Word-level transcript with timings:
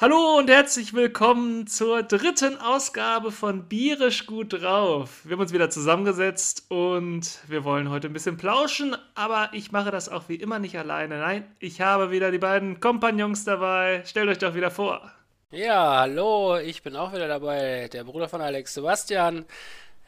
Hallo 0.00 0.38
und 0.38 0.48
herzlich 0.48 0.94
willkommen 0.94 1.66
zur 1.66 2.02
dritten 2.02 2.56
Ausgabe 2.56 3.30
von 3.30 3.68
Bierisch 3.68 4.24
gut 4.24 4.54
drauf. 4.54 5.20
Wir 5.24 5.32
haben 5.32 5.42
uns 5.42 5.52
wieder 5.52 5.68
zusammengesetzt 5.68 6.64
und 6.70 7.38
wir 7.48 7.64
wollen 7.64 7.90
heute 7.90 8.06
ein 8.06 8.14
bisschen 8.14 8.38
plauschen, 8.38 8.96
aber 9.14 9.50
ich 9.52 9.72
mache 9.72 9.90
das 9.90 10.08
auch 10.08 10.30
wie 10.30 10.36
immer 10.36 10.58
nicht 10.58 10.78
alleine. 10.78 11.18
Nein, 11.18 11.54
ich 11.58 11.82
habe 11.82 12.10
wieder 12.10 12.30
die 12.30 12.38
beiden 12.38 12.80
Kompagnons 12.80 13.44
dabei. 13.44 14.02
Stellt 14.06 14.30
euch 14.30 14.38
doch 14.38 14.54
wieder 14.54 14.70
vor. 14.70 15.12
Ja, 15.50 15.98
hallo, 15.98 16.56
ich 16.56 16.82
bin 16.82 16.96
auch 16.96 17.12
wieder 17.12 17.28
dabei, 17.28 17.88
der 17.92 18.04
Bruder 18.04 18.30
von 18.30 18.40
Alex 18.40 18.72
Sebastian. 18.72 19.44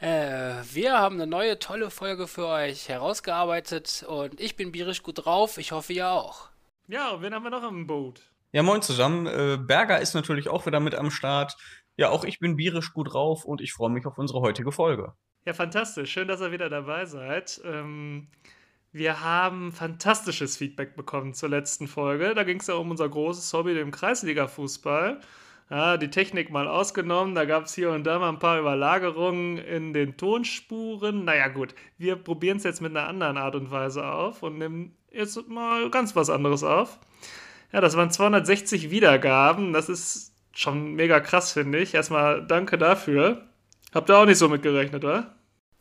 Äh, 0.00 0.54
wir 0.72 0.98
haben 0.98 1.16
eine 1.16 1.26
neue 1.26 1.58
tolle 1.58 1.90
Folge 1.90 2.28
für 2.28 2.46
euch 2.46 2.88
herausgearbeitet 2.88 4.06
und 4.08 4.40
ich 4.40 4.56
bin 4.56 4.72
bierisch 4.72 5.02
gut 5.02 5.26
drauf. 5.26 5.58
Ich 5.58 5.72
hoffe, 5.72 5.92
ihr 5.92 6.08
auch. 6.08 6.48
Ja, 6.88 7.10
und 7.10 7.20
wen 7.20 7.34
haben 7.34 7.44
wir 7.44 7.50
noch 7.50 7.68
im 7.68 7.86
Boot? 7.86 8.22
Ja, 8.52 8.62
moin 8.62 8.82
zusammen. 8.82 9.26
Äh, 9.26 9.58
Berger 9.58 10.00
ist 10.00 10.14
natürlich 10.14 10.48
auch 10.48 10.66
wieder 10.66 10.78
mit 10.78 10.94
am 10.94 11.10
Start. 11.10 11.56
Ja, 11.96 12.10
auch 12.10 12.24
ich 12.24 12.38
bin 12.38 12.56
bierisch 12.56 12.92
gut 12.92 13.12
drauf 13.12 13.44
und 13.46 13.62
ich 13.62 13.72
freue 13.72 13.90
mich 13.90 14.04
auf 14.04 14.18
unsere 14.18 14.40
heutige 14.40 14.72
Folge. 14.72 15.14
Ja, 15.46 15.54
fantastisch. 15.54 16.12
Schön, 16.12 16.28
dass 16.28 16.42
ihr 16.42 16.52
wieder 16.52 16.68
dabei 16.68 17.06
seid. 17.06 17.60
Ähm, 17.64 18.28
wir 18.92 19.22
haben 19.22 19.72
fantastisches 19.72 20.58
Feedback 20.58 20.96
bekommen 20.96 21.32
zur 21.32 21.48
letzten 21.48 21.88
Folge. 21.88 22.34
Da 22.34 22.44
ging 22.44 22.60
es 22.60 22.66
ja 22.66 22.74
um 22.74 22.90
unser 22.90 23.08
großes 23.08 23.50
Hobby, 23.54 23.72
den 23.72 23.90
Kreisliga-Fußball. 23.90 25.20
Ja, 25.70 25.96
die 25.96 26.10
Technik 26.10 26.50
mal 26.50 26.68
ausgenommen, 26.68 27.34
da 27.34 27.46
gab 27.46 27.64
es 27.64 27.74
hier 27.74 27.92
und 27.92 28.04
da 28.04 28.18
mal 28.18 28.28
ein 28.28 28.38
paar 28.38 28.58
Überlagerungen 28.60 29.56
in 29.56 29.94
den 29.94 30.18
Tonspuren. 30.18 31.24
Naja, 31.24 31.48
gut, 31.48 31.74
wir 31.96 32.16
probieren 32.16 32.58
es 32.58 32.64
jetzt 32.64 32.82
mit 32.82 32.94
einer 32.94 33.08
anderen 33.08 33.38
Art 33.38 33.54
und 33.54 33.70
Weise 33.70 34.04
auf 34.04 34.42
und 34.42 34.58
nehmen 34.58 34.94
jetzt 35.10 35.48
mal 35.48 35.88
ganz 35.88 36.14
was 36.14 36.28
anderes 36.28 36.62
auf. 36.62 36.98
Ja, 37.72 37.80
das 37.80 37.96
waren 37.96 38.10
260 38.10 38.90
Wiedergaben. 38.90 39.72
Das 39.72 39.88
ist 39.88 40.32
schon 40.52 40.94
mega 40.94 41.20
krass, 41.20 41.52
finde 41.52 41.78
ich. 41.78 41.94
Erstmal 41.94 42.46
danke 42.46 42.78
dafür. 42.78 43.46
Habt 43.94 44.10
ihr 44.10 44.16
auch 44.16 44.26
nicht 44.26 44.38
so 44.38 44.48
mitgerechnet, 44.48 45.04
oder? 45.04 45.34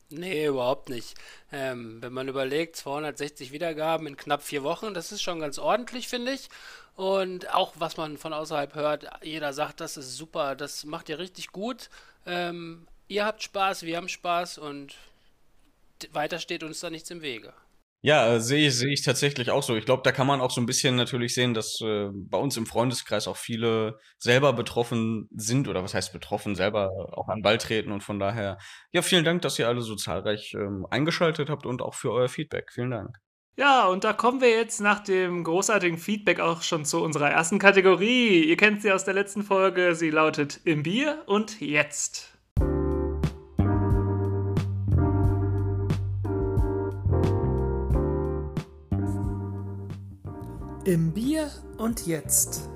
Nee, 0.09 0.47
überhaupt 0.47 0.89
nicht. 0.89 1.15
Ähm, 1.51 2.01
wenn 2.01 2.11
man 2.11 2.27
überlegt, 2.27 2.75
260 2.75 3.53
Wiedergaben 3.53 4.07
in 4.07 4.17
knapp 4.17 4.43
vier 4.43 4.63
Wochen, 4.63 4.93
das 4.93 5.11
ist 5.11 5.21
schon 5.21 5.39
ganz 5.39 5.57
ordentlich, 5.57 6.09
finde 6.09 6.33
ich. 6.33 6.49
Und 6.95 7.53
auch 7.53 7.73
was 7.77 7.95
man 7.95 8.17
von 8.17 8.33
außerhalb 8.33 8.75
hört, 8.75 9.07
jeder 9.23 9.53
sagt, 9.53 9.79
das 9.79 9.95
ist 9.95 10.17
super, 10.17 10.55
das 10.55 10.83
macht 10.83 11.07
ihr 11.07 11.19
richtig 11.19 11.51
gut. 11.53 11.89
Ähm, 12.25 12.87
ihr 13.07 13.25
habt 13.25 13.41
Spaß, 13.41 13.83
wir 13.83 13.95
haben 13.95 14.09
Spaß 14.09 14.57
und 14.57 14.95
weiter 16.11 16.39
steht 16.39 16.63
uns 16.63 16.81
da 16.81 16.89
nichts 16.89 17.09
im 17.09 17.21
Wege. 17.21 17.53
Ja, 18.03 18.33
äh, 18.33 18.39
sehe 18.39 18.67
ich, 18.67 18.75
sehe 18.77 18.91
ich 18.91 19.03
tatsächlich 19.03 19.51
auch 19.51 19.61
so. 19.61 19.75
Ich 19.75 19.85
glaube, 19.85 20.01
da 20.03 20.11
kann 20.11 20.25
man 20.25 20.41
auch 20.41 20.49
so 20.49 20.59
ein 20.59 20.65
bisschen 20.65 20.95
natürlich 20.95 21.35
sehen, 21.35 21.53
dass 21.53 21.79
äh, 21.81 22.09
bei 22.11 22.37
uns 22.37 22.57
im 22.57 22.65
Freundeskreis 22.65 23.27
auch 23.27 23.37
viele 23.37 23.99
selber 24.17 24.53
betroffen 24.53 25.29
sind 25.35 25.67
oder 25.67 25.83
was 25.83 25.93
heißt 25.93 26.11
betroffen, 26.11 26.55
selber 26.55 26.89
auch 27.15 27.27
an 27.29 27.43
Ball 27.43 27.59
treten 27.59 27.91
und 27.91 28.01
von 28.01 28.17
daher, 28.19 28.57
ja, 28.91 29.03
vielen 29.03 29.23
Dank, 29.23 29.43
dass 29.43 29.59
ihr 29.59 29.67
alle 29.67 29.81
so 29.81 29.95
zahlreich 29.95 30.53
ähm, 30.55 30.87
eingeschaltet 30.89 31.49
habt 31.49 31.67
und 31.67 31.83
auch 31.83 31.93
für 31.93 32.11
euer 32.11 32.29
Feedback. 32.29 32.71
Vielen 32.73 32.91
Dank. 32.91 33.17
Ja, 33.55 33.85
und 33.85 34.03
da 34.03 34.13
kommen 34.13 34.41
wir 34.41 34.49
jetzt 34.49 34.81
nach 34.81 35.01
dem 35.01 35.43
großartigen 35.43 35.99
Feedback 35.99 36.39
auch 36.39 36.63
schon 36.63 36.85
zu 36.85 37.03
unserer 37.03 37.29
ersten 37.29 37.59
Kategorie. 37.59 38.43
Ihr 38.45 38.57
kennt 38.57 38.81
sie 38.81 38.91
aus 38.91 39.03
der 39.03 39.13
letzten 39.13 39.43
Folge. 39.43 39.93
Sie 39.93 40.09
lautet 40.09 40.61
Im 40.63 40.81
Bier 40.81 41.21
und 41.27 41.61
jetzt. 41.61 42.30
Im 50.91 51.13
Bier 51.13 51.49
und 51.77 52.05
jetzt. 52.05 52.69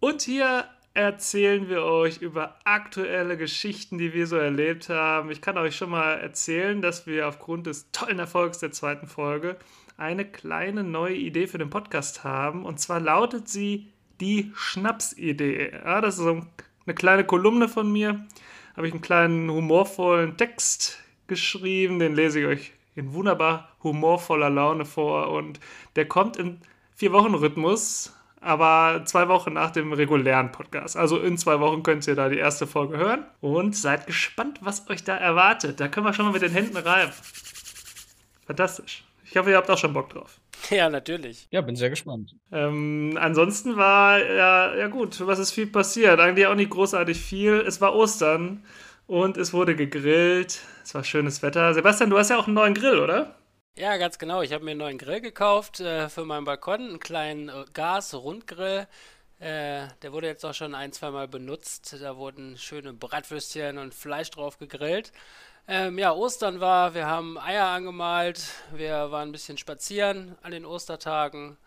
Und 0.00 0.22
hier 0.22 0.64
erzählen 0.94 1.68
wir 1.68 1.84
euch 1.84 2.20
über 2.20 2.58
aktuelle 2.64 3.36
Geschichten, 3.36 3.98
die 3.98 4.12
wir 4.12 4.26
so 4.26 4.34
erlebt 4.34 4.88
haben. 4.88 5.30
Ich 5.30 5.40
kann 5.40 5.56
euch 5.56 5.76
schon 5.76 5.90
mal 5.90 6.14
erzählen, 6.14 6.82
dass 6.82 7.06
wir 7.06 7.28
aufgrund 7.28 7.68
des 7.68 7.92
tollen 7.92 8.18
Erfolgs 8.18 8.58
der 8.58 8.72
zweiten 8.72 9.06
Folge 9.06 9.56
eine 9.96 10.24
kleine 10.24 10.82
neue 10.82 11.14
Idee 11.14 11.46
für 11.46 11.58
den 11.58 11.70
Podcast 11.70 12.24
haben. 12.24 12.64
Und 12.64 12.80
zwar 12.80 12.98
lautet 12.98 13.48
sie 13.48 13.92
die 14.20 14.50
Schnapsidee. 14.56 15.70
Ja, 15.70 16.00
das 16.00 16.18
ist 16.18 16.24
so 16.24 16.44
eine 16.84 16.94
kleine 16.96 17.22
Kolumne 17.22 17.68
von 17.68 17.92
mir. 17.92 18.26
Habe 18.76 18.88
ich 18.88 18.92
einen 18.92 19.02
kleinen 19.02 19.48
humorvollen 19.48 20.36
Text 20.36 20.98
geschrieben, 21.28 22.00
den 22.00 22.16
lese 22.16 22.40
ich 22.40 22.46
euch 22.46 22.72
in 22.98 23.14
wunderbar 23.14 23.68
humorvoller 23.82 24.50
Laune 24.50 24.84
vor 24.84 25.30
und 25.30 25.60
der 25.96 26.06
kommt 26.06 26.36
im 26.36 26.58
Vier-Wochen-Rhythmus, 26.96 28.12
aber 28.40 29.02
zwei 29.04 29.28
Wochen 29.28 29.52
nach 29.52 29.70
dem 29.70 29.92
regulären 29.92 30.50
Podcast. 30.50 30.96
Also 30.96 31.18
in 31.18 31.38
zwei 31.38 31.60
Wochen 31.60 31.84
könnt 31.84 32.06
ihr 32.08 32.16
da 32.16 32.28
die 32.28 32.38
erste 32.38 32.66
Folge 32.66 32.98
hören 32.98 33.24
und 33.40 33.76
seid 33.76 34.06
gespannt, 34.06 34.58
was 34.62 34.88
euch 34.90 35.04
da 35.04 35.16
erwartet. 35.16 35.78
Da 35.78 35.86
können 35.86 36.06
wir 36.06 36.12
schon 36.12 36.26
mal 36.26 36.32
mit 36.32 36.42
den 36.42 36.50
Händen 36.50 36.76
reiben. 36.76 37.12
Fantastisch. 38.46 39.04
Ich 39.24 39.36
hoffe, 39.36 39.50
ihr 39.50 39.56
habt 39.56 39.70
auch 39.70 39.78
schon 39.78 39.92
Bock 39.92 40.10
drauf. 40.10 40.40
Ja, 40.70 40.90
natürlich. 40.90 41.46
Ja, 41.50 41.60
bin 41.60 41.76
sehr 41.76 41.88
gespannt. 41.88 42.34
Ähm, 42.50 43.16
ansonsten 43.18 43.76
war, 43.76 44.18
ja, 44.18 44.74
ja 44.74 44.88
gut, 44.88 45.24
was 45.24 45.38
ist 45.38 45.52
viel 45.52 45.68
passiert? 45.68 46.18
Eigentlich 46.18 46.48
auch 46.48 46.56
nicht 46.56 46.70
großartig 46.70 47.16
viel. 47.16 47.62
Es 47.66 47.80
war 47.80 47.94
Ostern 47.94 48.64
und 49.06 49.36
es 49.36 49.52
wurde 49.52 49.76
gegrillt. 49.76 50.60
Es 50.88 50.94
war 50.94 51.04
schönes 51.04 51.42
Wetter. 51.42 51.74
Sebastian, 51.74 52.08
du 52.08 52.16
hast 52.16 52.30
ja 52.30 52.38
auch 52.38 52.46
einen 52.46 52.54
neuen 52.54 52.72
Grill, 52.72 52.98
oder? 52.98 53.34
Ja, 53.76 53.98
ganz 53.98 54.18
genau. 54.18 54.40
Ich 54.40 54.54
habe 54.54 54.64
mir 54.64 54.70
einen 54.70 54.80
neuen 54.80 54.96
Grill 54.96 55.20
gekauft 55.20 55.80
äh, 55.80 56.08
für 56.08 56.24
meinen 56.24 56.46
Balkon, 56.46 56.80
einen 56.80 56.98
kleinen 56.98 57.50
äh, 57.50 57.66
Gas-Rundgrill. 57.74 58.86
Äh, 59.38 59.88
der 60.00 60.12
wurde 60.12 60.28
jetzt 60.28 60.46
auch 60.46 60.54
schon 60.54 60.74
ein, 60.74 60.90
zwei 60.92 61.10
Mal 61.10 61.28
benutzt. 61.28 61.94
Da 62.00 62.16
wurden 62.16 62.56
schöne 62.56 62.94
Bratwürstchen 62.94 63.76
und 63.76 63.92
Fleisch 63.92 64.30
drauf 64.30 64.56
gegrillt. 64.56 65.12
Ähm, 65.66 65.98
ja, 65.98 66.14
Ostern 66.14 66.58
war, 66.60 66.94
wir 66.94 67.06
haben 67.06 67.36
Eier 67.36 67.66
angemalt, 67.66 68.40
wir 68.72 69.10
waren 69.10 69.28
ein 69.28 69.32
bisschen 69.32 69.58
spazieren 69.58 70.38
an 70.40 70.52
den 70.52 70.64
Ostertagen. 70.64 71.58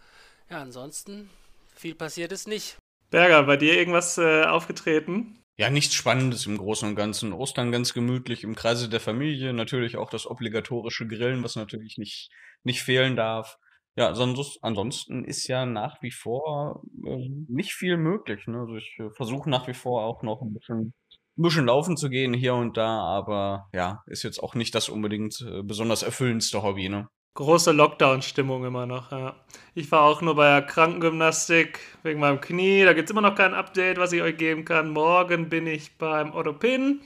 Ja, 0.49 0.63
ansonsten 0.63 1.29
viel 1.75 1.93
passiert 1.93 2.31
ist 2.31 2.47
nicht. 2.47 2.77
Berger, 3.11 3.43
bei 3.43 3.57
dir 3.57 3.77
irgendwas 3.77 4.17
äh, 4.17 4.45
aufgetreten? 4.45 5.40
Ja, 5.57 5.69
nichts 5.69 5.93
Spannendes 5.93 6.45
im 6.45 6.57
Großen 6.57 6.89
und 6.89 6.95
Ganzen. 6.95 7.33
Ostern 7.33 7.71
ganz 7.71 7.93
gemütlich 7.93 8.43
im 8.43 8.55
Kreise 8.55 8.89
der 8.89 8.99
Familie. 8.99 9.53
Natürlich 9.53 9.97
auch 9.97 10.09
das 10.09 10.25
obligatorische 10.25 11.07
Grillen, 11.07 11.43
was 11.43 11.55
natürlich 11.55 11.97
nicht, 11.97 12.31
nicht 12.63 12.81
fehlen 12.81 13.15
darf. 13.15 13.57
Ja, 13.95 14.15
sonst, 14.15 14.59
ansonsten 14.61 15.25
ist 15.25 15.47
ja 15.47 15.65
nach 15.65 16.01
wie 16.01 16.11
vor 16.11 16.81
äh, 17.05 17.29
nicht 17.49 17.73
viel 17.73 17.97
möglich. 17.97 18.47
Ne? 18.47 18.59
Also 18.59 18.75
ich 18.75 18.95
äh, 18.99 19.09
versuche 19.11 19.49
nach 19.49 19.67
wie 19.67 19.73
vor 19.73 20.05
auch 20.05 20.23
noch 20.23 20.41
ein 20.41 20.53
bisschen, 20.53 20.93
ein 21.37 21.41
bisschen 21.41 21.65
laufen 21.65 21.97
zu 21.97 22.09
gehen 22.09 22.33
hier 22.33 22.55
und 22.55 22.77
da, 22.77 22.99
aber 23.01 23.67
ja, 23.73 24.01
ist 24.07 24.23
jetzt 24.23 24.41
auch 24.41 24.55
nicht 24.55 24.73
das 24.75 24.87
unbedingt 24.87 25.41
äh, 25.41 25.61
besonders 25.61 26.03
erfüllendste 26.03 26.63
Hobby. 26.63 26.87
Ne? 26.87 27.09
Große 27.33 27.71
Lockdown-Stimmung 27.71 28.65
immer 28.65 28.85
noch, 28.85 29.13
ja. 29.13 29.35
Ich 29.73 29.89
war 29.89 30.01
auch 30.01 30.21
nur 30.21 30.35
bei 30.35 30.49
der 30.49 30.63
Krankengymnastik 30.63 31.79
wegen 32.03 32.19
meinem 32.19 32.41
Knie. 32.41 32.83
Da 32.83 32.91
gibt 32.91 33.09
es 33.09 33.11
immer 33.11 33.21
noch 33.21 33.35
kein 33.35 33.53
Update, 33.53 33.97
was 33.97 34.11
ich 34.11 34.21
euch 34.21 34.35
geben 34.35 34.65
kann. 34.65 34.89
Morgen 34.89 35.47
bin 35.47 35.65
ich 35.65 35.97
beim 35.97 36.33
Orthopäden. 36.33 36.99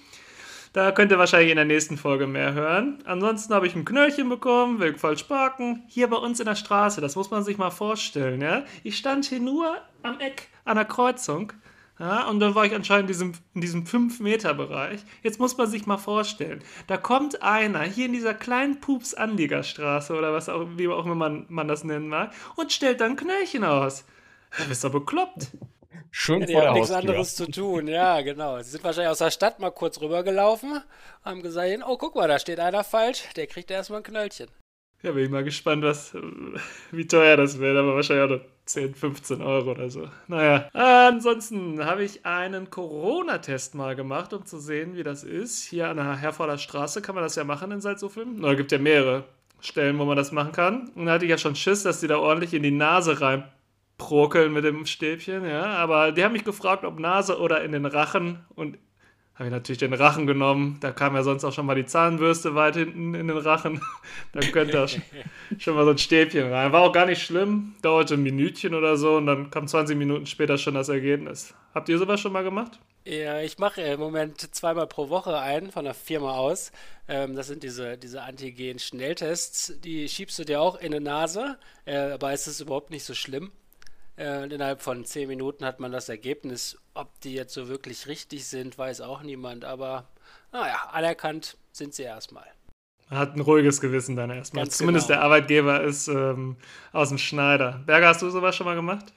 Da 0.74 0.92
könnt 0.92 1.12
ihr 1.12 1.20
wahrscheinlich 1.20 1.52
in 1.52 1.58
der 1.58 1.66
nächsten 1.66 1.96
Folge 1.96 2.26
mehr 2.26 2.54
hören. 2.54 3.04
Ansonsten 3.06 3.54
habe 3.54 3.68
ich 3.68 3.76
ein 3.76 3.86
Knöllchen 3.86 4.28
bekommen, 4.28 4.80
wegen 4.80 4.98
falsch 4.98 5.24
parken. 5.24 5.84
Hier 5.88 6.10
bei 6.10 6.18
uns 6.18 6.40
in 6.40 6.48
der 6.48 6.56
Straße, 6.56 7.02
das 7.02 7.16
muss 7.16 7.30
man 7.30 7.44
sich 7.44 7.60
mal 7.60 7.70
vorstellen, 7.70 8.42
ja. 8.42 8.64
Ich 8.84 8.98
stand 8.98 9.26
hier 9.26 9.40
nur 9.40 9.78
am 10.02 10.20
Eck 10.20 10.48
der 10.66 10.86
Kreuzung 10.86 11.54
ja, 11.98 12.28
und 12.28 12.42
dann 12.42 12.56
war 12.56 12.66
ich 12.66 12.74
anscheinend 12.74 13.04
in 13.04 13.08
diesem, 13.08 13.34
in 13.54 13.62
diesem 13.62 13.84
5-Meter-Bereich. 13.86 15.00
Jetzt 15.24 15.40
muss 15.40 15.56
man 15.58 15.68
sich 15.68 15.86
mal 15.86 15.98
vorstellen, 15.98 16.62
da 16.88 16.98
kommt 16.98 17.42
einer 17.42 17.84
hier 17.84 18.08
in 18.08 18.14
dieser 18.14 18.34
kleinen 18.34 18.82
Pups-Anliegerstraße 18.82 20.14
oder 20.14 20.34
was 20.34 20.50
auch, 20.50 20.68
wie 20.76 20.90
auch 20.90 21.06
immer 21.06 21.16
man, 21.16 21.46
man 21.48 21.70
das 21.70 21.86
nennen 21.86 22.10
mag 22.10 22.34
und 22.58 22.74
stellt 22.74 23.00
dann 23.00 23.16
Knöllchen 23.16 23.64
aus. 23.64 24.06
Du 24.58 24.68
bist 24.68 24.84
doch 24.84 24.92
bekloppt. 24.92 25.52
Schon 26.12 26.42
ja, 26.42 26.48
die 26.48 26.58
haben 26.58 26.74
nichts 26.76 26.92
anderes 26.92 27.36
zu 27.36 27.50
tun, 27.50 27.88
ja, 27.88 28.22
genau. 28.22 28.62
Sie 28.62 28.72
sind 28.72 28.84
wahrscheinlich 28.84 29.12
aus 29.12 29.18
der 29.18 29.32
Stadt 29.32 29.60
mal 29.60 29.72
kurz 29.72 30.00
rübergelaufen, 30.00 30.82
haben 31.24 31.42
gesagt, 31.42 31.84
oh, 31.86 31.98
guck 31.98 32.16
mal, 32.16 32.28
da 32.28 32.40
steht 32.40 32.60
einer 32.60 32.84
falsch, 32.86 33.24
der 33.36 33.48
kriegt 33.48 33.70
erstmal 33.70 34.00
ein 34.00 34.04
Knöllchen. 34.04 34.48
Ja, 35.02 35.12
bin 35.12 35.26
ich 35.26 35.30
mal 35.30 35.44
gespannt, 35.44 35.84
was, 35.84 36.16
wie 36.92 37.08
teuer 37.08 37.38
das 37.38 37.60
wird, 37.60 37.78
aber 37.78 37.96
wahrscheinlich 37.96 38.26
auch 38.26 38.38
noch 38.38 38.55
10, 38.66 38.96
15 38.96 39.42
Euro 39.42 39.72
oder 39.72 39.90
so. 39.90 40.08
Naja, 40.28 40.70
ansonsten 40.74 41.86
habe 41.86 42.04
ich 42.04 42.26
einen 42.26 42.70
Corona-Test 42.70 43.76
mal 43.76 43.96
gemacht, 43.96 44.34
um 44.34 44.46
zu 44.46 44.60
sehen, 44.60 44.96
wie 44.96 45.04
das 45.04 45.24
ist. 45.24 45.64
Hier 45.64 45.90
an 45.90 45.98
der 45.98 46.18
Herforder 46.18 46.58
Straße 46.58 47.02
kann 47.02 47.16
man 47.16 47.24
das 47.24 47.36
ja 47.36 47.44
machen 47.44 47.72
in 47.72 47.82
Salzuflen. 47.82 48.42
Da 48.42 48.56
gibt 48.56 48.72
ja 48.72 48.80
mehrere 48.80 49.26
Stellen, 49.60 50.00
wo 50.00 50.06
man 50.06 50.18
das 50.18 50.32
machen 50.32 50.52
kann. 50.52 50.90
Und 50.96 51.06
da 51.06 51.14
hatte 51.14 51.26
ich 51.26 51.32
ja 51.32 51.38
schon 51.38 51.56
Schiss, 51.56 51.84
dass 51.84 52.00
die 52.00 52.08
da 52.08 52.18
ordentlich 52.18 52.54
in 52.54 52.64
die 52.64 52.72
Nase 52.72 53.22
reinprokeln 53.22 54.52
mit 54.52 54.64
dem 54.64 54.86
Stäbchen, 54.86 55.46
ja. 55.46 55.66
Aber 55.66 56.12
die 56.12 56.24
haben 56.24 56.34
mich 56.34 56.44
gefragt, 56.44 56.84
ob 56.84 57.00
Nase 57.00 57.40
oder 57.40 57.64
in 57.64 57.72
den 57.72 57.86
Rachen. 57.86 58.46
Und 58.56 58.80
habe 59.36 59.46
ich 59.46 59.52
natürlich 59.52 59.80
den 59.80 59.94
Rachen 59.94 60.28
genommen. 60.28 60.78
Da 60.80 60.92
kam 60.92 61.14
ja 61.14 61.24
sonst 61.24 61.44
auch 61.44 61.52
schon 61.52 61.66
mal 61.66 61.76
die 61.76 61.86
Zahnbürste 61.86 62.56
weit 62.56 62.76
hinten 62.76 63.14
in 63.14 63.28
den 63.28 63.38
Rachen. 63.38 63.82
Dann 64.32 64.50
könnte 64.52 64.74
da 64.74 64.88
schon 64.88 65.76
mal 65.76 65.84
so 65.84 65.92
ein 65.92 65.98
Stäbchen 65.98 66.52
rein. 66.52 66.72
War 66.72 66.82
auch 66.82 66.94
gar 66.94 67.06
nicht 67.06 67.22
schlimm. 67.22 67.76
Dauerte 67.82 68.14
ein 68.14 68.24
Minütchen 68.24 68.74
oder 68.74 68.96
so 68.96 69.18
und 69.18 69.26
dann 69.26 69.50
kam 69.50 69.68
20 69.68 69.98
Minuten 69.98 70.26
später 70.26 70.58
schon 70.58 70.74
das 70.74 70.88
Ergebnis. 70.88 71.54
Habt 71.74 71.90
ihr 71.90 71.98
sowas 71.98 72.22
schon 72.22 72.32
mal 72.32 72.44
gemacht? 72.44 72.80
Ja, 73.04 73.40
ich 73.42 73.60
mache 73.60 73.82
im 73.82 74.00
Moment 74.00 74.40
zweimal 74.56 74.88
pro 74.88 75.10
Woche 75.10 75.38
einen 75.38 75.72
von 75.72 75.86
der 75.86 75.94
Firma 75.94 76.32
aus. 76.38 76.72
Ähm, 77.08 77.36
das 77.36 77.48
sind 77.48 77.62
diese, 77.62 77.98
diese 77.98 78.24
Antigen-Schnelltests. 78.24 79.74
Die 79.84 80.08
schiebst 80.08 80.40
du 80.40 80.46
dir 80.46 80.62
auch 80.62 80.80
in 80.80 80.92
die 80.92 81.00
Nase, 81.00 81.58
äh, 81.86 81.98
aber 81.98 82.32
es 82.32 82.48
ist 82.48 82.62
überhaupt 82.62 82.90
nicht 82.90 83.04
so 83.04 83.14
schlimm. 83.14 83.52
Äh, 84.18 84.46
innerhalb 84.46 84.82
von 84.82 85.04
10 85.04 85.28
Minuten 85.28 85.66
hat 85.66 85.80
man 85.80 85.92
das 85.92 86.10
Ergebnis. 86.10 86.78
Ob 86.94 87.20
die 87.22 87.34
jetzt 87.34 87.54
so 87.54 87.68
wirklich 87.68 88.08
richtig 88.08 88.46
sind, 88.46 88.78
weiß 88.78 89.02
auch 89.02 89.22
niemand. 89.22 89.66
Aber 89.66 90.08
naja, 90.52 90.90
anerkannt 90.92 91.58
sind 91.72 91.94
sie 91.94 92.04
erstmal. 92.04 92.46
Hat 93.10 93.36
ein 93.36 93.42
ruhiges 93.42 93.82
Gewissen 93.82 94.16
dann 94.16 94.32
erstmal. 94.32 94.64
Ganz 94.64 94.78
Zumindest 94.78 95.08
genau. 95.08 95.20
der 95.20 95.26
Arbeitgeber 95.26 95.84
ist 95.84 96.08
ähm, 96.08 96.58
aus 96.92 97.10
dem 97.10 97.18
Schneider. 97.18 97.84
Berger, 97.86 98.08
hast 98.08 98.22
du 98.22 98.30
sowas 98.30 98.56
schon 98.56 98.66
mal 98.66 98.76
gemacht? 98.76 99.14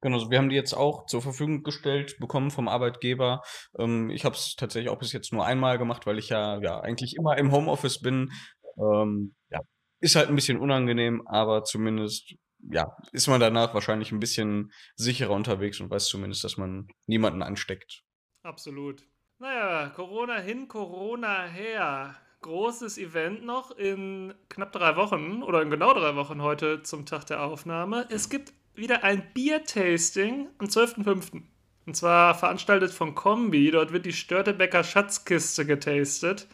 Genau, 0.00 0.16
also 0.16 0.30
wir 0.30 0.38
haben 0.38 0.48
die 0.48 0.56
jetzt 0.56 0.74
auch 0.74 1.06
zur 1.06 1.22
Verfügung 1.22 1.62
gestellt 1.62 2.18
bekommen 2.18 2.50
vom 2.50 2.68
Arbeitgeber. 2.68 3.42
Ähm, 3.78 4.10
ich 4.10 4.24
habe 4.24 4.34
es 4.34 4.54
tatsächlich 4.56 4.90
auch 4.90 4.98
bis 4.98 5.12
jetzt 5.12 5.32
nur 5.32 5.46
einmal 5.46 5.78
gemacht, 5.78 6.06
weil 6.06 6.18
ich 6.18 6.28
ja, 6.28 6.60
ja 6.60 6.80
eigentlich 6.80 7.16
immer 7.16 7.38
im 7.38 7.52
Homeoffice 7.52 8.00
bin. 8.00 8.32
Ähm, 8.76 9.34
ja, 9.50 9.60
ist 10.00 10.16
halt 10.16 10.28
ein 10.28 10.34
bisschen 10.34 10.58
unangenehm, 10.58 11.26
aber 11.26 11.64
zumindest 11.64 12.34
ja, 12.70 12.96
ist 13.12 13.28
man 13.28 13.40
danach 13.40 13.74
wahrscheinlich 13.74 14.12
ein 14.12 14.20
bisschen 14.20 14.72
sicherer 14.96 15.32
unterwegs 15.32 15.80
und 15.80 15.90
weiß 15.90 16.06
zumindest, 16.06 16.44
dass 16.44 16.56
man 16.56 16.88
niemanden 17.06 17.42
ansteckt. 17.42 18.04
Absolut. 18.42 19.02
Naja, 19.38 19.88
Corona 19.90 20.36
hin, 20.38 20.68
Corona 20.68 21.44
her. 21.44 22.14
Großes 22.42 22.98
Event 22.98 23.44
noch 23.44 23.70
in 23.72 24.34
knapp 24.48 24.72
drei 24.72 24.96
Wochen 24.96 25.42
oder 25.42 25.62
in 25.62 25.70
genau 25.70 25.94
drei 25.94 26.16
Wochen 26.16 26.42
heute 26.42 26.82
zum 26.82 27.06
Tag 27.06 27.26
der 27.26 27.42
Aufnahme. 27.42 28.06
Es 28.10 28.28
gibt 28.28 28.52
wieder 28.74 29.04
ein 29.04 29.32
Biertasting 29.32 30.48
am 30.58 30.66
12.05. 30.66 31.42
Und 31.86 31.96
zwar 31.96 32.34
veranstaltet 32.34 32.92
von 32.92 33.14
Kombi. 33.14 33.70
Dort 33.70 33.92
wird 33.92 34.06
die 34.06 34.12
Störtebecker 34.12 34.84
Schatzkiste 34.84 35.66
getastet. 35.66 36.48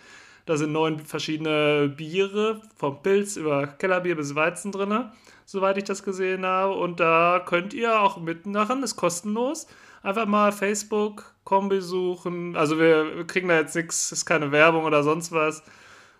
Da 0.46 0.56
sind 0.56 0.72
neun 0.72 0.98
verschiedene 1.00 1.92
Biere, 1.94 2.62
vom 2.76 3.02
Pilz 3.02 3.36
über 3.36 3.66
Kellerbier 3.66 4.16
bis 4.16 4.34
Weizen 4.34 4.72
drin, 4.72 5.10
soweit 5.48 5.78
ich 5.78 5.84
das 5.84 6.02
gesehen 6.02 6.44
habe. 6.44 6.74
Und 6.74 7.00
da 7.00 7.42
könnt 7.44 7.72
ihr 7.72 8.00
auch 8.00 8.18
mitmachen, 8.18 8.82
ist 8.82 8.96
kostenlos. 8.96 9.66
Einfach 10.02 10.26
mal 10.26 10.52
Facebook, 10.52 11.34
Kombi 11.44 11.80
suchen. 11.80 12.54
Also 12.54 12.78
wir, 12.78 13.26
kriegen 13.26 13.48
da 13.48 13.56
jetzt 13.56 13.74
nichts, 13.74 14.12
ist 14.12 14.26
keine 14.26 14.52
Werbung 14.52 14.84
oder 14.84 15.02
sonst 15.02 15.32
was. 15.32 15.62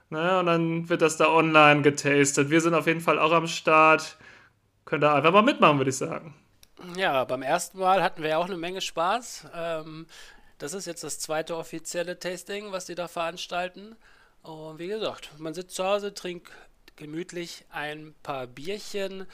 Ne? 0.08 0.38
Und 0.38 0.46
dann 0.46 0.88
wird 0.88 1.02
das 1.02 1.19
da 1.19 1.28
online 1.28 1.82
getastet. 1.82 2.48
Wir 2.48 2.62
sind 2.62 2.72
auf 2.72 2.86
jeden 2.86 3.02
Fall 3.02 3.19
auch 3.19 3.32
am 3.32 3.46
Start. 3.46 4.16
Könnt 4.86 5.04
ihr 5.04 5.12
einfach 5.12 5.32
mal 5.32 5.42
mitmachen, 5.42 5.76
würde 5.76 5.90
ich 5.90 5.98
sagen. 5.98 6.34
Ja, 6.96 7.25
beim 7.25 7.42
ersten 7.42 7.78
Mal 7.78 8.02
hatten 8.02 8.22
wir 8.22 8.30
ja 8.30 8.38
auch 8.38 8.46
eine 8.46 8.56
Menge 8.56 8.80
Spaß. 8.80 9.48
Ähm, 9.54 10.06
das 10.56 10.72
ist 10.72 10.86
jetzt 10.86 11.04
das 11.04 11.19
zweite 11.19 11.54
offizielle 11.54 12.19
Tasting, 12.19 12.72
was 12.72 12.86
die 12.86 12.94
da 12.94 13.08
veranstalten. 13.08 13.94
Und 14.42 14.78
wie 14.78 14.88
gesagt, 14.88 15.32
man 15.38 15.52
sitzt 15.52 15.75
zu 15.75 15.84
Hause, 15.84 16.14
trinkt 16.14 16.50
gemütlich 16.98 17.64
ein 17.70 18.14
paar 18.22 18.46
Bierchen 18.46 19.26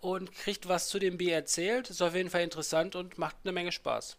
und 0.00 0.32
kriegt 0.32 0.68
was 0.68 0.88
zu 0.88 0.98
dem 0.98 1.18
Bier 1.18 1.34
erzählt. 1.34 1.90
Ist 1.90 2.00
auf 2.00 2.14
jeden 2.14 2.30
Fall 2.30 2.42
interessant 2.42 2.96
und 2.96 3.18
macht 3.18 3.36
eine 3.44 3.52
Menge 3.52 3.72
Spaß. 3.72 4.16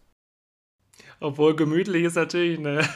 Obwohl 1.18 1.56
gemütlich 1.56 2.04
ist 2.04 2.16
natürlich 2.16 2.58
eine. 2.58 2.88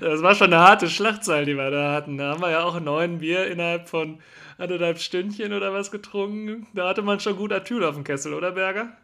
Das 0.00 0.22
war 0.22 0.34
schon 0.34 0.52
eine 0.52 0.62
harte 0.62 0.88
Schlachtzahl, 0.88 1.44
die 1.44 1.54
wir 1.54 1.70
da 1.70 1.92
hatten. 1.92 2.18
Da 2.18 2.30
haben 2.32 2.40
wir 2.40 2.50
ja 2.50 2.62
auch 2.62 2.78
neun 2.78 3.18
Bier 3.18 3.46
innerhalb 3.48 3.88
von 3.88 4.22
anderthalb 4.58 5.00
Stündchen 5.00 5.52
oder 5.52 5.72
was 5.72 5.90
getrunken. 5.90 6.66
Da 6.74 6.88
hatte 6.88 7.02
man 7.02 7.20
schon 7.20 7.36
gut 7.36 7.52
Atyl 7.52 7.84
auf 7.84 7.94
dem 7.94 8.04
Kessel, 8.04 8.34
oder 8.34 8.52
Berger? 8.52 8.96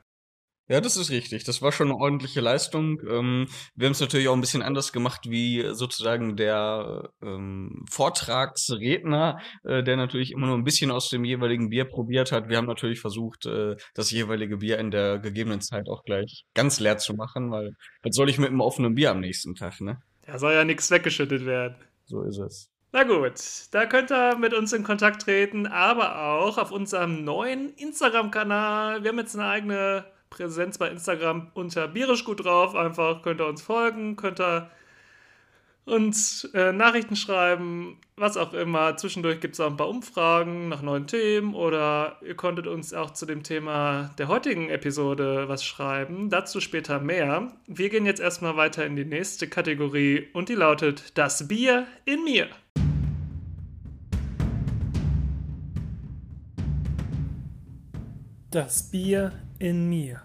Ja, 0.67 0.81
das 0.81 0.97
ist 0.97 1.11
richtig. 1.11 1.45
Das 1.45 1.61
war 1.61 1.73
schon 1.73 1.89
eine 1.89 1.99
ordentliche 1.99 2.41
Leistung. 2.41 2.99
Ähm, 3.07 3.49
wir 3.75 3.87
haben 3.87 3.93
es 3.93 4.01
natürlich 4.01 4.29
auch 4.29 4.35
ein 4.35 4.41
bisschen 4.41 4.63
anders 4.63 4.93
gemacht 4.93 5.29
wie 5.29 5.63
sozusagen 5.73 6.37
der 6.37 7.11
ähm, 7.23 7.85
Vortragsredner, 7.91 9.41
äh, 9.65 9.83
der 9.83 9.97
natürlich 9.97 10.33
immer 10.33 10.47
nur 10.47 10.57
ein 10.57 10.65
bisschen 10.65 10.91
aus 10.91 11.11
dem 11.11 11.25
jeweiligen 11.25 11.69
Bier 11.69 11.85
probiert 11.85 12.33
hat. 12.33 12.49
Wir 12.49 12.57
haben 12.57 12.67
natürlich 12.67 13.01
versucht, 13.01 13.45
äh, 13.45 13.77
das 13.95 14.11
jeweilige 14.11 14.57
Bier 14.57 14.79
in 14.79 14.91
der 14.91 15.19
gegebenen 15.19 15.61
Zeit 15.61 15.91
auch 15.91 16.03
gleich 16.03 16.47
ganz 16.55 16.81
leer 16.81 16.97
zu 16.97 17.13
machen, 17.13 17.51
weil 17.51 17.77
was 18.03 18.17
soll 18.17 18.31
ich 18.31 18.39
mit 18.39 18.49
einem 18.49 18.63
offenen 18.63 18.95
Bier 18.95 19.11
am 19.11 19.21
nächsten 19.21 19.55
Tag, 19.55 19.83
ne? 19.83 20.01
Da 20.27 20.39
soll 20.39 20.55
ja 20.55 20.65
nichts 20.65 20.91
weggeschüttet 20.91 21.45
werden. 21.45 21.77
So 22.07 22.23
ist 22.23 22.39
es. 22.39 22.71
Na 22.93 23.03
gut, 23.03 23.35
da 23.73 23.85
könnt 23.85 24.11
ihr 24.11 24.37
mit 24.37 24.55
uns 24.55 24.73
in 24.73 24.85
Kontakt 24.85 25.23
treten, 25.23 25.67
aber 25.67 26.23
auch 26.23 26.57
auf 26.57 26.71
unserem 26.71 27.25
neuen 27.25 27.75
Instagram-Kanal. 27.75 29.03
Wir 29.03 29.11
haben 29.11 29.19
jetzt 29.19 29.35
eine 29.35 29.49
eigene 29.49 30.14
Präsenz 30.35 30.79
bei 30.79 30.89
Instagram 30.89 31.53
unter 31.55 31.87
Bierisch 31.87 32.25
gut 32.25 32.45
drauf. 32.45 32.75
Einfach 32.75 33.23
könnt 33.23 33.41
ihr 33.41 33.47
uns 33.47 33.63
folgen, 33.63 34.17
könnt 34.17 34.41
ihr 34.41 34.69
uns 35.85 36.45
äh, 36.55 36.73
Nachrichten 36.73 37.15
schreiben, 37.15 37.99
was 38.17 38.37
auch 38.37 38.53
immer. 38.53 38.97
Zwischendurch 38.97 39.41
gibt 39.41 39.55
es 39.55 39.61
auch 39.61 39.71
ein 39.71 39.77
paar 39.77 39.89
Umfragen 39.89 40.69
nach 40.69 40.83
neuen 40.83 41.07
Themen 41.07 41.55
oder 41.55 42.17
ihr 42.27 42.35
konntet 42.35 42.67
uns 42.67 42.93
auch 42.93 43.13
zu 43.13 43.27
dem 43.27 43.45
Thema 43.45 44.11
der 44.19 44.27
heutigen 44.27 44.71
Episode 44.71 45.49
was 45.49 45.65
schreiben. 45.65 46.31
Dazu 46.31 46.61
später 46.61 46.99
mehr. 46.99 47.53
Wir 47.69 47.91
gehen 47.91 48.07
jetzt 48.07 48.21
erstmal 48.21 48.57
weiter 48.57 48.85
in 48.85 48.97
die 48.97 49.05
nächste 49.05 49.47
Kategorie 49.49 50.27
und 50.33 50.49
die 50.49 50.55
lautet 50.55 51.17
Das 51.17 51.47
Bier 51.47 51.87
in 52.07 52.25
mir. 52.25 52.49
Das 58.51 58.91
Bier 58.91 59.33
in 59.59 59.89
mir. 59.89 60.23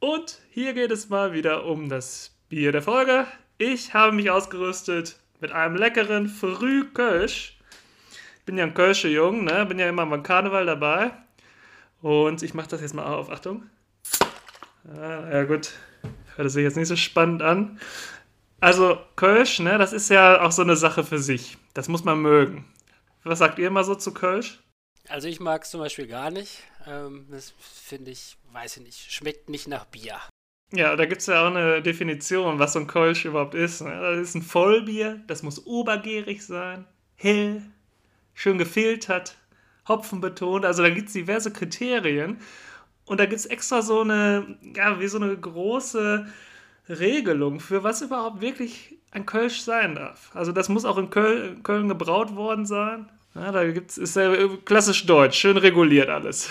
Und 0.00 0.40
hier 0.50 0.74
geht 0.74 0.90
es 0.90 1.08
mal 1.08 1.32
wieder 1.32 1.64
um 1.64 1.88
das 1.88 2.36
Bier 2.48 2.72
der 2.72 2.82
Folge. 2.82 3.26
Ich 3.58 3.94
habe 3.94 4.12
mich 4.12 4.30
ausgerüstet 4.30 5.18
mit 5.40 5.52
einem 5.52 5.76
leckeren 5.76 6.28
Frühkölsch. 6.28 7.58
Ich 8.38 8.44
bin 8.44 8.58
ja 8.58 8.64
ein 8.64 8.74
Kölsche 8.74 9.08
Jung, 9.08 9.44
ne? 9.44 9.64
bin 9.66 9.78
ja 9.78 9.88
immer 9.88 10.04
beim 10.06 10.22
Karneval 10.22 10.66
dabei. 10.66 11.12
Und 12.02 12.42
ich 12.42 12.52
mache 12.52 12.68
das 12.68 12.82
jetzt 12.82 12.94
mal 12.94 13.06
auf. 13.06 13.30
Achtung. 13.30 13.62
Ah, 14.86 15.30
ja, 15.32 15.44
gut. 15.44 15.72
Hört 16.36 16.50
sich 16.50 16.62
jetzt 16.62 16.76
nicht 16.76 16.88
so 16.88 16.96
spannend 16.96 17.40
an. 17.40 17.80
Also, 18.60 18.98
Kölsch, 19.16 19.60
ne, 19.60 19.78
das 19.78 19.92
ist 19.92 20.10
ja 20.10 20.42
auch 20.42 20.52
so 20.52 20.62
eine 20.62 20.76
Sache 20.76 21.04
für 21.04 21.18
sich. 21.18 21.56
Das 21.72 21.88
muss 21.88 22.04
man 22.04 22.20
mögen. 22.20 22.66
Was 23.24 23.38
sagt 23.38 23.58
ihr 23.58 23.68
immer 23.68 23.84
so 23.84 23.94
zu 23.94 24.12
Kölsch? 24.12 24.62
Also 25.08 25.28
ich 25.28 25.40
mag 25.40 25.62
es 25.62 25.70
zum 25.70 25.80
Beispiel 25.80 26.06
gar 26.06 26.30
nicht. 26.30 26.62
Ähm, 26.86 27.26
das 27.30 27.54
finde 27.58 28.10
ich, 28.10 28.36
weiß 28.52 28.76
ich 28.76 28.82
nicht, 28.82 29.12
schmeckt 29.12 29.48
nicht 29.48 29.68
nach 29.68 29.86
Bier. 29.86 30.16
Ja, 30.72 30.96
da 30.96 31.06
gibt 31.06 31.20
es 31.20 31.26
ja 31.26 31.42
auch 31.42 31.50
eine 31.50 31.82
Definition, 31.82 32.58
was 32.58 32.72
so 32.72 32.80
ein 32.80 32.86
Kölsch 32.86 33.24
überhaupt 33.24 33.54
ist. 33.54 33.80
Ne? 33.80 33.98
Das 34.00 34.28
ist 34.28 34.34
ein 34.34 34.42
Vollbier, 34.42 35.22
das 35.26 35.42
muss 35.42 35.66
obergärig 35.66 36.44
sein, 36.44 36.86
hell, 37.16 37.62
schön 38.32 38.58
gefiltert, 38.58 39.36
Hopfen 39.86 40.20
betont. 40.20 40.64
Also 40.64 40.82
da 40.82 40.90
gibt 40.90 41.08
es 41.08 41.14
diverse 41.14 41.52
Kriterien. 41.52 42.40
Und 43.06 43.20
da 43.20 43.26
gibt 43.26 43.38
es 43.38 43.46
extra 43.46 43.82
so 43.82 44.00
eine, 44.00 44.58
ja, 44.74 44.98
wie 44.98 45.08
so 45.08 45.18
eine 45.18 45.36
große 45.36 46.26
Regelung 46.88 47.60
für 47.60 47.84
was 47.84 48.02
überhaupt 48.02 48.40
wirklich 48.40 48.98
ein 49.10 49.26
Kölsch 49.26 49.60
sein 49.60 49.94
darf. 49.94 50.34
Also 50.34 50.52
das 50.52 50.68
muss 50.68 50.84
auch 50.84 50.98
in 50.98 51.10
Köln, 51.10 51.62
Köln 51.62 51.88
gebraut 51.88 52.34
worden 52.34 52.66
sein. 52.66 53.10
Ja, 53.34 53.50
da 53.50 53.68
gibt's, 53.70 53.98
ist 53.98 54.16
ja 54.16 54.32
klassisch 54.64 55.06
deutsch, 55.06 55.38
schön 55.38 55.56
reguliert 55.56 56.08
alles. 56.08 56.50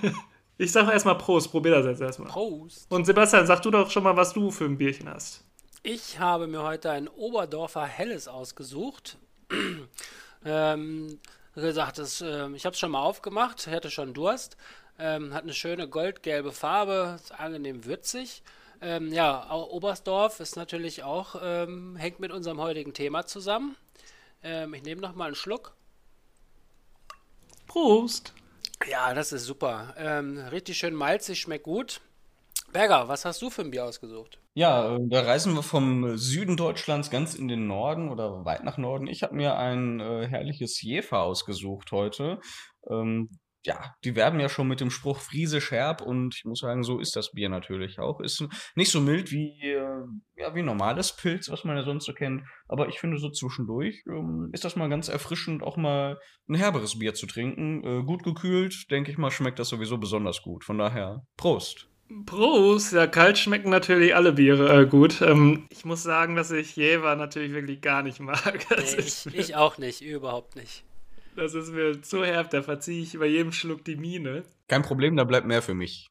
ich 0.58 0.72
sage 0.72 0.90
erstmal 0.90 1.18
Prost, 1.18 1.50
probier 1.50 1.72
das 1.72 1.86
jetzt 1.86 2.00
erstmal. 2.00 2.28
Prost. 2.28 2.90
Und 2.90 3.04
Sebastian, 3.04 3.46
sag 3.46 3.60
du 3.60 3.70
doch 3.70 3.90
schon 3.90 4.04
mal, 4.04 4.16
was 4.16 4.32
du 4.32 4.50
für 4.50 4.64
ein 4.64 4.78
Bierchen 4.78 5.08
hast. 5.08 5.44
Ich 5.82 6.18
habe 6.18 6.46
mir 6.46 6.62
heute 6.62 6.90
ein 6.90 7.08
Oberdorfer 7.08 7.84
Helles 7.84 8.26
ausgesucht. 8.26 9.18
ähm, 10.46 11.18
gesagt, 11.54 11.98
das, 11.98 12.22
äh, 12.22 12.48
ich 12.52 12.64
habe 12.64 12.72
es 12.72 12.78
schon 12.78 12.90
mal 12.90 13.02
aufgemacht, 13.02 13.66
hatte 13.66 13.90
schon 13.90 14.14
Durst. 14.14 14.56
Ähm, 14.98 15.34
hat 15.34 15.42
eine 15.42 15.52
schöne 15.52 15.88
goldgelbe 15.88 16.52
Farbe, 16.52 17.16
ist 17.16 17.38
angenehm 17.38 17.84
würzig. 17.84 18.42
Ähm, 18.80 19.12
ja, 19.12 19.52
Oberstdorf 19.52 20.40
ist 20.40 20.56
natürlich 20.56 21.02
auch, 21.02 21.36
ähm, 21.42 21.96
hängt 21.96 22.20
mit 22.20 22.32
unserem 22.32 22.60
heutigen 22.60 22.94
Thema 22.94 23.26
zusammen. 23.26 23.76
Ähm, 24.42 24.72
ich 24.72 24.84
nehme 24.84 25.00
noch 25.00 25.14
mal 25.14 25.26
einen 25.26 25.34
Schluck. 25.34 25.74
Prost! 27.66 28.32
Ja, 28.90 29.14
das 29.14 29.32
ist 29.32 29.44
super. 29.44 29.94
Ähm, 29.96 30.38
richtig 30.50 30.78
schön 30.78 30.94
malzig, 30.94 31.40
schmeckt 31.40 31.64
gut. 31.64 32.00
Berger, 32.72 33.08
was 33.08 33.24
hast 33.24 33.40
du 33.40 33.50
für 33.50 33.62
ein 33.62 33.70
Bier 33.70 33.84
ausgesucht? 33.84 34.38
Ja, 34.54 34.96
äh, 34.96 35.00
da 35.08 35.22
reisen 35.22 35.54
wir 35.54 35.62
vom 35.62 36.16
Süden 36.16 36.56
Deutschlands 36.56 37.10
ganz 37.10 37.34
in 37.34 37.48
den 37.48 37.66
Norden 37.66 38.08
oder 38.08 38.44
weit 38.44 38.64
nach 38.64 38.78
Norden. 38.78 39.06
Ich 39.06 39.22
habe 39.22 39.34
mir 39.34 39.56
ein 39.56 40.00
äh, 40.00 40.26
herrliches 40.26 40.82
Jefer 40.82 41.22
ausgesucht 41.22 41.92
heute. 41.92 42.40
Ähm, 42.90 43.30
ja, 43.64 43.94
die 44.04 44.14
werben 44.14 44.40
ja 44.40 44.48
schon 44.48 44.68
mit 44.68 44.80
dem 44.80 44.90
Spruch 44.90 45.18
Friesisch 45.18 45.70
herb 45.70 46.02
und 46.02 46.34
ich 46.36 46.44
muss 46.44 46.60
sagen, 46.60 46.82
so 46.82 46.98
ist 46.98 47.16
das 47.16 47.32
Bier 47.32 47.48
natürlich 47.48 47.98
auch. 47.98 48.20
Ist 48.20 48.46
nicht 48.74 48.90
so 48.90 49.00
mild 49.00 49.32
wie, 49.32 49.58
äh, 49.62 50.04
ja, 50.36 50.54
wie 50.54 50.62
normales 50.62 51.16
Pilz, 51.16 51.50
was 51.50 51.64
man 51.64 51.76
ja 51.76 51.82
sonst 51.82 52.04
so 52.04 52.12
kennt. 52.12 52.42
Aber 52.68 52.88
ich 52.88 52.98
finde 52.98 53.18
so 53.18 53.30
zwischendurch 53.30 54.04
ähm, 54.06 54.50
ist 54.52 54.64
das 54.64 54.76
mal 54.76 54.88
ganz 54.88 55.08
erfrischend, 55.08 55.62
auch 55.62 55.76
mal 55.76 56.18
ein 56.48 56.54
herberes 56.54 56.98
Bier 56.98 57.14
zu 57.14 57.26
trinken. 57.26 57.82
Äh, 57.84 58.02
gut 58.04 58.22
gekühlt, 58.22 58.90
denke 58.90 59.10
ich 59.10 59.18
mal, 59.18 59.30
schmeckt 59.30 59.58
das 59.58 59.68
sowieso 59.68 59.96
besonders 59.96 60.42
gut. 60.42 60.64
Von 60.64 60.78
daher, 60.78 61.24
Prost. 61.36 61.88
Prost! 62.26 62.92
Ja, 62.92 63.06
kalt 63.06 63.38
schmecken 63.38 63.70
natürlich 63.70 64.14
alle 64.14 64.34
Biere 64.34 64.82
äh, 64.82 64.86
gut. 64.86 65.22
Ähm, 65.22 65.66
ich 65.70 65.86
muss 65.86 66.02
sagen, 66.02 66.36
dass 66.36 66.50
ich 66.50 66.76
Jever 66.76 67.16
natürlich 67.16 67.52
wirklich 67.52 67.80
gar 67.80 68.02
nicht 68.02 68.20
mag. 68.20 68.66
Nee, 68.76 68.96
ich, 68.98 69.26
ich 69.26 69.56
auch 69.56 69.78
nicht, 69.78 70.02
überhaupt 70.02 70.54
nicht. 70.54 70.84
Das 71.36 71.54
ist 71.54 71.72
mir 71.72 72.00
zu 72.00 72.24
herb, 72.24 72.50
da 72.50 72.62
verziehe 72.62 73.02
ich 73.02 73.18
bei 73.18 73.26
jedem 73.26 73.50
Schluck 73.50 73.84
die 73.84 73.96
Miene. 73.96 74.44
Kein 74.68 74.82
Problem, 74.82 75.16
da 75.16 75.24
bleibt 75.24 75.46
mehr 75.46 75.62
für 75.62 75.74
mich. 75.74 76.06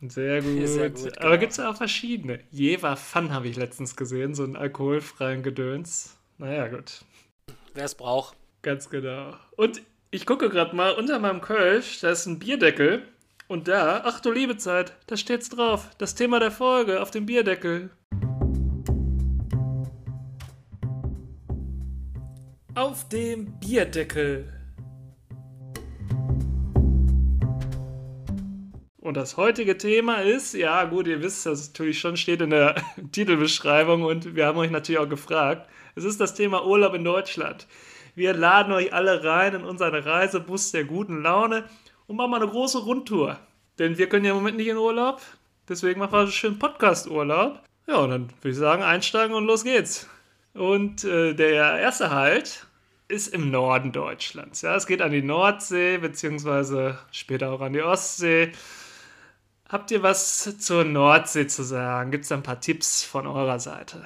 Sehr 0.00 0.42
gut. 0.42 0.66
Sehr 0.66 0.90
gut 0.90 1.18
Aber 1.18 1.28
genau. 1.28 1.40
gibt 1.40 1.52
es 1.52 1.58
ja 1.58 1.70
auch 1.70 1.76
verschiedene. 1.76 2.40
Jever 2.50 2.96
Fun 2.96 3.32
habe 3.32 3.48
ich 3.48 3.56
letztens 3.56 3.94
gesehen, 3.96 4.34
so 4.34 4.42
einen 4.44 4.56
alkoholfreien 4.56 5.42
Gedöns. 5.42 6.18
Naja, 6.38 6.68
gut. 6.68 7.04
Wer 7.74 7.84
es 7.84 7.94
braucht. 7.94 8.36
Ganz 8.62 8.90
genau. 8.90 9.34
Und 9.56 9.82
ich 10.10 10.26
gucke 10.26 10.48
gerade 10.48 10.74
mal 10.74 10.92
unter 10.92 11.18
meinem 11.18 11.40
Kölsch, 11.40 12.00
da 12.00 12.10
ist 12.10 12.26
ein 12.26 12.38
Bierdeckel. 12.38 13.02
Und 13.48 13.68
da, 13.68 14.02
ach 14.04 14.20
du 14.20 14.32
liebe 14.32 14.56
Zeit, 14.56 14.94
da 15.06 15.16
steht's 15.16 15.50
drauf. 15.50 15.90
Das 15.98 16.14
Thema 16.14 16.40
der 16.40 16.50
Folge 16.50 17.02
auf 17.02 17.10
dem 17.10 17.26
Bierdeckel. 17.26 17.90
Auf 22.74 23.08
dem 23.08 23.58
Bierdeckel. 23.60 24.61
Und 29.02 29.16
das 29.16 29.36
heutige 29.36 29.76
Thema 29.76 30.22
ist, 30.22 30.54
ja 30.54 30.84
gut, 30.84 31.08
ihr 31.08 31.20
wisst, 31.22 31.44
das 31.44 31.70
natürlich 31.70 31.98
schon 31.98 32.16
steht 32.16 32.40
in 32.40 32.50
der 32.50 32.76
Titelbeschreibung 33.10 34.04
und 34.04 34.36
wir 34.36 34.46
haben 34.46 34.58
euch 34.58 34.70
natürlich 34.70 35.00
auch 35.00 35.08
gefragt. 35.08 35.68
Es 35.96 36.04
ist 36.04 36.20
das 36.20 36.34
Thema 36.34 36.64
Urlaub 36.64 36.94
in 36.94 37.02
Deutschland. 37.02 37.66
Wir 38.14 38.32
laden 38.32 38.72
euch 38.72 38.92
alle 38.94 39.24
rein 39.24 39.56
in 39.56 39.64
unseren 39.64 39.96
Reisebus 39.96 40.70
der 40.70 40.84
guten 40.84 41.20
Laune 41.20 41.64
und 42.06 42.14
machen 42.14 42.30
mal 42.30 42.40
eine 42.40 42.48
große 42.48 42.78
Rundtour. 42.78 43.40
Denn 43.80 43.98
wir 43.98 44.08
können 44.08 44.24
ja 44.24 44.30
im 44.30 44.36
Moment 44.36 44.56
nicht 44.56 44.68
in 44.68 44.76
Urlaub, 44.76 45.20
deswegen 45.68 45.98
machen 45.98 46.12
wir 46.12 46.20
einen 46.20 46.30
schönen 46.30 46.60
Podcast-Urlaub. 46.60 47.58
Ja, 47.88 47.96
und 47.96 48.10
dann 48.10 48.28
würde 48.40 48.50
ich 48.50 48.56
sagen, 48.56 48.84
einsteigen 48.84 49.34
und 49.34 49.46
los 49.46 49.64
geht's. 49.64 50.08
Und 50.54 51.02
äh, 51.02 51.34
der 51.34 51.80
erste 51.80 52.12
Halt 52.12 52.68
ist 53.08 53.34
im 53.34 53.50
Norden 53.50 53.90
Deutschlands. 53.90 54.62
Ja, 54.62 54.76
es 54.76 54.86
geht 54.86 55.02
an 55.02 55.10
die 55.10 55.22
Nordsee, 55.22 55.98
beziehungsweise 55.98 57.00
später 57.10 57.50
auch 57.50 57.62
an 57.62 57.72
die 57.72 57.82
Ostsee. 57.82 58.52
Habt 59.72 59.90
ihr 59.90 60.02
was 60.02 60.58
zur 60.58 60.84
Nordsee 60.84 61.46
zu 61.46 61.62
sagen? 61.62 62.10
Gibt 62.10 62.24
es 62.24 62.32
ein 62.32 62.42
paar 62.42 62.60
Tipps 62.60 63.02
von 63.04 63.26
eurer 63.26 63.58
Seite? 63.58 64.04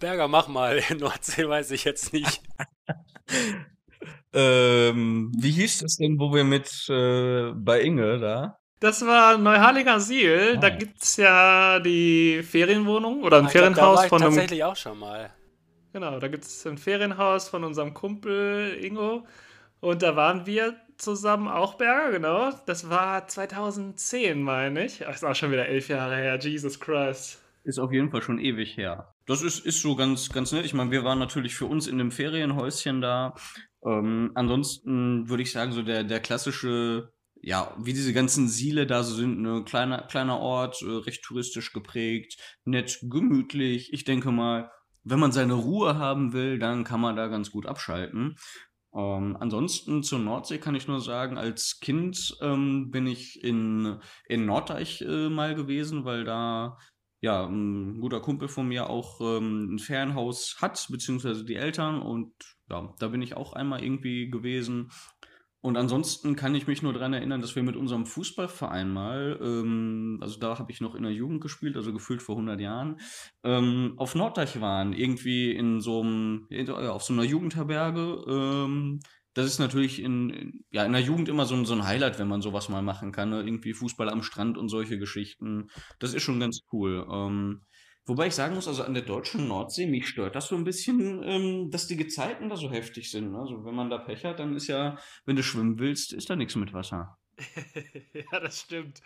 Berger, 0.00 0.26
mach 0.26 0.48
mal. 0.48 0.82
Nordsee 0.98 1.46
weiß 1.46 1.70
ich 1.72 1.84
jetzt 1.84 2.14
nicht. 2.14 2.40
ähm, 4.32 5.32
wie 5.38 5.50
hieß 5.50 5.82
es 5.82 5.96
denn, 5.96 6.18
wo 6.18 6.32
wir 6.32 6.44
mit 6.44 6.88
äh, 6.88 7.52
bei 7.54 7.82
Inge 7.82 8.18
da? 8.20 8.58
Das 8.80 9.04
war 9.04 9.36
Neuharlinger 9.36 10.00
Siel. 10.00 10.54
Ah. 10.56 10.60
Da 10.60 10.70
gibt 10.70 11.02
es 11.02 11.18
ja 11.18 11.78
die 11.78 12.42
Ferienwohnung 12.42 13.22
oder 13.22 13.36
ein 13.36 13.46
ah, 13.46 13.50
Ferienhaus 13.50 13.74
glaub, 13.74 13.92
da 13.92 13.96
war 13.96 14.04
ich 14.04 14.08
von 14.08 14.22
einem. 14.22 14.30
Tatsächlich 14.30 14.64
auch 14.64 14.76
schon 14.76 14.98
mal. 14.98 15.30
Genau, 15.92 16.18
da 16.18 16.28
gibt 16.28 16.44
es 16.44 16.66
ein 16.66 16.78
Ferienhaus 16.78 17.50
von 17.50 17.64
unserem 17.64 17.92
Kumpel 17.92 18.82
Ingo. 18.82 19.26
Und 19.80 20.00
da 20.00 20.16
waren 20.16 20.46
wir 20.46 20.74
zusammen 20.98 21.48
auch 21.48 21.74
Berger, 21.74 22.12
genau. 22.12 22.52
Das 22.66 22.90
war 22.90 23.26
2010, 23.26 24.42
meine 24.42 24.84
ich. 24.84 24.98
Das 24.98 25.16
ist 25.16 25.24
auch 25.24 25.34
schon 25.34 25.52
wieder 25.52 25.66
elf 25.66 25.88
Jahre 25.88 26.16
her. 26.16 26.38
Jesus 26.38 26.80
Christ. 26.80 27.42
Ist 27.64 27.78
auf 27.78 27.92
jeden 27.92 28.10
Fall 28.10 28.22
schon 28.22 28.38
ewig 28.38 28.76
her. 28.76 29.14
Das 29.26 29.42
ist, 29.42 29.58
ist 29.66 29.80
so 29.80 29.96
ganz, 29.96 30.28
ganz 30.28 30.52
nett. 30.52 30.64
Ich 30.64 30.74
meine, 30.74 30.92
wir 30.92 31.02
waren 31.02 31.18
natürlich 31.18 31.54
für 31.54 31.66
uns 31.66 31.88
in 31.88 31.98
dem 31.98 32.12
Ferienhäuschen 32.12 33.00
da. 33.00 33.34
Ähm, 33.84 34.30
ansonsten 34.34 35.28
würde 35.28 35.42
ich 35.42 35.50
sagen, 35.50 35.72
so 35.72 35.82
der, 35.82 36.04
der 36.04 36.20
klassische, 36.20 37.12
ja, 37.42 37.74
wie 37.78 37.92
diese 37.92 38.12
ganzen 38.12 38.48
Siele 38.48 38.86
da 38.86 39.02
so 39.02 39.14
sind, 39.14 39.40
ne, 39.40 39.64
kleiner, 39.64 40.02
kleiner 40.02 40.38
Ort, 40.38 40.80
äh, 40.82 40.86
recht 40.86 41.24
touristisch 41.24 41.72
geprägt, 41.72 42.38
nett, 42.64 43.00
gemütlich. 43.02 43.92
Ich 43.92 44.04
denke 44.04 44.30
mal, 44.30 44.70
wenn 45.02 45.20
man 45.20 45.32
seine 45.32 45.54
Ruhe 45.54 45.98
haben 45.98 46.32
will, 46.32 46.58
dann 46.58 46.84
kann 46.84 47.00
man 47.00 47.16
da 47.16 47.28
ganz 47.28 47.50
gut 47.50 47.66
abschalten. 47.66 48.36
Ähm, 48.96 49.36
ansonsten 49.38 50.02
zur 50.02 50.18
Nordsee 50.20 50.58
kann 50.58 50.74
ich 50.74 50.88
nur 50.88 51.00
sagen, 51.00 51.36
als 51.36 51.80
Kind 51.80 52.36
ähm, 52.40 52.90
bin 52.90 53.06
ich 53.06 53.44
in, 53.44 53.98
in 54.26 54.46
Norddeich 54.46 55.02
äh, 55.02 55.28
mal 55.28 55.54
gewesen, 55.54 56.06
weil 56.06 56.24
da 56.24 56.78
ja 57.20 57.44
ein 57.44 58.00
guter 58.00 58.20
Kumpel 58.20 58.48
von 58.48 58.68
mir 58.68 58.88
auch 58.88 59.20
ähm, 59.20 59.74
ein 59.74 59.78
Ferienhaus 59.78 60.56
hat, 60.62 60.86
beziehungsweise 60.90 61.44
die 61.44 61.56
Eltern. 61.56 62.00
Und 62.00 62.32
ja, 62.70 62.94
da 62.98 63.08
bin 63.08 63.20
ich 63.20 63.36
auch 63.36 63.52
einmal 63.52 63.84
irgendwie 63.84 64.30
gewesen. 64.30 64.90
Und 65.66 65.76
ansonsten 65.76 66.36
kann 66.36 66.54
ich 66.54 66.68
mich 66.68 66.82
nur 66.82 66.92
daran 66.92 67.12
erinnern, 67.12 67.40
dass 67.40 67.56
wir 67.56 67.64
mit 67.64 67.74
unserem 67.74 68.06
Fußballverein 68.06 68.88
mal, 68.88 69.36
ähm, 69.42 70.16
also 70.20 70.38
da 70.38 70.60
habe 70.60 70.70
ich 70.70 70.80
noch 70.80 70.94
in 70.94 71.02
der 71.02 71.10
Jugend 71.10 71.40
gespielt, 71.40 71.76
also 71.76 71.92
gefühlt 71.92 72.22
vor 72.22 72.36
100 72.36 72.60
Jahren, 72.60 73.00
ähm, 73.42 73.94
auf 73.96 74.14
Norddeich 74.14 74.60
waren, 74.60 74.92
irgendwie 74.92 75.50
in 75.50 75.80
so 75.80 76.02
einem, 76.02 76.46
auf 76.70 77.02
so 77.02 77.12
einer 77.12 77.24
Jugendherberge. 77.24 78.24
Ähm, 78.28 79.00
das 79.34 79.46
ist 79.46 79.58
natürlich 79.58 80.00
in, 80.00 80.64
ja, 80.70 80.84
in 80.84 80.92
der 80.92 81.02
Jugend 81.02 81.28
immer 81.28 81.46
so 81.46 81.56
ein, 81.56 81.64
so 81.64 81.74
ein 81.74 81.84
Highlight, 81.84 82.20
wenn 82.20 82.28
man 82.28 82.42
sowas 82.42 82.68
mal 82.68 82.82
machen 82.82 83.10
kann. 83.10 83.30
Ne? 83.30 83.42
Irgendwie 83.42 83.74
Fußball 83.74 84.08
am 84.08 84.22
Strand 84.22 84.58
und 84.58 84.68
solche 84.68 85.00
Geschichten. 85.00 85.66
Das 85.98 86.14
ist 86.14 86.22
schon 86.22 86.38
ganz 86.38 86.60
cool. 86.70 87.04
Ähm, 87.10 87.62
Wobei 88.06 88.28
ich 88.28 88.34
sagen 88.34 88.54
muss, 88.54 88.68
also 88.68 88.84
an 88.84 88.94
der 88.94 89.02
deutschen 89.02 89.48
Nordsee, 89.48 89.86
mich 89.86 90.06
stört 90.06 90.36
das 90.36 90.46
so 90.46 90.56
ein 90.56 90.62
bisschen, 90.62 91.22
ähm, 91.24 91.70
dass 91.72 91.88
die 91.88 91.96
Gezeiten 91.96 92.48
da 92.48 92.56
so 92.56 92.70
heftig 92.70 93.10
sind. 93.10 93.32
Ne? 93.32 93.38
Also 93.38 93.64
wenn 93.64 93.74
man 93.74 93.90
da 93.90 93.98
Pech 93.98 94.24
hat, 94.24 94.38
dann 94.38 94.54
ist 94.54 94.68
ja, 94.68 94.96
wenn 95.24 95.34
du 95.34 95.42
schwimmen 95.42 95.78
willst, 95.80 96.12
ist 96.12 96.30
da 96.30 96.36
nichts 96.36 96.54
mit 96.54 96.72
Wasser. 96.72 97.18
ja, 98.12 98.40
das 98.40 98.60
stimmt. 98.60 99.02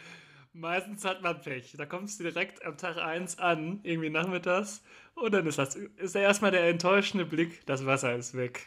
Meistens 0.52 1.04
hat 1.04 1.23
man 1.23 1.40
Pech. 1.40 1.75
Da 1.78 1.87
kommst 1.87 2.21
du 2.21 2.25
direkt 2.25 2.62
am 2.64 2.76
Tag 2.76 2.99
1 2.99 3.38
an, 3.38 3.80
irgendwie 3.85 4.11
nachmittags, 4.11 4.83
und 5.14 5.34
dann 5.34 5.46
ist 5.46 5.58
das 5.58 5.74
ist 5.74 6.14
ja 6.14 6.22
erstmal 6.22 6.50
der 6.50 6.68
enttäuschende 6.68 7.26
Blick, 7.26 7.64
das 7.66 7.84
Wasser 7.84 8.14
ist 8.14 8.36
weg. 8.36 8.66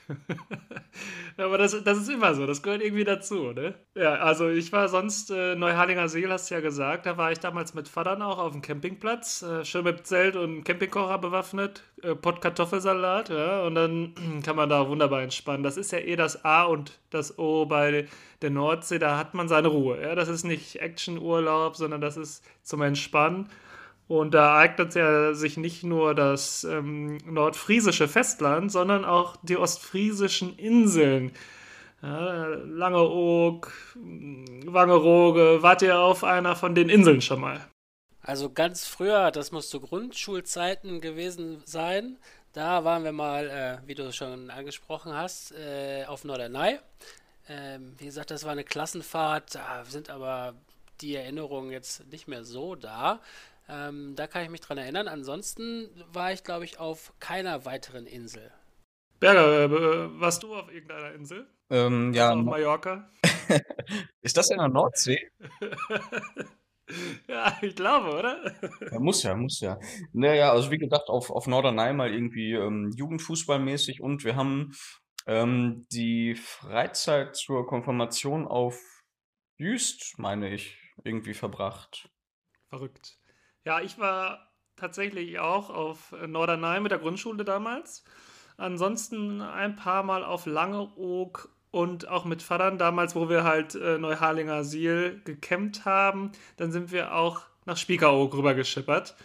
Aber 1.37 1.57
das, 1.57 1.83
das 1.83 1.97
ist 1.97 2.09
immer 2.09 2.35
so, 2.35 2.45
das 2.45 2.61
gehört 2.61 2.83
irgendwie 2.83 3.03
dazu, 3.03 3.53
ne? 3.53 3.73
Ja, 3.95 4.15
also 4.15 4.49
ich 4.49 4.71
war 4.71 4.87
sonst 4.87 5.31
äh, 5.31 5.55
Neuharlinger 5.55 6.07
See, 6.07 6.27
hast 6.27 6.51
du 6.51 6.55
ja 6.55 6.61
gesagt, 6.61 7.05
da 7.05 7.17
war 7.17 7.31
ich 7.31 7.39
damals 7.39 7.73
mit 7.73 7.87
Vatern 7.87 8.21
auch 8.21 8.37
auf 8.37 8.51
dem 8.51 8.61
Campingplatz, 8.61 9.41
äh, 9.41 9.65
schön 9.65 9.83
mit 9.83 10.05
Zelt 10.05 10.35
und 10.35 10.63
Campingkocher 10.63 11.17
bewaffnet, 11.17 11.83
äh, 12.03 12.13
Pott 12.13 12.41
Kartoffelsalat, 12.41 13.29
ja, 13.29 13.63
und 13.63 13.75
dann 13.75 14.13
kann 14.45 14.55
man 14.55 14.69
da 14.69 14.87
wunderbar 14.87 15.23
entspannen. 15.23 15.63
Das 15.63 15.77
ist 15.77 15.91
ja 15.91 15.99
eh 15.99 16.15
das 16.15 16.45
A 16.45 16.63
und 16.63 16.99
das 17.09 17.39
O 17.39 17.65
bei 17.65 18.07
der 18.41 18.51
Nordsee, 18.51 18.99
da 18.99 19.17
hat 19.17 19.33
man 19.33 19.47
seine 19.47 19.69
Ruhe, 19.69 19.99
ja, 20.01 20.13
das 20.13 20.29
ist 20.29 20.43
nicht 20.43 20.75
Actionurlaub, 20.75 21.75
sondern 21.75 22.01
das 22.01 22.17
ist 22.17 22.43
zum 22.61 22.81
Entspannen. 22.83 23.49
Und 24.07 24.33
da 24.33 24.57
eignet 24.57 24.95
ja 24.95 25.33
sich 25.33 25.57
nicht 25.57 25.83
nur 25.83 26.13
das 26.13 26.63
ähm, 26.65 27.17
nordfriesische 27.25 28.07
Festland, 28.07 28.71
sondern 28.71 29.05
auch 29.05 29.37
die 29.43 29.57
ostfriesischen 29.57 30.57
Inseln. 30.57 31.31
Ja, 32.01 32.47
Langeoog, 32.47 33.71
Wangerooge, 34.65 35.59
wart 35.61 35.81
ihr 35.81 35.99
auf 35.99 36.25
einer 36.25 36.55
von 36.55 36.75
den 36.75 36.89
Inseln 36.89 37.21
schon 37.21 37.39
mal? 37.39 37.65
Also 38.21 38.49
ganz 38.49 38.85
früher, 38.85 39.31
das 39.31 39.51
muss 39.51 39.69
zu 39.69 39.79
Grundschulzeiten 39.79 40.99
gewesen 40.99 41.61
sein. 41.65 42.17
Da 42.51 42.83
waren 42.83 43.03
wir 43.03 43.13
mal, 43.13 43.49
äh, 43.49 43.87
wie 43.87 43.95
du 43.95 44.11
schon 44.11 44.49
angesprochen 44.49 45.13
hast, 45.13 45.53
äh, 45.53 46.05
auf 46.05 46.23
Norderney. 46.23 46.79
Ähm, 47.49 47.95
wie 47.97 48.05
gesagt, 48.05 48.31
das 48.31 48.43
war 48.43 48.51
eine 48.51 48.63
Klassenfahrt, 48.63 49.55
da 49.55 49.83
sind 49.85 50.09
aber 50.09 50.53
die 51.01 51.15
Erinnerungen 51.15 51.71
jetzt 51.71 52.05
nicht 52.07 52.27
mehr 52.27 52.43
so 52.43 52.75
da. 52.75 53.19
Ähm, 53.69 54.15
da 54.15 54.27
kann 54.27 54.43
ich 54.43 54.49
mich 54.49 54.61
dran 54.61 54.77
erinnern. 54.77 55.07
Ansonsten 55.07 55.89
war 56.11 56.33
ich, 56.33 56.43
glaube 56.43 56.65
ich, 56.65 56.79
auf 56.79 57.13
keiner 57.19 57.65
weiteren 57.65 58.05
Insel. 58.05 58.51
Berger, 59.19 59.63
äh, 59.63 60.19
warst 60.19 60.43
du 60.43 60.53
auf 60.53 60.71
irgendeiner 60.71 61.13
Insel? 61.13 61.47
Ähm, 61.69 62.13
ja. 62.13 62.33
Auf 62.33 62.43
Mallorca? 62.43 63.09
Ist 64.21 64.35
das 64.35 64.49
in 64.49 64.57
der 64.57 64.67
Nordsee? 64.67 65.31
ja, 67.27 67.57
ich 67.61 67.75
glaube, 67.75 68.17
oder? 68.17 68.53
ja, 68.91 68.99
muss 68.99 69.23
ja, 69.23 69.33
muss 69.35 69.61
ja. 69.61 69.79
Naja, 70.11 70.51
also 70.51 70.71
wie 70.71 70.77
gesagt, 70.77 71.07
auf, 71.07 71.31
auf 71.31 71.47
Norderney 71.47 71.93
mal 71.93 72.13
irgendwie 72.13 72.51
ähm, 72.51 72.91
Jugendfußballmäßig 72.95 74.01
und 74.01 74.25
wir 74.25 74.35
haben 74.35 74.73
ähm, 75.25 75.85
die 75.91 76.35
Freizeit 76.35 77.35
zur 77.35 77.65
Konfirmation 77.65 78.45
auf 78.45 78.77
Jüst, 79.57 80.19
meine 80.19 80.53
ich, 80.53 80.77
irgendwie 81.03 81.33
verbracht. 81.33 82.09
Verrückt. 82.69 83.17
Ja, 83.65 83.81
ich 83.81 83.97
war 83.97 84.51
tatsächlich 84.75 85.39
auch 85.39 85.69
auf 85.69 86.13
Norderney 86.27 86.81
mit 86.81 86.91
der 86.91 86.99
Grundschule 86.99 87.45
damals. 87.45 88.03
Ansonsten 88.57 89.41
ein 89.41 89.75
paar 89.75 90.03
Mal 90.03 90.23
auf 90.23 90.45
Langeoog 90.45 91.49
und 91.71 92.07
auch 92.07 92.25
mit 92.25 92.43
Vatern 92.43 92.77
damals, 92.77 93.15
wo 93.15 93.29
wir 93.29 93.43
halt 93.43 93.73
äh, 93.75 93.97
Neuharlinger 93.97 94.53
Asyl 94.53 95.21
gecampt 95.25 95.85
haben, 95.85 96.31
dann 96.57 96.71
sind 96.71 96.91
wir 96.91 97.15
auch 97.15 97.41
nach 97.65 97.77
Spiekeroog 97.77 98.35
rübergeschippert. 98.35 99.15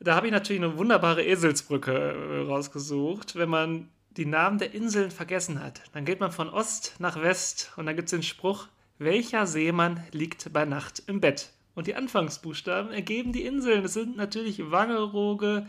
Da 0.00 0.14
habe 0.14 0.26
ich 0.26 0.32
natürlich 0.32 0.62
eine 0.62 0.78
wunderbare 0.78 1.24
Eselsbrücke 1.24 1.92
äh, 1.92 2.46
rausgesucht. 2.46 3.36
Wenn 3.36 3.50
man 3.50 3.90
die 4.10 4.26
Namen 4.26 4.58
der 4.58 4.72
Inseln 4.72 5.10
vergessen 5.10 5.62
hat, 5.62 5.82
dann 5.92 6.04
geht 6.04 6.20
man 6.20 6.32
von 6.32 6.48
Ost 6.48 6.94
nach 7.00 7.20
West 7.20 7.72
und 7.76 7.86
dann 7.86 7.96
gibt 7.96 8.06
es 8.06 8.12
den 8.12 8.22
Spruch, 8.22 8.68
welcher 8.98 9.46
Seemann 9.46 10.02
liegt 10.12 10.52
bei 10.52 10.64
Nacht 10.64 11.02
im 11.06 11.20
Bett? 11.20 11.50
Und 11.74 11.86
die 11.86 11.94
Anfangsbuchstaben 11.94 12.92
ergeben 12.92 13.32
die 13.32 13.44
Inseln. 13.44 13.84
Es 13.84 13.94
sind 13.94 14.16
natürlich 14.16 14.70
Wangerooge, 14.70 15.66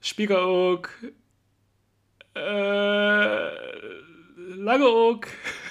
Spiekeroog, 0.00 0.90
äh, 2.34 3.48
Langeoog 4.36 5.26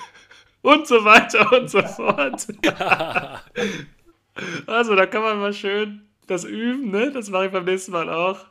und 0.62 0.88
so 0.88 1.06
weiter 1.06 1.52
und 1.54 1.70
so 1.70 1.82
fort. 1.84 2.48
also, 4.68 4.96
da 4.96 5.06
kann 5.06 5.22
man 5.22 5.40
mal 5.40 5.54
schön 5.54 6.08
das 6.28 6.44
üben, 6.44 6.90
ne? 6.90 7.12
Das 7.12 7.30
mache 7.30 7.46
ich 7.46 7.52
beim 7.52 7.66
nächsten 7.66 7.92
Mal 7.92 8.10
auch. 8.10 8.46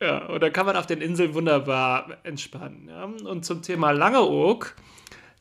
Ja, 0.00 0.26
und 0.26 0.42
da 0.42 0.50
kann 0.50 0.66
man 0.66 0.76
auf 0.76 0.86
den 0.86 1.00
Inseln 1.00 1.34
wunderbar 1.34 2.18
entspannen. 2.22 2.88
Ja? 2.88 3.04
Und 3.04 3.44
zum 3.44 3.62
Thema 3.62 3.92
Langeoog, 3.92 4.74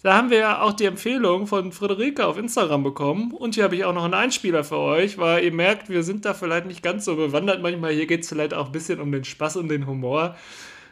da 0.05 0.15
haben 0.15 0.29
wir 0.29 0.37
ja 0.37 0.61
auch 0.61 0.73
die 0.73 0.85
Empfehlung 0.85 1.47
von 1.47 1.71
Friederike 1.71 2.27
auf 2.27 2.37
Instagram 2.37 2.83
bekommen. 2.83 3.31
Und 3.31 3.55
hier 3.55 3.63
habe 3.63 3.75
ich 3.75 3.85
auch 3.85 3.93
noch 3.93 4.03
einen 4.03 4.13
Einspieler 4.13 4.63
für 4.63 4.77
euch, 4.77 5.17
weil 5.17 5.43
ihr 5.43 5.51
merkt, 5.51 5.89
wir 5.89 6.03
sind 6.03 6.25
da 6.25 6.35
vielleicht 6.35 6.67
nicht 6.67 6.83
ganz 6.83 7.05
so 7.05 7.15
bewandert 7.15 7.63
manchmal. 7.63 7.91
Hier 7.91 8.05
geht 8.05 8.21
es 8.21 8.29
vielleicht 8.29 8.53
auch 8.53 8.67
ein 8.67 8.71
bisschen 8.71 9.01
um 9.01 9.11
den 9.11 9.23
Spaß 9.23 9.57
und 9.57 9.67
den 9.67 9.87
Humor. 9.87 10.35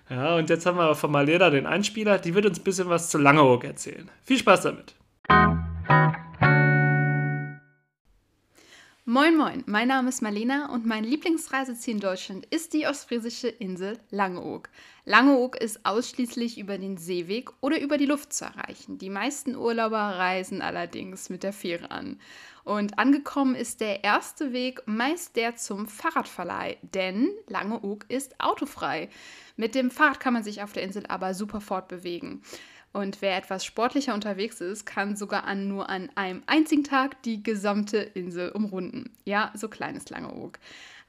Ja, 0.10 0.36
und 0.36 0.50
jetzt 0.50 0.65
haben 0.65 0.79
wir 0.79 0.96
von 0.96 1.12
Maleda 1.12 1.51
den 1.51 1.67
Einspieler, 1.67 2.17
die 2.17 2.34
wird 2.34 2.48
uns 2.48 2.60
ein 2.60 2.63
bisschen 2.63 2.89
was 2.89 3.12
zu 3.12 3.20
Langeoog 3.20 3.63
erzählen. 3.63 4.10
Viel 4.24 4.39
Spaß 4.39 4.62
damit. 4.63 4.96
Moin 9.05 9.36
Moin, 9.36 9.65
mein 9.65 9.89
Name 9.89 10.07
ist 10.07 10.22
Marlena 10.22 10.74
und 10.74 10.86
mein 10.86 11.03
Lieblingsreiseziel 11.03 11.95
in 11.95 12.00
Deutschland 12.00 12.45
ist 12.45 12.72
die 12.72 12.88
ostfriesische 12.88 13.50
Insel 13.50 14.00
Langeoog. 14.12 14.69
Langeoog 15.03 15.57
ist 15.57 15.86
ausschließlich 15.86 16.57
über 16.57 16.77
den 16.77 16.95
Seeweg 16.95 17.50
oder 17.60 17.81
über 17.81 17.98
die 17.98 18.05
Luft 18.05 18.31
zu 18.31 18.45
erreichen. 18.45 19.00
Die 19.00 19.10
meisten 19.10 19.57
Urlauber 19.57 19.98
reisen 19.98 20.62
allerdings 20.62 21.29
mit 21.29 21.43
der 21.43 21.51
Fähre 21.51 21.91
an. 21.91 22.17
Und 22.63 22.98
angekommen 22.98 23.55
ist 23.55 23.81
der 23.81 24.05
erste 24.05 24.53
Weg 24.53 24.81
meist 24.86 25.36
der 25.36 25.57
zum 25.57 25.86
Fahrradverleih, 25.86 26.77
denn 26.81 27.29
Langeoog 27.50 28.05
ist 28.07 28.39
autofrei. 28.39 29.10
Mit 29.57 29.75
dem 29.75 29.91
Fahrrad 29.91 30.22
kann 30.22 30.31
man 30.31 30.45
sich 30.45 30.63
auf 30.63 30.72
der 30.72 30.83
Insel 30.83 31.05
aber 31.07 31.33
super 31.33 31.60
fortbewegen. 31.60 32.41
Und 32.93 33.21
wer 33.23 33.35
etwas 33.35 33.65
sportlicher 33.65 34.13
unterwegs 34.13 34.62
ist, 34.62 34.85
kann 34.85 35.15
sogar 35.15 35.45
an 35.45 35.67
nur 35.67 35.89
an 35.89 36.12
einem 36.13 36.43
einzigen 36.45 36.83
Tag 36.83 37.21
die 37.23 37.41
gesamte 37.41 37.97
Insel 37.97 38.51
umrunden. 38.51 39.12
Ja, 39.25 39.51
so 39.55 39.67
klein 39.67 39.95
ist 39.95 40.12
Langeoog. 40.12 40.59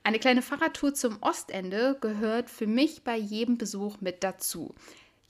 Eine 0.03 0.19
kleine 0.19 0.43
Fahrradtour 0.43 0.95
zum 0.95 1.19
Ostende 1.23 1.97
gehört 2.00 2.50
für 2.50 2.67
mich 2.67 3.05
bei 3.05 3.17
jedem 3.17 3.59
Besuch 3.59 4.00
mit 4.00 4.25
dazu. 4.25 4.75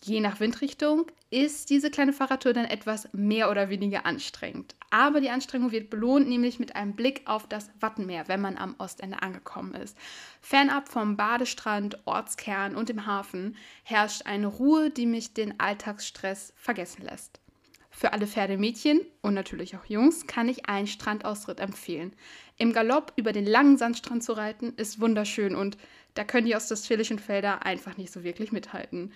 Je 0.06 0.20
nach 0.20 0.38
Windrichtung 0.38 1.06
ist 1.30 1.70
diese 1.70 1.90
kleine 1.90 2.12
Fahrradtour 2.12 2.52
dann 2.52 2.66
etwas 2.66 3.08
mehr 3.14 3.50
oder 3.50 3.70
weniger 3.70 4.04
anstrengend. 4.04 4.74
Aber 4.90 5.22
die 5.22 5.30
Anstrengung 5.30 5.72
wird 5.72 5.88
belohnt, 5.88 6.28
nämlich 6.28 6.58
mit 6.58 6.76
einem 6.76 6.94
Blick 6.94 7.22
auf 7.24 7.48
das 7.48 7.70
Wattenmeer, 7.80 8.28
wenn 8.28 8.42
man 8.42 8.58
am 8.58 8.74
Ostende 8.78 9.22
angekommen 9.22 9.72
ist. 9.72 9.96
Fernab 10.42 10.90
vom 10.90 11.16
Badestrand, 11.16 12.06
Ortskern 12.06 12.76
und 12.76 12.90
dem 12.90 13.06
Hafen 13.06 13.56
herrscht 13.82 14.26
eine 14.26 14.46
Ruhe, 14.46 14.90
die 14.90 15.06
mich 15.06 15.32
den 15.32 15.58
Alltagsstress 15.58 16.52
vergessen 16.54 17.02
lässt. 17.02 17.40
Für 17.88 18.12
alle 18.12 18.26
Pferdemädchen 18.26 19.00
und 19.22 19.32
natürlich 19.32 19.74
auch 19.74 19.86
Jungs 19.86 20.26
kann 20.26 20.50
ich 20.50 20.68
einen 20.68 20.86
Strandaustritt 20.86 21.60
empfehlen. 21.60 22.12
Im 22.58 22.74
Galopp 22.74 23.14
über 23.16 23.32
den 23.32 23.46
langen 23.46 23.78
Sandstrand 23.78 24.22
zu 24.22 24.34
reiten 24.34 24.74
ist 24.76 25.00
wunderschön 25.00 25.56
und 25.56 25.78
da 26.12 26.24
können 26.24 26.46
die 26.46 26.56
ostwestfälischen 26.56 27.18
Felder 27.18 27.64
einfach 27.64 27.96
nicht 27.96 28.12
so 28.12 28.22
wirklich 28.22 28.52
mithalten. 28.52 29.12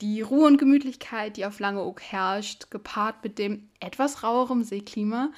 Die 0.00 0.20
Ruhe 0.20 0.46
und 0.46 0.58
Gemütlichkeit, 0.58 1.36
die 1.36 1.44
auf 1.44 1.58
Langeoog 1.58 2.00
herrscht, 2.00 2.70
gepaart 2.70 3.24
mit 3.24 3.36
dem 3.36 3.68
etwas 3.80 4.22
rauerem 4.22 4.62
Seeklima, 4.62 5.32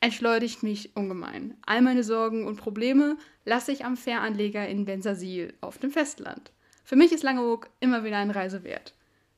entschleunigt 0.00 0.62
mich 0.62 0.96
ungemein. 0.96 1.54
All 1.66 1.82
meine 1.82 2.02
Sorgen 2.02 2.46
und 2.46 2.56
Probleme 2.56 3.18
lasse 3.44 3.72
ich 3.72 3.84
am 3.84 3.98
Fähranleger 3.98 4.66
in 4.66 4.86
Bensasil 4.86 5.52
auf 5.60 5.76
dem 5.76 5.90
Festland. 5.90 6.50
Für 6.82 6.96
mich 6.96 7.12
ist 7.12 7.24
Langeoog 7.24 7.68
immer 7.80 8.04
wieder 8.04 8.16
eine 8.16 8.34
Reise 8.34 8.64
wert. 8.64 8.94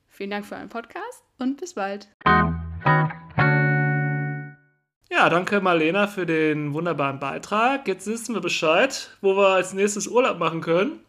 Vielen 0.07 0.31
Dank 0.31 0.47
für 0.47 0.55
euren 0.55 0.69
Podcast 0.69 1.25
und 1.41 1.57
bis 1.57 1.75
bald. 1.75 2.07
Ja, 5.11 5.29
danke 5.29 5.61
Marlena 5.61 6.07
für 6.07 6.25
den 6.25 6.73
wunderbaren 6.73 7.19
Beitrag. 7.19 7.89
Jetzt 7.89 8.07
wissen 8.07 8.33
wir 8.33 8.41
Bescheid, 8.41 9.11
wo 9.23 9.37
wir 9.37 9.49
als 9.49 9.73
nächstes 9.73 10.07
Urlaub 10.07 10.39
machen 10.39 10.61
können. 10.61 11.01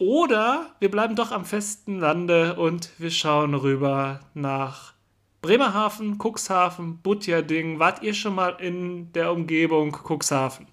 Oder 0.00 0.74
wir 0.78 0.90
bleiben 0.90 1.14
doch 1.14 1.30
am 1.30 1.44
festen 1.44 2.00
Lande 2.00 2.56
und 2.56 2.98
wir 2.98 3.10
schauen 3.10 3.52
rüber 3.54 4.20
nach 4.32 4.94
Bremerhaven, 5.42 6.16
Cuxhaven, 6.18 7.02
Butjading. 7.02 7.78
Wart 7.78 8.02
ihr 8.02 8.14
schon 8.14 8.34
mal 8.34 8.56
in 8.60 9.12
der 9.12 9.30
Umgebung 9.30 9.92
Cuxhaven? 9.92 10.68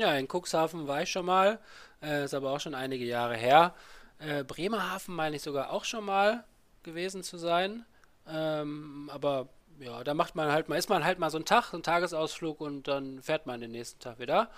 Ja, 0.00 0.16
in 0.16 0.26
Cuxhaven 0.26 0.88
war 0.88 1.02
ich 1.02 1.12
schon 1.12 1.24
mal. 1.24 1.60
Äh, 2.02 2.24
ist 2.24 2.34
aber 2.34 2.50
auch 2.50 2.58
schon 2.58 2.74
einige 2.74 3.04
Jahre 3.04 3.36
her. 3.36 3.76
Äh, 4.18 4.42
Bremerhaven 4.42 5.14
meine 5.14 5.36
ich 5.36 5.42
sogar 5.42 5.70
auch 5.70 5.84
schon 5.84 6.04
mal 6.04 6.42
gewesen 6.82 7.22
zu 7.22 7.38
sein. 7.38 7.84
Ähm, 8.26 9.08
aber 9.14 9.50
ja, 9.78 10.02
da 10.02 10.14
macht 10.14 10.34
man 10.34 10.50
halt 10.50 10.68
mal, 10.68 10.76
ist 10.76 10.88
man 10.88 11.04
halt 11.04 11.20
mal 11.20 11.30
so 11.30 11.38
einen 11.38 11.44
Tag, 11.44 11.66
so 11.66 11.76
einen 11.76 11.84
Tagesausflug 11.84 12.60
und 12.60 12.88
dann 12.88 13.22
fährt 13.22 13.46
man 13.46 13.60
den 13.60 13.70
nächsten 13.70 14.00
Tag 14.00 14.18
wieder. 14.18 14.50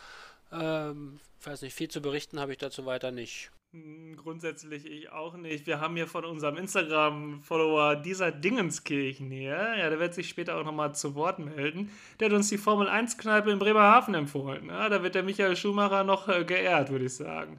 Ähm, 0.51 1.21
weiß 1.45 1.61
nicht, 1.61 1.75
viel 1.75 1.89
zu 1.89 2.01
berichten 2.01 2.41
habe 2.41 2.53
ich 2.53 2.59
dazu 2.59 2.87
weiter 2.87 3.11
nicht. 3.11 3.51
Hm, 3.77 4.17
grundsätzlich 4.17 4.87
ich 4.87 5.13
auch 5.13 5.37
nicht. 5.37 5.67
Wir 5.67 5.81
haben 5.81 5.97
hier 5.97 6.07
von 6.07 6.25
unserem 6.25 6.57
Instagram-Follower 6.57 7.97
dieser 7.97 8.33
Dingenskirchen 8.33 9.31
hier, 9.31 9.77
ja, 9.77 9.91
der 9.91 10.01
wird 10.01 10.15
sich 10.15 10.29
später 10.29 10.57
auch 10.57 10.65
nochmal 10.65 10.95
zu 10.95 11.15
Wort 11.15 11.39
melden, 11.39 11.91
der 12.19 12.29
hat 12.29 12.35
uns 12.35 12.49
die 12.49 12.59
Formel 12.59 12.89
1-Kneipe 12.89 13.51
in 13.51 13.59
Bremerhaven 13.59 14.15
empfohlen. 14.15 14.69
Ja, 14.69 14.89
da 14.89 15.03
wird 15.03 15.15
der 15.15 15.23
Michael 15.23 15.57
Schumacher 15.57 16.05
noch 16.05 16.29
äh, 16.29 16.45
geehrt, 16.45 16.91
würde 16.91 17.05
ich 17.05 17.15
sagen. 17.15 17.59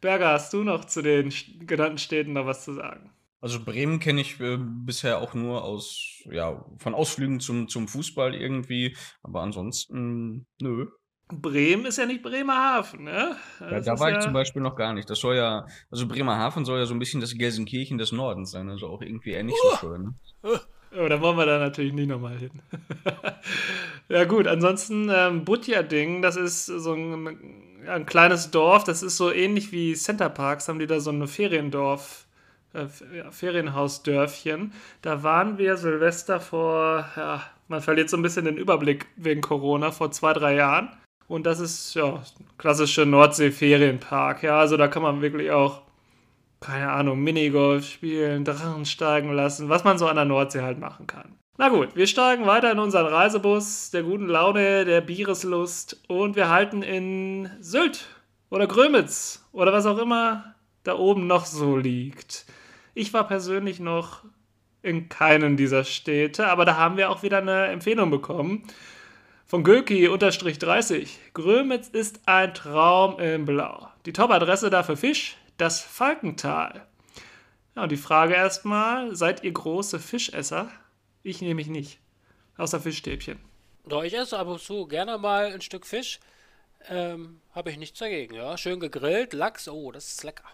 Berger, 0.00 0.32
hast 0.32 0.52
du 0.52 0.62
noch 0.62 0.84
zu 0.84 1.02
den 1.02 1.32
genannten 1.60 1.98
Städten 1.98 2.34
noch 2.34 2.46
was 2.46 2.64
zu 2.64 2.74
sagen? 2.74 3.10
Also 3.40 3.64
Bremen 3.64 3.98
kenne 3.98 4.20
ich 4.20 4.38
äh, 4.40 4.58
bisher 4.58 5.20
auch 5.20 5.34
nur 5.34 5.64
aus, 5.64 6.22
ja, 6.30 6.64
von 6.78 6.94
Ausflügen 6.94 7.40
zum, 7.40 7.68
zum 7.68 7.88
Fußball 7.88 8.34
irgendwie, 8.34 8.96
aber 9.22 9.42
ansonsten, 9.42 10.46
nö. 10.60 10.88
Bremen 11.28 11.86
ist 11.86 11.98
ja 11.98 12.06
nicht 12.06 12.22
Bremerhaven, 12.22 13.04
ne? 13.04 13.36
Ja, 13.60 13.80
da 13.80 13.98
war 13.98 14.10
ja 14.10 14.18
ich 14.18 14.24
zum 14.24 14.32
Beispiel 14.32 14.62
noch 14.62 14.76
gar 14.76 14.94
nicht. 14.94 15.10
Das 15.10 15.18
soll 15.18 15.34
ja, 15.36 15.66
also 15.90 16.06
Bremerhaven 16.06 16.64
soll 16.64 16.78
ja 16.78 16.86
so 16.86 16.94
ein 16.94 17.00
bisschen 17.00 17.20
das 17.20 17.36
Gelsenkirchen 17.36 17.98
des 17.98 18.12
Nordens 18.12 18.52
sein, 18.52 18.70
also 18.70 18.86
auch 18.88 19.02
irgendwie 19.02 19.32
eher 19.32 19.42
nicht 19.42 19.58
so 19.60 19.76
schön. 19.76 20.14
Oh, 20.44 20.56
oh 20.96 21.08
da 21.08 21.20
wollen 21.20 21.36
wir 21.36 21.46
da 21.46 21.58
natürlich 21.58 21.92
nicht 21.92 22.08
nochmal 22.08 22.38
hin. 22.38 22.62
ja 24.08 24.24
gut, 24.24 24.46
ansonsten 24.46 25.10
ähm, 25.12 25.44
Butja-Ding, 25.44 26.22
das 26.22 26.36
ist 26.36 26.66
so 26.66 26.92
ein, 26.92 27.82
ja, 27.84 27.94
ein 27.94 28.06
kleines 28.06 28.52
Dorf, 28.52 28.84
das 28.84 29.02
ist 29.02 29.16
so 29.16 29.32
ähnlich 29.32 29.72
wie 29.72 29.94
Center 29.94 30.28
Parks, 30.28 30.68
haben 30.68 30.78
die 30.78 30.86
da 30.86 31.00
so 31.00 31.10
ein 31.10 31.26
Feriendorf, 31.26 32.26
äh, 32.72 32.86
Ferienhausdörfchen. 33.32 34.72
Da 35.02 35.24
waren 35.24 35.58
wir 35.58 35.76
Silvester 35.76 36.38
vor, 36.38 37.04
ja, 37.16 37.42
man 37.66 37.80
verliert 37.80 38.10
so 38.10 38.16
ein 38.16 38.22
bisschen 38.22 38.44
den 38.44 38.58
Überblick 38.58 39.06
wegen 39.16 39.40
Corona, 39.40 39.90
vor 39.90 40.12
zwei, 40.12 40.32
drei 40.32 40.54
Jahren. 40.54 40.90
Und 41.28 41.44
das 41.44 41.60
ist 41.60 41.94
ja 41.94 42.22
klassische 42.58 43.04
Nordsee-Ferienpark. 43.04 44.42
Ja, 44.42 44.58
also 44.60 44.76
da 44.76 44.88
kann 44.88 45.02
man 45.02 45.22
wirklich 45.22 45.50
auch, 45.50 45.82
keine 46.60 46.90
Ahnung, 46.90 47.20
Minigolf 47.20 47.86
spielen, 47.86 48.44
Drachen 48.44 48.86
steigen 48.86 49.32
lassen, 49.32 49.68
was 49.68 49.84
man 49.84 49.98
so 49.98 50.06
an 50.06 50.16
der 50.16 50.24
Nordsee 50.24 50.62
halt 50.62 50.78
machen 50.78 51.06
kann. 51.06 51.36
Na 51.58 51.70
gut, 51.70 51.96
wir 51.96 52.06
steigen 52.06 52.46
weiter 52.46 52.70
in 52.70 52.78
unseren 52.78 53.06
Reisebus 53.06 53.90
der 53.90 54.02
guten 54.02 54.28
Laune, 54.28 54.84
der 54.84 55.00
Biereslust 55.00 56.02
und 56.06 56.36
wir 56.36 56.50
halten 56.50 56.82
in 56.82 57.50
Sylt 57.60 58.06
oder 58.50 58.66
Grömitz 58.66 59.44
oder 59.52 59.72
was 59.72 59.86
auch 59.86 59.98
immer 59.98 60.54
da 60.84 60.96
oben 60.96 61.26
noch 61.26 61.46
so 61.46 61.76
liegt. 61.76 62.44
Ich 62.94 63.12
war 63.14 63.26
persönlich 63.26 63.80
noch 63.80 64.22
in 64.82 65.08
keinen 65.08 65.56
dieser 65.56 65.84
Städte, 65.84 66.46
aber 66.46 66.64
da 66.64 66.76
haben 66.76 66.96
wir 66.96 67.10
auch 67.10 67.22
wieder 67.22 67.38
eine 67.38 67.66
Empfehlung 67.66 68.10
bekommen 68.10 68.62
von 69.46 69.64
Gölki-30. 69.64 71.08
Grömitz 71.32 71.88
ist 71.88 72.20
ein 72.26 72.52
Traum 72.52 73.18
im 73.20 73.44
Blau. 73.44 73.88
Die 74.04 74.12
Top-Adresse 74.12 74.70
da 74.70 74.82
für 74.82 74.96
Fisch, 74.96 75.36
das 75.56 75.80
Falkental. 75.80 76.86
Ja, 77.74 77.84
und 77.84 77.92
die 77.92 77.96
Frage 77.96 78.34
erstmal, 78.34 79.14
seid 79.14 79.44
ihr 79.44 79.52
große 79.52 80.00
Fischesser? 80.00 80.70
Ich 81.22 81.40
nehme 81.40 81.56
mich 81.56 81.68
nicht. 81.68 82.00
Außer 82.56 82.80
Fischstäbchen. 82.80 83.38
Doch, 83.86 84.02
ich 84.02 84.14
esse 84.14 84.38
ab 84.38 84.48
und 84.48 84.60
zu 84.60 84.86
gerne 84.86 85.18
mal 85.18 85.52
ein 85.52 85.60
Stück 85.60 85.86
Fisch. 85.86 86.18
Ähm, 86.88 87.40
habe 87.52 87.70
ich 87.70 87.78
nichts 87.78 87.98
dagegen, 87.98 88.34
ja. 88.34 88.56
Schön 88.56 88.80
gegrillt, 88.80 89.32
Lachs, 89.32 89.68
oh, 89.68 89.92
das 89.92 90.08
ist 90.08 90.24
lecker. 90.24 90.48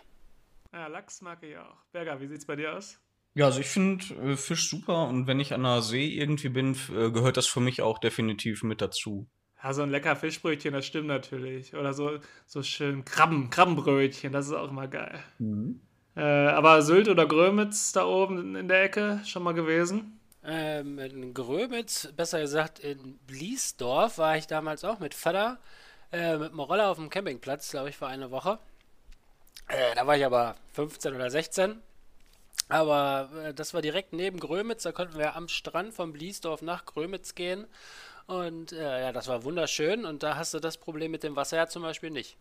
Ja, 0.73 0.87
Lachs 0.87 1.21
mag 1.21 1.43
ich 1.43 1.57
auch. 1.57 1.77
Berger, 1.93 2.21
wie 2.21 2.27
sieht's 2.27 2.47
bei 2.47 2.57
dir 2.57 2.75
aus? 2.75 2.99
Ja, 3.35 3.47
also 3.47 3.61
ich 3.61 3.69
finde 3.69 4.05
äh, 4.15 4.37
Fisch 4.37 4.69
super 4.69 5.09
und 5.09 5.27
wenn 5.27 5.41
ich 5.41 5.55
an 5.55 5.63
der 5.63 5.83
See 5.83 6.09
irgendwie 6.09 6.51
bin, 6.51 6.77
äh, 6.95 7.11
gehört 7.11 7.37
das 7.37 7.47
für 7.47 7.61
mich 7.61 7.81
auch 7.81 7.99
definitiv 7.99 8.63
mit 8.63 8.81
dazu. 8.81 9.27
Ja, 9.63 9.73
so 9.73 9.83
ein 9.83 9.91
lecker 9.91 10.17
Fischbrötchen, 10.17 10.73
das 10.75 10.87
stimmt 10.87 11.07
natürlich. 11.07 11.75
Oder 11.75 11.93
so, 11.93 12.19
so 12.47 12.63
schön 12.63 13.05
Krabben, 13.05 13.49
Krabbenbrötchen, 13.49 14.33
das 14.33 14.47
ist 14.47 14.53
auch 14.53 14.71
immer 14.71 14.89
geil. 14.89 15.19
Mhm. 15.39 15.81
Äh, 16.15 16.21
aber 16.21 16.83
Sylt 16.83 17.09
oder 17.09 17.27
Grömitz 17.27 17.93
da 17.93 18.05
oben 18.05 18.55
in 18.57 18.69
der 18.69 18.83
Ecke 18.83 19.21
schon 19.25 19.43
mal 19.43 19.55
gewesen? 19.55 20.21
Ähm, 20.45 20.99
in 20.99 21.33
Grömitz, 21.33 22.09
besser 22.17 22.41
gesagt 22.41 22.81
in 22.81 23.19
Bliesdorf, 23.27 24.19
war 24.19 24.37
ich 24.37 24.47
damals 24.47 24.85
auch 24.85 24.99
mit 24.99 25.15
Vater 25.15 25.59
äh, 26.13 26.37
mit 26.37 26.53
dem 26.53 26.61
Roller 26.61 26.91
auf 26.91 26.99
dem 26.99 27.09
Campingplatz, 27.09 27.71
glaube 27.71 27.89
ich, 27.89 27.97
vor 27.97 28.09
einer 28.09 28.31
Woche. 28.31 28.59
Äh, 29.69 29.95
da 29.95 30.07
war 30.07 30.17
ich 30.17 30.25
aber 30.25 30.57
15 30.75 31.15
oder 31.15 31.31
16. 31.31 31.81
Aber 32.73 33.29
äh, 33.45 33.55
das 33.55 33.75
war 33.75 33.83
direkt 33.83 34.13
neben 34.13 34.41
Grömitz, 34.41 34.83
da 34.83 34.93
konnten 34.93 35.19
wir 35.19 35.37
am 35.37 35.49
Strand 35.49 35.93
von 35.93 36.13
Bliesdorf 36.13 36.63
nach 36.63 36.87
Grömitz 36.87 37.35
gehen. 37.35 37.67
Und 38.27 38.73
äh, 38.73 39.03
ja, 39.03 39.13
das 39.13 39.29
war 39.29 39.45
wunderschön 39.45 40.05
und 40.05 40.23
da 40.23 40.37
hast 40.37 40.55
du 40.55 40.61
das 40.61 40.79
Problem 40.79 41.11
mit 41.11 41.23
dem 41.23 41.37
Wasser 41.37 41.57
ja 41.57 41.67
zum 41.67 41.83
Beispiel 41.83 42.11
nicht. 42.11 42.37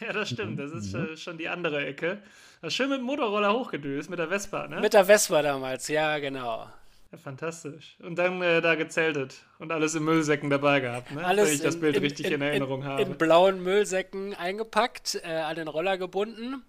Ja, 0.00 0.12
das 0.12 0.30
stimmt. 0.30 0.58
Das 0.58 0.72
ist 0.72 0.92
mhm. 0.92 1.16
schon 1.16 1.38
die 1.38 1.48
andere 1.48 1.86
Ecke. 1.86 2.20
Schön 2.68 2.88
mit 2.88 2.98
dem 2.98 3.04
Motorroller 3.04 3.52
hochgedüst, 3.52 4.10
mit 4.10 4.18
der 4.18 4.28
Vespa, 4.28 4.66
ne? 4.66 4.80
Mit 4.80 4.94
der 4.94 5.04
Vespa 5.04 5.42
damals, 5.42 5.86
ja, 5.86 6.18
genau. 6.18 6.66
Ja, 7.12 7.18
fantastisch. 7.18 7.96
Und 8.00 8.16
dann 8.16 8.42
äh, 8.42 8.60
da 8.60 8.74
gezeltet 8.74 9.36
und 9.58 9.70
alles 9.70 9.94
in 9.94 10.04
Müllsäcken 10.04 10.50
dabei 10.50 10.80
gehabt, 10.80 11.12
ne? 11.12 11.24
Alles 11.24 11.48
Wenn 11.48 11.54
ich 11.54 11.60
das 11.62 11.78
Bild 11.78 11.96
in, 11.96 12.02
richtig 12.02 12.26
in, 12.26 12.32
in 12.32 12.42
Erinnerung 12.42 12.82
in, 12.82 12.88
habe. 12.88 13.02
In 13.02 13.16
blauen 13.16 13.62
Müllsäcken 13.62 14.34
eingepackt, 14.34 15.20
äh, 15.22 15.28
an 15.28 15.54
den 15.54 15.68
Roller 15.68 15.96
gebunden 15.96 16.64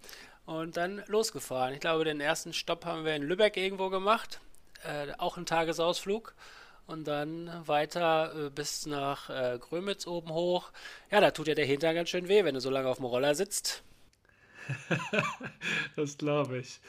und 0.49 0.77
dann 0.77 1.03
losgefahren. 1.05 1.75
Ich 1.75 1.79
glaube, 1.79 2.05
den 2.05 2.19
ersten 2.19 2.53
Stopp 2.53 2.83
haben 2.83 3.05
wir 3.05 3.15
in 3.15 3.21
Lübeck 3.21 3.55
irgendwo 3.55 3.89
gemacht. 3.89 4.39
Äh, 4.83 5.13
auch 5.19 5.37
ein 5.37 5.45
Tagesausflug. 5.45 6.33
Und 6.87 7.07
dann 7.07 7.51
weiter 7.67 8.47
äh, 8.47 8.49
bis 8.49 8.87
nach 8.87 9.29
äh, 9.29 9.59
Grömitz 9.59 10.07
oben 10.07 10.33
hoch. 10.33 10.71
Ja, 11.11 11.21
da 11.21 11.29
tut 11.29 11.47
ja 11.47 11.53
der 11.53 11.67
Hintern 11.67 11.93
ganz 11.93 12.09
schön 12.09 12.27
weh, 12.27 12.43
wenn 12.45 12.55
du 12.55 12.61
so 12.61 12.71
lange 12.71 12.89
auf 12.89 12.97
dem 12.97 13.05
Roller 13.05 13.35
sitzt. 13.35 13.83
das 15.95 16.17
glaube 16.17 16.57
ich. 16.57 16.79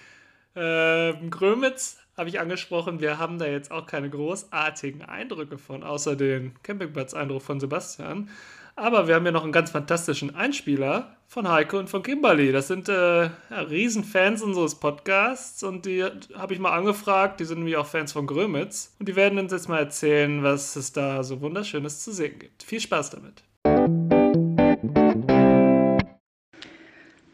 Ähm, 0.57 1.31
Grömitz 1.31 1.99
habe 2.17 2.31
ich 2.31 2.41
angesprochen. 2.41 3.01
Wir 3.01 3.19
haben 3.19 3.39
da 3.39 3.45
jetzt 3.45 3.71
auch 3.71 3.87
keine 3.87 4.09
großartigen 4.09 5.03
Eindrücke 5.03 5.59
von, 5.59 5.83
außer 5.83 6.17
den 6.17 6.55
Campingplatz-Eindruck 6.63 7.43
von 7.43 7.61
Sebastian. 7.61 8.31
Aber 8.81 9.07
wir 9.07 9.15
haben 9.15 9.27
ja 9.27 9.31
noch 9.31 9.43
einen 9.43 9.53
ganz 9.53 9.73
fantastischen 9.73 10.35
Einspieler 10.35 11.15
von 11.27 11.47
Heike 11.47 11.79
und 11.79 11.91
von 11.91 12.03
Kimberly. 12.03 12.51
Das 12.51 12.67
sind 12.67 12.89
äh, 12.89 13.25
ja, 13.25 13.31
Riesenfans 13.51 14.41
unseres 14.41 14.77
Podcasts 14.77 15.63
und 15.63 15.85
die 15.85 16.03
habe 16.03 16.55
ich 16.55 16.61
mal 16.61 16.73
angefragt. 16.73 17.41
Die 17.41 17.45
sind 17.45 17.59
nämlich 17.59 17.77
auch 17.77 17.85
Fans 17.85 18.13
von 18.13 18.27
Grömitz. 18.27 18.97
Und 18.99 19.07
die 19.07 19.17
werden 19.17 19.39
uns 19.39 19.53
jetzt 19.53 19.69
mal 19.69 19.81
erzählen, 19.81 20.43
was 20.43 20.77
es 20.77 20.95
da 20.95 21.23
so 21.25 21.43
Wunderschönes 21.43 22.03
zu 22.03 22.11
sehen 22.11 22.39
gibt. 22.39 22.63
Viel 22.63 22.81
Spaß 22.81 23.11
damit. 23.11 23.43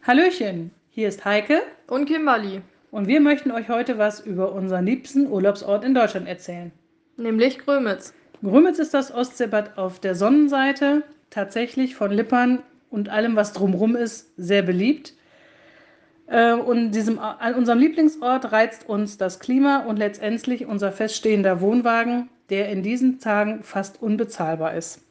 Hallöchen, 0.03 0.73
hier 0.91 1.07
ist 1.07 1.25
Heike 1.25 1.63
und 1.87 2.07
Kimberly. 2.07 2.61
Und 2.91 3.07
wir 3.07 3.21
möchten 3.21 3.53
euch 3.53 3.69
heute 3.69 3.99
was 3.99 4.19
über 4.19 4.51
unseren 4.51 4.85
liebsten 4.85 5.29
Urlaubsort 5.29 5.85
in 5.85 5.95
Deutschland 5.95 6.27
erzählen. 6.27 6.73
Nämlich 7.17 7.61
Grömitz. 7.61 8.15
Grömitz 8.43 8.81
ist 8.81 8.95
das 8.95 9.15
Ostseebad 9.15 9.79
auf 9.79 10.01
der 10.01 10.17
Sonnenseite 10.17 11.05
tatsächlich 11.37 11.95
von 11.95 12.11
Lippern 12.11 12.63
und 12.89 13.11
allem, 13.11 13.37
was 13.37 13.53
drumherum 13.53 13.95
ist, 13.95 14.33
sehr 14.39 14.63
beliebt. 14.63 15.13
Äh, 16.29 16.55
und 16.55 16.93
diesem, 16.93 17.19
an 17.19 17.55
unserem 17.55 17.79
Lieblingsort 17.79 18.51
reizt 18.53 18.89
uns 18.89 19.19
das 19.19 19.39
Klima 19.39 19.81
und 19.81 19.99
letztendlich 19.99 20.65
unser 20.65 20.93
feststehender 20.93 21.61
Wohnwagen, 21.61 22.31
der 22.49 22.71
in 22.71 22.83
diesen 22.83 23.21
Tagen 23.21 23.63
fast 23.63 24.01
unbezahlbar 24.03 24.75
ist. 24.75 25.03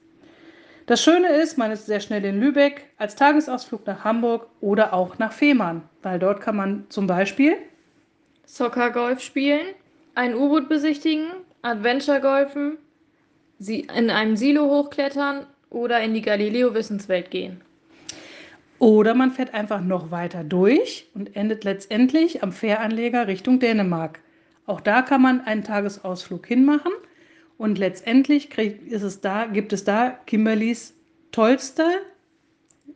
Das 0.87 1.03
Schöne 1.03 1.27
ist, 1.27 1.59
man 1.59 1.71
ist 1.71 1.85
sehr 1.85 1.99
schnell 1.99 2.25
in 2.25 2.39
Lübeck, 2.39 2.89
als 2.97 3.15
Tagesausflug 3.15 3.85
nach 3.85 4.03
Hamburg 4.03 4.47
oder 4.61 4.93
auch 4.93 5.19
nach 5.19 5.31
Fehmarn, 5.31 5.83
weil 6.01 6.17
dort 6.17 6.41
kann 6.41 6.55
man 6.55 6.85
zum 6.89 7.05
Beispiel 7.05 7.55
Soccer 8.45 8.89
Golf 8.89 9.19
spielen, 9.21 9.67
ein 10.15 10.33
U-Boot 10.33 10.69
besichtigen, 10.69 11.27
Adventure 11.61 12.19
golfen, 12.19 12.77
in 13.59 14.09
einem 14.09 14.35
Silo 14.35 14.65
hochklettern 14.65 15.45
oder 15.75 16.01
in 16.01 16.13
die 16.13 16.21
Galileo-Wissenswelt 16.21 17.29
gehen. 17.29 17.61
Oder 18.79 19.13
man 19.13 19.31
fährt 19.31 19.53
einfach 19.53 19.81
noch 19.81 20.09
weiter 20.09 20.43
durch 20.43 21.07
und 21.13 21.35
endet 21.35 21.63
letztendlich 21.63 22.43
am 22.43 22.51
Fähranleger 22.51 23.27
Richtung 23.27 23.59
Dänemark. 23.59 24.19
Auch 24.65 24.81
da 24.81 25.01
kann 25.01 25.21
man 25.21 25.41
einen 25.41 25.63
Tagesausflug 25.63 26.47
hinmachen 26.47 26.91
und 27.57 27.77
letztendlich 27.77 28.57
ist 28.57 29.03
es 29.03 29.21
da, 29.21 29.45
gibt 29.45 29.73
es 29.73 29.83
da 29.83 30.17
Kimberlys 30.25 30.93
tollster 31.31 31.89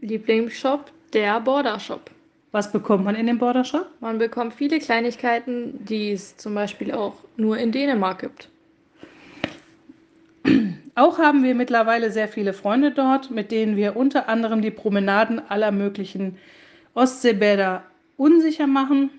Lieblingsshop, 0.02 0.92
der 1.13 1.39
Border 1.42 1.80
Shop. 1.80 2.10
Was 2.52 2.72
bekommt 2.72 3.04
man 3.04 3.15
in 3.15 3.28
dem 3.28 3.38
Border 3.38 3.65
Shop? 3.65 3.88
Man 4.00 4.18
bekommt 4.18 4.54
viele 4.54 4.80
Kleinigkeiten, 4.80 5.86
die 5.86 6.12
es 6.12 6.38
zum 6.38 6.56
Beispiel 6.56 6.94
auch 6.94 7.15
nur 7.36 7.58
in 7.58 7.72
Dänemark 7.72 8.22
gibt. 8.22 8.50
Auch 11.00 11.18
haben 11.18 11.44
wir 11.44 11.56
mittlerweile 11.56 12.12
sehr 12.12 12.28
viele 12.28 12.52
Freunde 12.52 12.92
dort, 12.92 13.32
mit 13.32 13.54
denen 13.54 13.78
wir 13.78 13.96
unter 13.96 14.28
anderem 14.28 14.62
die 14.62 14.70
Promenaden 14.70 15.40
aller 15.50 15.72
möglichen 15.72 16.38
Ostseebäder 16.94 17.86
unsicher 18.18 18.68
machen. 18.68 19.10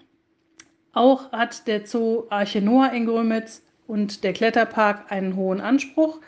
Auch 0.92 1.32
hat 1.32 1.66
der 1.66 1.86
Zoo 1.86 2.24
Arche 2.28 2.60
Noah 2.60 2.92
in 2.92 3.06
Grömitz 3.06 3.62
und 3.86 4.24
der 4.24 4.34
Kletterpark 4.34 5.10
einen 5.10 5.36
hohen 5.36 5.62
Anspruch. 5.62 6.20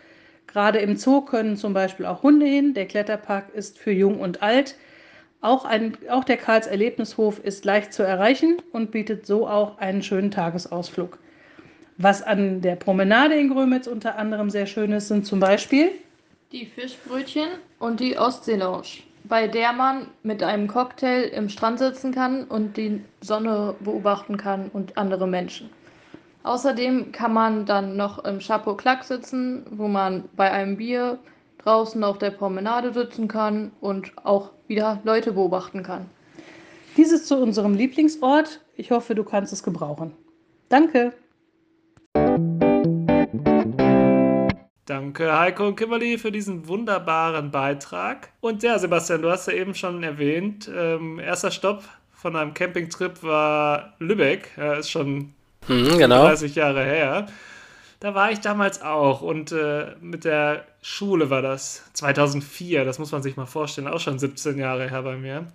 Gerade 0.47 0.79
im 0.79 0.97
Zoo 0.97 1.21
können 1.21 1.59
zum 1.59 1.75
Beispiel 1.75 2.07
auch 2.07 2.23
Hunde 2.23 2.47
hin. 2.47 2.73
Der 2.73 2.87
Kletterpark 2.87 3.55
ist 3.55 3.79
für 3.79 3.93
jung 3.93 4.21
und 4.21 4.43
alt. 4.43 4.77
Auch, 5.43 5.67
ein, 5.67 5.99
auch 6.09 6.25
der 6.25 6.39
Karls 6.39 6.67
Erlebnishof 6.67 7.39
ist 7.45 7.67
leicht 7.67 7.93
zu 7.93 8.03
erreichen 8.03 8.57
und 8.73 8.91
bietet 8.91 9.27
so 9.27 9.47
auch 9.47 9.77
einen 9.77 10.03
schönen 10.03 10.31
Tagesausflug. 10.31 11.19
Was 11.99 12.23
an 12.23 12.61
der 12.61 12.77
Promenade 12.77 13.35
in 13.35 13.51
Grömitz 13.51 13.87
unter 13.87 14.17
anderem 14.17 14.51
sehr 14.51 14.67
schön 14.67 14.93
ist, 14.93 15.09
sind 15.09 15.27
zum 15.27 15.41
Beispiel 15.41 15.91
die 16.53 16.67
Fischbrötchen 16.67 17.49
und 17.79 17.99
die 18.01 18.19
Ostseelounge, 18.19 19.03
bei 19.25 19.49
der 19.49 19.73
man 19.73 20.07
mit 20.23 20.43
einem 20.43 20.69
Cocktail 20.69 21.23
im 21.35 21.49
Strand 21.49 21.79
sitzen 21.79 22.13
kann 22.13 22.45
und 22.45 22.77
die 22.77 23.03
Sonne 23.23 23.75
beobachten 23.81 24.37
kann 24.37 24.69
und 24.73 24.97
andere 24.99 25.27
Menschen. 25.27 25.71
Außerdem 26.43 27.13
kann 27.13 27.33
man 27.33 27.67
dann 27.67 27.97
noch 27.97 28.25
im 28.25 28.41
Chapeau 28.41 28.75
Clac 28.75 29.05
sitzen, 29.05 29.65
wo 29.71 29.89
man 29.89 30.25
bei 30.37 30.51
einem 30.51 30.77
Bier 30.77 31.19
draußen 31.59 32.03
auf 32.03 32.19
der 32.19 32.31
Promenade 32.33 32.93
sitzen 32.93 33.29
kann 33.29 33.71
und 33.81 34.13
auch 34.25 34.51
wieder 34.67 35.01
Leute 35.05 35.33
beobachten 35.33 35.83
kann. 35.83 36.07
Dies 36.97 37.13
ist 37.13 37.29
zu 37.29 37.37
unserem 37.37 37.75
Lieblingsort. 37.75 38.61
Ich 38.77 38.91
hoffe, 38.91 39.15
du 39.15 39.25
kannst 39.25 39.53
es 39.53 39.63
gebrauchen. 39.63 40.13
Danke. 40.69 41.13
Danke 44.85 45.39
Heiko 45.39 45.69
und 45.69 45.77
Kimberly 45.77 46.19
für 46.19 46.33
diesen 46.33 46.69
wunderbaren 46.69 47.51
Beitrag. 47.51 48.31
Und 48.41 48.63
ja, 48.63 48.79
Sebastian, 48.79 49.23
du 49.23 49.31
hast 49.31 49.47
ja 49.47 49.55
eben 49.55 49.75
schon 49.75 50.03
erwähnt, 50.03 50.71
ähm, 50.75 51.19
erster 51.19 51.51
Stopp 51.51 51.85
von 52.13 52.37
einem 52.37 52.53
Campingtrip 52.53 53.23
war 53.23 53.95
Lübeck. 54.01 54.51
Ja, 54.57 54.75
ist 54.75 54.91
schon 54.91 55.35
mhm, 55.69 55.99
genau. 55.99 56.25
30 56.25 56.55
Jahre 56.57 56.85
her. 56.85 57.27
Da 58.01 58.15
war 58.15 58.33
ich 58.33 58.41
damals 58.41 58.83
auch 58.83 59.23
und 59.23 59.53
äh, 59.53 59.95
mit 60.01 60.25
der 60.25 60.65
Schule 60.83 61.31
war 61.31 61.41
das 61.41 61.85
2004, 61.93 62.85
das 62.85 62.99
muss 62.99 63.13
man 63.13 63.23
sich 63.23 63.37
mal 63.37 63.47
vorstellen, 63.47 63.87
auch 63.87 64.01
schon 64.01 64.19
17 64.19 64.59
Jahre 64.59 64.91
her 64.91 65.03
bei 65.03 65.17
mir. 65.17 65.47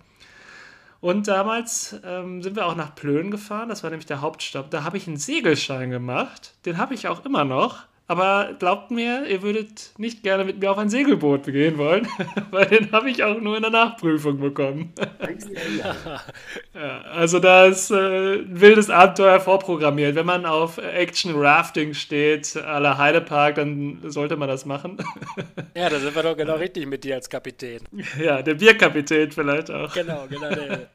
Und 1.00 1.28
damals 1.28 1.96
ähm, 2.04 2.42
sind 2.42 2.56
wir 2.56 2.66
auch 2.66 2.74
nach 2.74 2.94
Plön 2.94 3.30
gefahren, 3.30 3.68
das 3.68 3.82
war 3.82 3.90
nämlich 3.90 4.06
der 4.06 4.20
Hauptstopp. 4.20 4.70
Da 4.70 4.82
habe 4.82 4.96
ich 4.96 5.06
einen 5.06 5.16
Segelschein 5.16 5.90
gemacht, 5.90 6.54
den 6.64 6.78
habe 6.78 6.94
ich 6.94 7.06
auch 7.06 7.24
immer 7.24 7.44
noch. 7.44 7.87
Aber 8.10 8.54
glaubt 8.58 8.90
mir, 8.90 9.26
ihr 9.26 9.42
würdet 9.42 9.92
nicht 9.98 10.22
gerne 10.22 10.42
mit 10.42 10.60
mir 10.60 10.70
auf 10.70 10.78
ein 10.78 10.88
Segelboot 10.88 11.44
gehen 11.44 11.76
wollen, 11.76 12.08
weil 12.50 12.64
den 12.64 12.90
habe 12.90 13.10
ich 13.10 13.22
auch 13.22 13.38
nur 13.38 13.56
in 13.56 13.60
der 13.60 13.70
Nachprüfung 13.70 14.40
bekommen. 14.40 14.94
ja, 16.74 17.00
also 17.12 17.38
da 17.38 17.66
ist 17.66 17.90
äh, 17.90 18.36
ein 18.36 18.60
wildes 18.60 18.88
Abenteuer 18.88 19.38
vorprogrammiert. 19.40 20.14
Wenn 20.14 20.24
man 20.24 20.46
auf 20.46 20.78
Action 20.78 21.34
Rafting 21.36 21.92
steht, 21.92 22.46
à 22.56 22.78
la 22.78 22.96
Heidepark, 22.96 23.56
dann 23.56 23.98
sollte 24.04 24.38
man 24.38 24.48
das 24.48 24.64
machen. 24.64 24.96
ja, 25.76 25.90
da 25.90 26.00
sind 26.00 26.16
wir 26.16 26.22
doch 26.22 26.36
genau 26.36 26.54
richtig 26.54 26.86
mit 26.86 27.04
dir 27.04 27.16
als 27.16 27.28
Kapitän. 27.28 27.82
Ja, 28.18 28.40
der 28.40 28.54
Bierkapitän 28.54 29.32
vielleicht 29.32 29.70
auch. 29.70 29.92
Genau, 29.92 30.26
genau. 30.30 30.48
Der. 30.48 30.88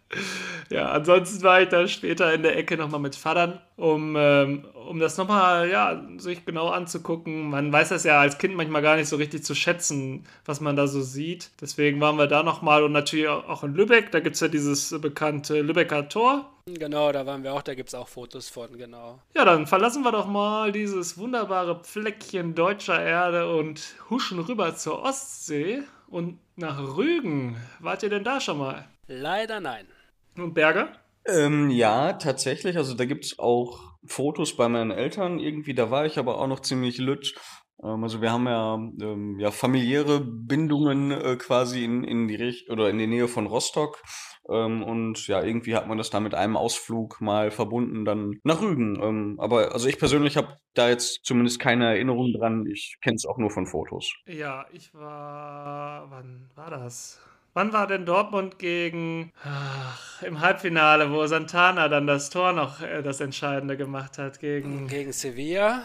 Ja, 0.69 0.89
ansonsten 0.91 1.43
war 1.43 1.61
ich 1.61 1.69
dann 1.69 1.87
später 1.87 2.33
in 2.33 2.43
der 2.43 2.57
Ecke 2.57 2.77
nochmal 2.77 2.99
mit 2.99 3.15
Vatern, 3.15 3.59
um, 3.75 4.15
ähm, 4.17 4.65
um 4.89 4.99
das 4.99 5.17
nochmal, 5.17 5.69
ja, 5.69 6.01
sich 6.17 6.45
genau 6.45 6.69
anzugucken 6.69 7.03
anzugucken. 7.03 7.49
Man 7.49 7.71
weiß 7.71 7.89
das 7.89 8.03
ja 8.03 8.19
als 8.19 8.37
Kind 8.37 8.55
manchmal 8.55 8.81
gar 8.81 8.95
nicht 8.95 9.07
so 9.07 9.17
richtig 9.17 9.43
zu 9.43 9.55
schätzen, 9.55 10.25
was 10.45 10.61
man 10.61 10.75
da 10.75 10.87
so 10.87 11.01
sieht. 11.01 11.51
Deswegen 11.61 11.99
waren 12.01 12.17
wir 12.17 12.27
da 12.27 12.43
nochmal 12.43 12.83
und 12.83 12.91
natürlich 12.91 13.27
auch 13.27 13.63
in 13.63 13.73
Lübeck. 13.73 14.11
Da 14.11 14.19
gibt 14.19 14.35
es 14.35 14.41
ja 14.41 14.47
dieses 14.47 14.99
bekannte 15.01 15.61
Lübecker 15.61 16.09
Tor. 16.09 16.49
Genau, 16.65 17.11
da 17.11 17.25
waren 17.25 17.43
wir 17.43 17.53
auch, 17.53 17.61
da 17.61 17.73
gibt 17.75 17.89
es 17.89 17.95
auch 17.95 18.07
Fotos 18.07 18.49
von, 18.49 18.77
genau. 18.77 19.19
Ja, 19.35 19.43
dann 19.43 19.67
verlassen 19.67 20.03
wir 20.03 20.13
doch 20.13 20.27
mal 20.27 20.71
dieses 20.71 21.17
wunderbare 21.17 21.83
Fleckchen 21.83 22.55
deutscher 22.55 23.01
Erde 23.01 23.53
und 23.53 23.81
huschen 24.09 24.39
rüber 24.39 24.75
zur 24.75 25.01
Ostsee 25.03 25.83
und 26.07 26.39
nach 26.55 26.79
Rügen. 26.79 27.57
Wart 27.79 28.03
ihr 28.03 28.09
denn 28.09 28.23
da 28.23 28.39
schon 28.39 28.59
mal? 28.59 28.85
Leider 29.07 29.59
nein. 29.59 29.85
Und 30.37 30.53
Berger? 30.53 30.93
Ähm, 31.25 31.69
ja, 31.69 32.13
tatsächlich. 32.13 32.77
Also 32.77 32.95
da 32.95 33.05
gibt's 33.05 33.39
auch 33.39 33.93
Fotos 34.05 34.55
bei 34.55 34.67
meinen 34.67 34.91
Eltern 34.91 35.39
irgendwie. 35.39 35.73
Da 35.73 35.89
war 35.91 36.05
ich 36.05 36.17
aber 36.17 36.39
auch 36.39 36.47
noch 36.47 36.59
ziemlich 36.59 36.97
lütt. 36.97 37.35
Ähm, 37.81 38.03
also 38.03 38.21
wir 38.21 38.31
haben 38.31 38.47
ja, 38.47 38.75
ähm, 38.75 39.39
ja 39.39 39.51
familiäre 39.51 40.19
Bindungen 40.21 41.11
äh, 41.11 41.37
quasi 41.37 41.83
in, 41.83 42.03
in 42.03 42.27
die 42.27 42.35
Richt 42.35 42.69
oder 42.69 42.89
in 42.89 42.97
die 42.97 43.07
Nähe 43.07 43.27
von 43.27 43.47
Rostock. 43.47 44.01
Ähm, 44.49 44.83
und 44.83 45.27
ja, 45.27 45.41
irgendwie 45.41 45.75
hat 45.75 45.87
man 45.87 45.97
das 45.97 46.09
da 46.09 46.19
mit 46.19 46.35
einem 46.35 46.57
Ausflug 46.57 47.21
mal 47.21 47.49
verbunden, 47.51 48.03
dann 48.03 48.39
nach 48.43 48.61
Rügen. 48.61 49.01
Ähm, 49.01 49.35
aber 49.39 49.71
also 49.73 49.87
ich 49.87 49.97
persönlich 49.97 50.35
habe 50.35 50.57
da 50.73 50.89
jetzt 50.89 51.23
zumindest 51.23 51.59
keine 51.59 51.85
Erinnerung 51.85 52.33
dran. 52.33 52.65
Ich 52.65 52.97
kenne 53.01 53.15
es 53.15 53.25
auch 53.25 53.37
nur 53.37 53.51
von 53.51 53.65
Fotos. 53.65 54.13
Ja, 54.25 54.65
ich 54.73 54.93
war. 54.93 56.09
Wann 56.09 56.49
war 56.55 56.69
das? 56.69 57.21
Wann 57.53 57.71
war 57.71 57.85
denn 57.85 58.05
Dortmund 58.05 58.57
gegen 58.57 59.31
ach, 59.43 60.23
im 60.23 60.41
Halbfinale, 60.41 61.11
wo 61.11 61.25
Santana 61.27 61.87
dann 61.87 62.07
das 62.07 62.29
Tor 62.29 62.51
noch 62.53 62.81
äh, 62.81 63.03
das 63.03 63.21
Entscheidende 63.21 63.77
gemacht 63.77 64.17
hat 64.17 64.39
gegen 64.39 64.87
Gegen 64.87 65.13
Sevilla. 65.13 65.83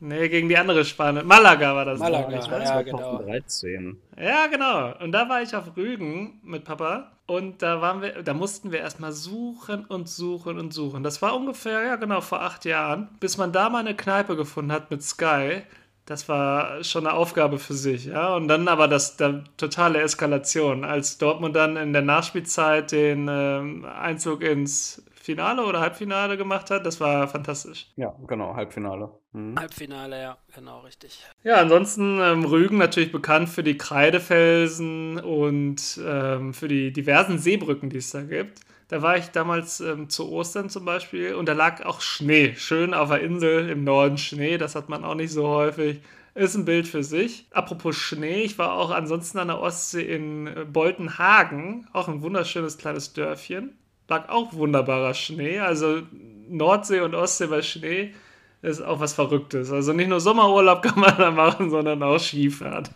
Nee, 0.00 0.28
gegen 0.28 0.48
die 0.48 0.56
andere 0.56 0.84
Spanien. 0.84 1.26
Malaga 1.26 1.74
war 1.74 1.84
das. 1.84 1.98
Malaga, 1.98 2.38
ich, 2.38 2.46
ja, 2.46 2.76
ne? 2.76 2.84
genau. 2.84 3.16
2013. 3.16 3.96
Ja, 4.16 4.46
genau. 4.46 4.94
Und 5.02 5.12
da 5.12 5.28
war 5.28 5.42
ich 5.42 5.56
auf 5.56 5.76
Rügen 5.76 6.40
mit 6.44 6.64
Papa. 6.64 7.12
Und 7.26 7.62
da 7.62 7.80
waren 7.80 8.00
wir, 8.00 8.22
da 8.22 8.32
mussten 8.32 8.70
wir 8.70 8.78
erstmal 8.78 9.12
suchen 9.12 9.84
und 9.86 10.08
suchen 10.08 10.58
und 10.58 10.72
suchen. 10.72 11.02
Das 11.02 11.20
war 11.20 11.34
ungefähr, 11.34 11.82
ja 11.82 11.96
genau, 11.96 12.20
vor 12.20 12.42
acht 12.42 12.64
Jahren, 12.64 13.08
bis 13.20 13.36
man 13.36 13.52
da 13.52 13.68
mal 13.68 13.80
eine 13.80 13.94
Kneipe 13.94 14.36
gefunden 14.36 14.72
hat 14.72 14.90
mit 14.90 15.02
Sky. 15.02 15.62
Das 16.08 16.26
war 16.26 16.82
schon 16.84 17.06
eine 17.06 17.14
Aufgabe 17.14 17.58
für 17.58 17.74
sich, 17.74 18.06
ja. 18.06 18.34
Und 18.34 18.48
dann 18.48 18.66
aber 18.66 18.88
das, 18.88 19.18
der 19.18 19.44
totale 19.58 20.00
Eskalation, 20.00 20.82
als 20.82 21.18
Dortmund 21.18 21.54
dann 21.54 21.76
in 21.76 21.92
der 21.92 22.00
Nachspielzeit 22.00 22.92
den 22.92 23.28
ähm, 23.30 23.84
Einzug 23.84 24.42
ins 24.42 25.04
Finale 25.12 25.66
oder 25.66 25.80
Halbfinale 25.80 26.38
gemacht 26.38 26.70
hat, 26.70 26.86
das 26.86 26.98
war 26.98 27.28
fantastisch. 27.28 27.92
Ja, 27.96 28.16
genau, 28.26 28.54
Halbfinale. 28.54 29.10
Mhm. 29.32 29.58
Halbfinale, 29.58 30.22
ja, 30.22 30.38
genau, 30.54 30.80
richtig. 30.80 31.22
Ja, 31.42 31.56
ansonsten 31.56 32.18
ähm, 32.22 32.46
Rügen 32.46 32.78
natürlich 32.78 33.12
bekannt 33.12 33.50
für 33.50 33.62
die 33.62 33.76
Kreidefelsen 33.76 35.20
und 35.20 36.00
ähm, 36.02 36.54
für 36.54 36.68
die 36.68 36.90
diversen 36.90 37.36
Seebrücken, 37.36 37.90
die 37.90 37.98
es 37.98 38.10
da 38.12 38.22
gibt. 38.22 38.60
Da 38.88 39.02
war 39.02 39.18
ich 39.18 39.26
damals 39.26 39.80
ähm, 39.80 40.08
zu 40.08 40.30
Ostern 40.30 40.70
zum 40.70 40.86
Beispiel 40.86 41.34
und 41.34 41.46
da 41.46 41.52
lag 41.52 41.84
auch 41.84 42.00
Schnee. 42.00 42.54
Schön 42.56 42.94
auf 42.94 43.10
der 43.10 43.20
Insel 43.20 43.68
im 43.68 43.84
Norden 43.84 44.16
Schnee, 44.16 44.56
das 44.56 44.74
hat 44.74 44.88
man 44.88 45.04
auch 45.04 45.14
nicht 45.14 45.30
so 45.30 45.46
häufig. 45.46 46.00
Ist 46.34 46.54
ein 46.54 46.64
Bild 46.64 46.86
für 46.86 47.02
sich. 47.02 47.46
Apropos 47.50 47.96
Schnee, 47.96 48.42
ich 48.42 48.58
war 48.58 48.72
auch 48.72 48.90
ansonsten 48.90 49.38
an 49.38 49.48
der 49.48 49.60
Ostsee 49.60 50.02
in 50.02 50.46
äh, 50.46 50.64
Boltenhagen, 50.64 51.86
auch 51.92 52.08
ein 52.08 52.22
wunderschönes 52.22 52.78
kleines 52.78 53.12
Dörfchen. 53.12 53.76
Lag 54.08 54.30
auch 54.30 54.54
wunderbarer 54.54 55.12
Schnee. 55.14 55.58
Also 55.58 56.02
Nordsee 56.48 57.00
und 57.00 57.14
Ostsee 57.14 57.48
bei 57.48 57.60
Schnee 57.60 58.14
ist 58.62 58.80
auch 58.80 59.00
was 59.00 59.12
Verrücktes. 59.12 59.70
Also 59.70 59.92
nicht 59.92 60.08
nur 60.08 60.20
Sommerurlaub 60.20 60.82
kann 60.84 60.98
man 60.98 61.16
da 61.18 61.30
machen, 61.30 61.68
sondern 61.68 62.02
auch 62.02 62.18
Skifahrt. 62.18 62.90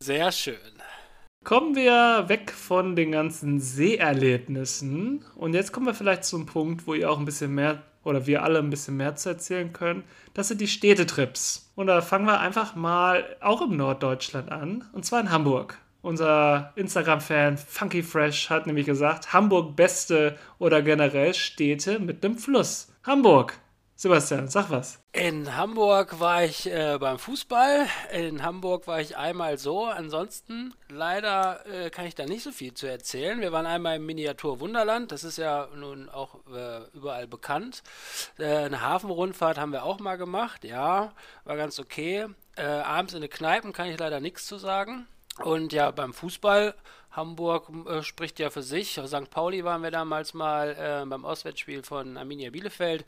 Sehr 0.00 0.32
schön. 0.32 0.56
Kommen 1.44 1.74
wir 1.74 2.28
weg 2.28 2.52
von 2.52 2.94
den 2.94 3.10
ganzen 3.10 3.58
Seeerlebnissen 3.58 5.24
und 5.34 5.54
jetzt 5.54 5.72
kommen 5.72 5.86
wir 5.86 5.94
vielleicht 5.94 6.24
zum 6.24 6.46
Punkt, 6.46 6.86
wo 6.86 6.94
ihr 6.94 7.10
auch 7.10 7.18
ein 7.18 7.24
bisschen 7.24 7.52
mehr 7.52 7.82
oder 8.04 8.26
wir 8.28 8.44
alle 8.44 8.60
ein 8.60 8.70
bisschen 8.70 8.96
mehr 8.96 9.16
zu 9.16 9.30
erzählen 9.30 9.72
können. 9.72 10.04
Das 10.34 10.46
sind 10.46 10.60
die 10.60 10.68
Städtetrips. 10.68 11.72
Und 11.74 11.88
da 11.88 12.00
fangen 12.00 12.26
wir 12.26 12.38
einfach 12.38 12.76
mal 12.76 13.24
auch 13.40 13.60
im 13.60 13.76
Norddeutschland 13.76 14.52
an 14.52 14.84
und 14.92 15.04
zwar 15.04 15.20
in 15.20 15.32
Hamburg. 15.32 15.78
Unser 16.00 16.72
Instagram-Fan 16.76 17.58
Funky 17.58 18.04
Fresh 18.04 18.48
hat 18.48 18.68
nämlich 18.68 18.86
gesagt, 18.86 19.32
Hamburg 19.32 19.74
beste 19.74 20.38
oder 20.60 20.80
generell 20.80 21.34
Städte 21.34 21.98
mit 21.98 22.24
einem 22.24 22.38
Fluss. 22.38 22.92
Hamburg. 23.04 23.58
Sebastian, 24.02 24.48
sag 24.48 24.68
was. 24.68 24.98
In 25.12 25.56
Hamburg 25.56 26.18
war 26.18 26.42
ich 26.42 26.66
äh, 26.66 26.98
beim 26.98 27.20
Fußball. 27.20 27.86
In 28.12 28.42
Hamburg 28.42 28.88
war 28.88 29.00
ich 29.00 29.16
einmal 29.16 29.58
so. 29.58 29.84
Ansonsten 29.84 30.74
leider 30.88 31.64
äh, 31.66 31.88
kann 31.88 32.06
ich 32.06 32.16
da 32.16 32.26
nicht 32.26 32.42
so 32.42 32.50
viel 32.50 32.74
zu 32.74 32.88
erzählen. 32.88 33.40
Wir 33.40 33.52
waren 33.52 33.64
einmal 33.64 33.98
im 33.98 34.06
Miniatur 34.06 34.58
Wunderland. 34.58 35.12
Das 35.12 35.22
ist 35.22 35.38
ja 35.38 35.68
nun 35.76 36.08
auch 36.08 36.40
äh, 36.52 36.80
überall 36.96 37.28
bekannt. 37.28 37.84
Äh, 38.38 38.64
eine 38.64 38.80
Hafenrundfahrt 38.80 39.56
haben 39.56 39.70
wir 39.70 39.84
auch 39.84 40.00
mal 40.00 40.16
gemacht. 40.16 40.64
Ja, 40.64 41.12
war 41.44 41.56
ganz 41.56 41.78
okay. 41.78 42.26
Äh, 42.56 42.64
abends 42.64 43.14
in 43.14 43.20
den 43.20 43.30
Kneipen 43.30 43.72
kann 43.72 43.86
ich 43.86 44.00
leider 44.00 44.18
nichts 44.18 44.46
zu 44.46 44.58
sagen. 44.58 45.06
Und 45.38 45.72
ja, 45.72 45.92
beim 45.92 46.12
Fußball, 46.12 46.74
Hamburg 47.12 47.68
äh, 47.86 48.02
spricht 48.02 48.38
ja 48.38 48.50
für 48.50 48.62
sich. 48.62 49.00
St. 49.04 49.30
Pauli 49.30 49.64
waren 49.64 49.82
wir 49.82 49.90
damals 49.90 50.34
mal 50.34 50.70
äh, 50.70 51.06
beim 51.06 51.24
Auswärtsspiel 51.24 51.82
von 51.82 52.16
Arminia 52.16 52.50
Bielefeld. 52.50 53.04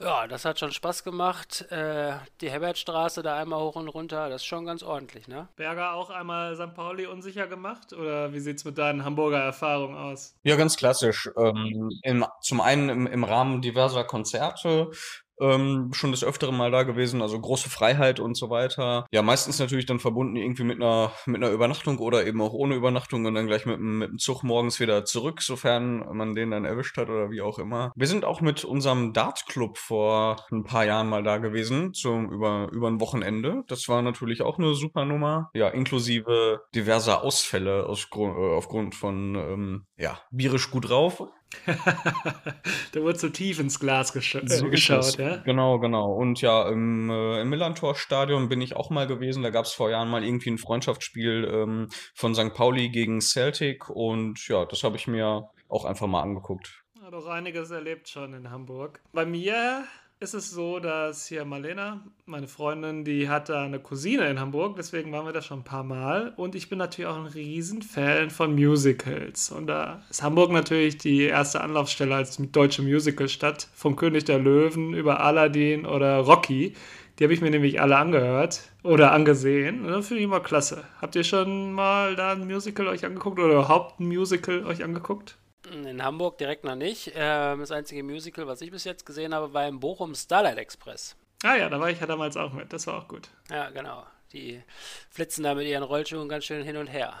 Ja, 0.00 0.28
das 0.28 0.44
hat 0.44 0.60
schon 0.60 0.70
Spaß 0.70 1.02
gemacht. 1.02 1.62
Äh, 1.72 2.12
die 2.40 2.50
Herbertstraße 2.50 3.22
da 3.22 3.36
einmal 3.36 3.60
hoch 3.60 3.74
und 3.74 3.88
runter, 3.88 4.28
das 4.28 4.42
ist 4.42 4.46
schon 4.46 4.64
ganz 4.64 4.84
ordentlich, 4.84 5.26
ne? 5.26 5.48
Berger 5.56 5.94
auch 5.94 6.10
einmal 6.10 6.54
St. 6.54 6.74
Pauli 6.74 7.06
unsicher 7.06 7.48
gemacht? 7.48 7.92
Oder 7.92 8.32
wie 8.32 8.38
sieht's 8.38 8.64
mit 8.64 8.78
deinen 8.78 9.04
Hamburger 9.04 9.40
Erfahrungen 9.40 9.96
aus? 9.96 10.36
Ja, 10.44 10.54
ganz 10.54 10.76
klassisch. 10.76 11.28
Ähm, 11.36 11.90
im, 12.02 12.24
zum 12.42 12.60
einen 12.60 12.88
im, 12.88 13.06
im 13.08 13.24
Rahmen 13.24 13.60
diverser 13.60 14.04
Konzerte, 14.04 14.92
ähm, 15.40 15.90
schon 15.92 16.12
des 16.12 16.24
Öfteren 16.24 16.56
mal 16.56 16.70
da 16.70 16.82
gewesen, 16.82 17.22
also 17.22 17.40
große 17.40 17.70
Freiheit 17.70 18.20
und 18.20 18.36
so 18.36 18.50
weiter. 18.50 19.06
Ja, 19.10 19.22
meistens 19.22 19.58
natürlich 19.58 19.86
dann 19.86 20.00
verbunden 20.00 20.36
irgendwie 20.36 20.64
mit 20.64 20.76
einer, 20.76 21.12
mit 21.26 21.42
einer 21.42 21.52
Übernachtung 21.52 21.98
oder 21.98 22.26
eben 22.26 22.40
auch 22.40 22.52
ohne 22.52 22.74
Übernachtung 22.74 23.24
und 23.24 23.34
dann 23.34 23.46
gleich 23.46 23.66
mit, 23.66 23.80
mit 23.80 24.10
dem 24.10 24.18
Zug 24.18 24.42
morgens 24.42 24.80
wieder 24.80 25.04
zurück, 25.04 25.42
sofern 25.42 26.04
man 26.16 26.34
den 26.34 26.50
dann 26.50 26.64
erwischt 26.64 26.96
hat 26.96 27.08
oder 27.08 27.30
wie 27.30 27.40
auch 27.40 27.58
immer. 27.58 27.92
Wir 27.96 28.06
sind 28.06 28.24
auch 28.24 28.40
mit 28.40 28.64
unserem 28.64 29.12
Dart-Club 29.12 29.78
vor 29.78 30.44
ein 30.50 30.64
paar 30.64 30.84
Jahren 30.84 31.08
mal 31.08 31.22
da 31.22 31.38
gewesen, 31.38 31.94
zum, 31.94 32.30
über, 32.30 32.68
über 32.72 32.88
ein 32.88 33.00
Wochenende. 33.00 33.64
Das 33.68 33.88
war 33.88 34.02
natürlich 34.02 34.42
auch 34.42 34.58
eine 34.58 34.74
super 34.74 35.04
Nummer. 35.04 35.50
Ja, 35.54 35.68
inklusive 35.68 36.62
diverser 36.74 37.22
Ausfälle 37.22 37.86
aus, 37.86 38.08
äh, 38.14 38.18
aufgrund 38.18 38.94
von, 38.94 39.34
ähm, 39.34 39.86
ja, 39.96 40.20
bierisch 40.30 40.70
gut 40.70 40.88
drauf. 40.88 41.22
da 42.92 43.00
wurde 43.00 43.18
so 43.18 43.28
tief 43.28 43.58
ins 43.58 43.80
Glas 43.80 44.12
gesch 44.12 44.34
äh, 44.34 44.46
So 44.46 44.68
geschaut, 44.68 45.00
es. 45.00 45.16
ja? 45.16 45.36
Genau, 45.38 45.78
genau. 45.78 46.12
Und 46.12 46.40
ja, 46.40 46.68
im, 46.68 47.10
äh, 47.10 47.40
im 47.40 47.48
Millantor-Stadion 47.48 48.48
bin 48.48 48.60
ich 48.60 48.76
auch 48.76 48.90
mal 48.90 49.06
gewesen. 49.06 49.42
Da 49.42 49.50
gab 49.50 49.64
es 49.64 49.72
vor 49.72 49.90
Jahren 49.90 50.08
mal 50.08 50.24
irgendwie 50.24 50.50
ein 50.50 50.58
Freundschaftsspiel 50.58 51.48
ähm, 51.50 51.88
von 52.14 52.34
St. 52.34 52.54
Pauli 52.54 52.90
gegen 52.90 53.20
Celtic. 53.20 53.88
Und 53.88 54.46
ja, 54.48 54.64
das 54.66 54.84
habe 54.84 54.96
ich 54.96 55.06
mir 55.06 55.48
auch 55.68 55.84
einfach 55.84 56.06
mal 56.06 56.22
angeguckt. 56.22 56.84
Hat 57.02 57.14
auch 57.14 57.26
einiges 57.26 57.70
erlebt 57.70 58.08
schon 58.08 58.34
in 58.34 58.50
Hamburg. 58.50 59.00
Bei 59.12 59.24
mir 59.24 59.84
ist 60.20 60.34
es 60.34 60.50
so, 60.50 60.80
dass 60.80 61.28
hier 61.28 61.44
Marlena, 61.44 62.00
meine 62.26 62.48
Freundin, 62.48 63.04
die 63.04 63.28
hat 63.28 63.48
da 63.48 63.62
eine 63.62 63.78
Cousine 63.78 64.28
in 64.28 64.40
Hamburg, 64.40 64.76
deswegen 64.76 65.12
waren 65.12 65.26
wir 65.26 65.32
da 65.32 65.42
schon 65.42 65.60
ein 65.60 65.64
paar 65.64 65.84
Mal. 65.84 66.32
Und 66.36 66.56
ich 66.56 66.68
bin 66.68 66.78
natürlich 66.78 67.08
auch 67.08 67.16
ein 67.16 67.26
Riesenfan 67.26 68.30
von 68.30 68.54
Musicals. 68.54 69.52
Und 69.52 69.68
da 69.68 70.02
ist 70.10 70.22
Hamburg 70.22 70.50
natürlich 70.50 70.98
die 70.98 71.22
erste 71.22 71.60
Anlaufstelle 71.60 72.16
als 72.16 72.36
deutsche 72.36 72.82
Musicalstadt. 72.82 73.68
Vom 73.74 73.94
König 73.94 74.24
der 74.24 74.40
Löwen 74.40 74.92
über 74.92 75.20
Aladdin 75.20 75.86
oder 75.86 76.18
Rocky. 76.18 76.74
Die 77.18 77.24
habe 77.24 77.34
ich 77.34 77.40
mir 77.40 77.50
nämlich 77.50 77.80
alle 77.80 77.96
angehört 77.96 78.62
oder 78.82 79.12
angesehen. 79.12 79.84
Das 79.86 80.08
finde 80.08 80.20
ich 80.20 80.24
immer 80.24 80.40
klasse. 80.40 80.84
Habt 81.00 81.14
ihr 81.14 81.24
schon 81.24 81.72
mal 81.72 82.16
da 82.16 82.32
ein 82.32 82.46
Musical 82.46 82.88
euch 82.88 83.04
angeguckt 83.04 83.38
oder 83.38 83.54
überhaupt 83.54 84.00
ein 84.00 84.08
Musical 84.08 84.64
euch 84.66 84.82
angeguckt? 84.82 85.36
In 85.70 86.02
Hamburg 86.02 86.38
direkt 86.38 86.64
noch 86.64 86.74
nicht. 86.74 87.12
Ähm, 87.14 87.60
das 87.60 87.70
einzige 87.70 88.02
Musical, 88.02 88.46
was 88.46 88.60
ich 88.60 88.70
bis 88.70 88.84
jetzt 88.84 89.04
gesehen 89.04 89.34
habe, 89.34 89.52
war 89.52 89.66
im 89.68 89.80
Bochum 89.80 90.14
Starlight 90.14 90.58
Express. 90.58 91.16
Ah 91.42 91.56
ja, 91.56 91.68
da 91.68 91.78
war 91.78 91.90
ich 91.90 92.00
ja 92.00 92.06
damals 92.06 92.36
auch 92.36 92.52
mit. 92.52 92.72
Das 92.72 92.86
war 92.86 92.98
auch 92.98 93.08
gut. 93.08 93.28
Ja, 93.50 93.70
genau. 93.70 94.04
Die 94.32 94.62
flitzen 95.10 95.44
da 95.44 95.54
mit 95.54 95.66
ihren 95.66 95.82
Rollschuhen 95.82 96.28
ganz 96.28 96.44
schön 96.44 96.64
hin 96.64 96.76
und 96.76 96.88
her. 96.88 97.14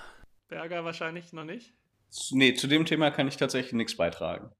Berger 0.48 0.84
wahrscheinlich 0.84 1.32
noch 1.32 1.44
nicht. 1.44 1.72
Nee, 2.30 2.54
zu 2.54 2.66
dem 2.66 2.86
Thema 2.86 3.10
kann 3.10 3.28
ich 3.28 3.36
tatsächlich 3.36 3.74
nichts 3.74 3.96
beitragen. 3.96 4.50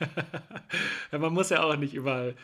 ja, 1.12 1.18
man 1.18 1.32
muss 1.32 1.50
ja 1.50 1.62
auch 1.62 1.76
nicht 1.76 1.94
überall 1.94 2.36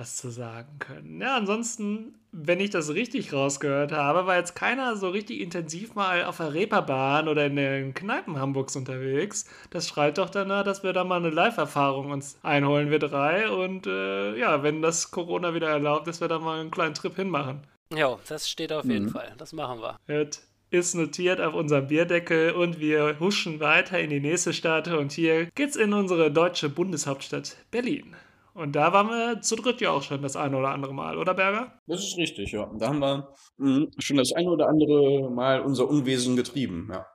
was 0.00 0.16
zu 0.16 0.30
sagen 0.30 0.78
können. 0.78 1.20
Ja, 1.20 1.36
ansonsten, 1.36 2.14
wenn 2.32 2.58
ich 2.58 2.70
das 2.70 2.94
richtig 2.94 3.32
rausgehört 3.32 3.92
habe, 3.92 4.26
war 4.26 4.36
jetzt 4.36 4.56
keiner 4.56 4.96
so 4.96 5.10
richtig 5.10 5.40
intensiv 5.40 5.94
mal 5.94 6.24
auf 6.24 6.38
der 6.38 6.54
Reeperbahn 6.54 7.28
oder 7.28 7.46
in 7.46 7.56
den 7.56 7.94
Kneipen 7.94 8.38
Hamburgs 8.38 8.74
unterwegs. 8.74 9.44
Das 9.70 9.86
schreit 9.86 10.18
doch 10.18 10.30
danach, 10.30 10.64
dass 10.64 10.82
wir 10.82 10.92
da 10.92 11.04
mal 11.04 11.18
eine 11.18 11.30
Live-Erfahrung 11.30 12.10
uns 12.10 12.38
einholen, 12.42 12.90
wir 12.90 12.98
drei. 12.98 13.50
Und 13.50 13.86
äh, 13.86 14.36
ja, 14.36 14.62
wenn 14.62 14.80
das 14.82 15.10
Corona 15.10 15.54
wieder 15.54 15.68
erlaubt, 15.68 16.06
dass 16.06 16.20
wir 16.20 16.28
da 16.28 16.38
mal 16.38 16.60
einen 16.60 16.70
kleinen 16.70 16.94
Trip 16.94 17.14
hinmachen. 17.14 17.60
Ja, 17.94 18.18
das 18.26 18.48
steht 18.48 18.72
auf 18.72 18.86
jeden 18.86 19.06
mhm. 19.06 19.10
Fall. 19.10 19.34
Das 19.36 19.52
machen 19.52 19.80
wir. 19.80 19.98
Gut 20.08 20.40
ist 20.72 20.94
notiert 20.94 21.40
auf 21.40 21.54
unserem 21.54 21.88
Bierdeckel 21.88 22.52
und 22.52 22.78
wir 22.78 23.18
huschen 23.18 23.58
weiter 23.58 23.98
in 23.98 24.10
die 24.10 24.20
nächste 24.20 24.52
Stadt 24.52 24.86
und 24.86 25.10
hier 25.10 25.46
geht's 25.56 25.74
in 25.74 25.92
unsere 25.92 26.30
deutsche 26.30 26.68
Bundeshauptstadt 26.68 27.56
Berlin. 27.72 28.14
Und 28.54 28.74
da 28.74 28.92
waren 28.92 29.08
wir 29.08 29.40
zu 29.40 29.56
dritt 29.56 29.80
ja 29.80 29.90
auch 29.90 30.02
schon 30.02 30.22
das 30.22 30.36
eine 30.36 30.56
oder 30.56 30.70
andere 30.70 30.94
Mal, 30.94 31.18
oder 31.18 31.34
Berger? 31.34 31.80
Das 31.86 32.00
ist 32.00 32.16
richtig, 32.16 32.52
ja. 32.52 32.70
Da 32.78 32.88
haben 32.88 32.98
wir 32.98 33.28
mh, 33.58 33.88
schon 33.98 34.16
das 34.16 34.32
eine 34.32 34.50
oder 34.50 34.68
andere 34.68 35.30
Mal 35.30 35.60
unser 35.60 35.88
Unwesen 35.88 36.36
getrieben, 36.36 36.88
ja. 36.92 37.06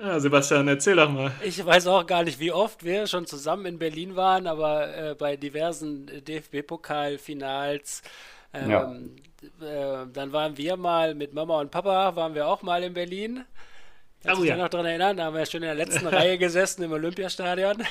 Ja, 0.00 0.20
Sebastian, 0.20 0.68
erzähl 0.68 0.96
doch 0.96 1.08
mal. 1.08 1.32
Ich 1.44 1.64
weiß 1.64 1.86
auch 1.86 2.04
gar 2.06 2.24
nicht, 2.24 2.38
wie 2.40 2.52
oft 2.52 2.84
wir 2.84 3.06
schon 3.06 3.26
zusammen 3.26 3.66
in 3.66 3.78
Berlin 3.78 4.16
waren, 4.16 4.46
aber 4.46 4.94
äh, 4.96 5.14
bei 5.14 5.36
diversen 5.36 6.06
DFB-Pokalfinals. 6.06 8.02
Ähm, 8.52 8.70
ja. 8.70 10.02
äh, 10.02 10.06
dann 10.12 10.32
waren 10.32 10.56
wir 10.58 10.76
mal 10.76 11.14
mit 11.14 11.32
Mama 11.32 11.60
und 11.60 11.70
Papa, 11.70 12.16
waren 12.16 12.34
wir 12.34 12.48
auch 12.48 12.62
mal 12.62 12.82
in 12.82 12.92
Berlin. 12.94 13.44
Kannst 14.24 14.42
dich 14.42 14.48
ja. 14.48 14.56
noch 14.56 14.68
daran 14.68 14.86
erinnern? 14.86 15.16
Da 15.16 15.24
haben 15.24 15.36
wir 15.36 15.44
schon 15.44 15.62
in 15.62 15.66
der 15.66 15.74
letzten 15.74 16.06
Reihe 16.06 16.38
gesessen 16.38 16.82
im 16.82 16.92
Olympiastadion. 16.92 17.82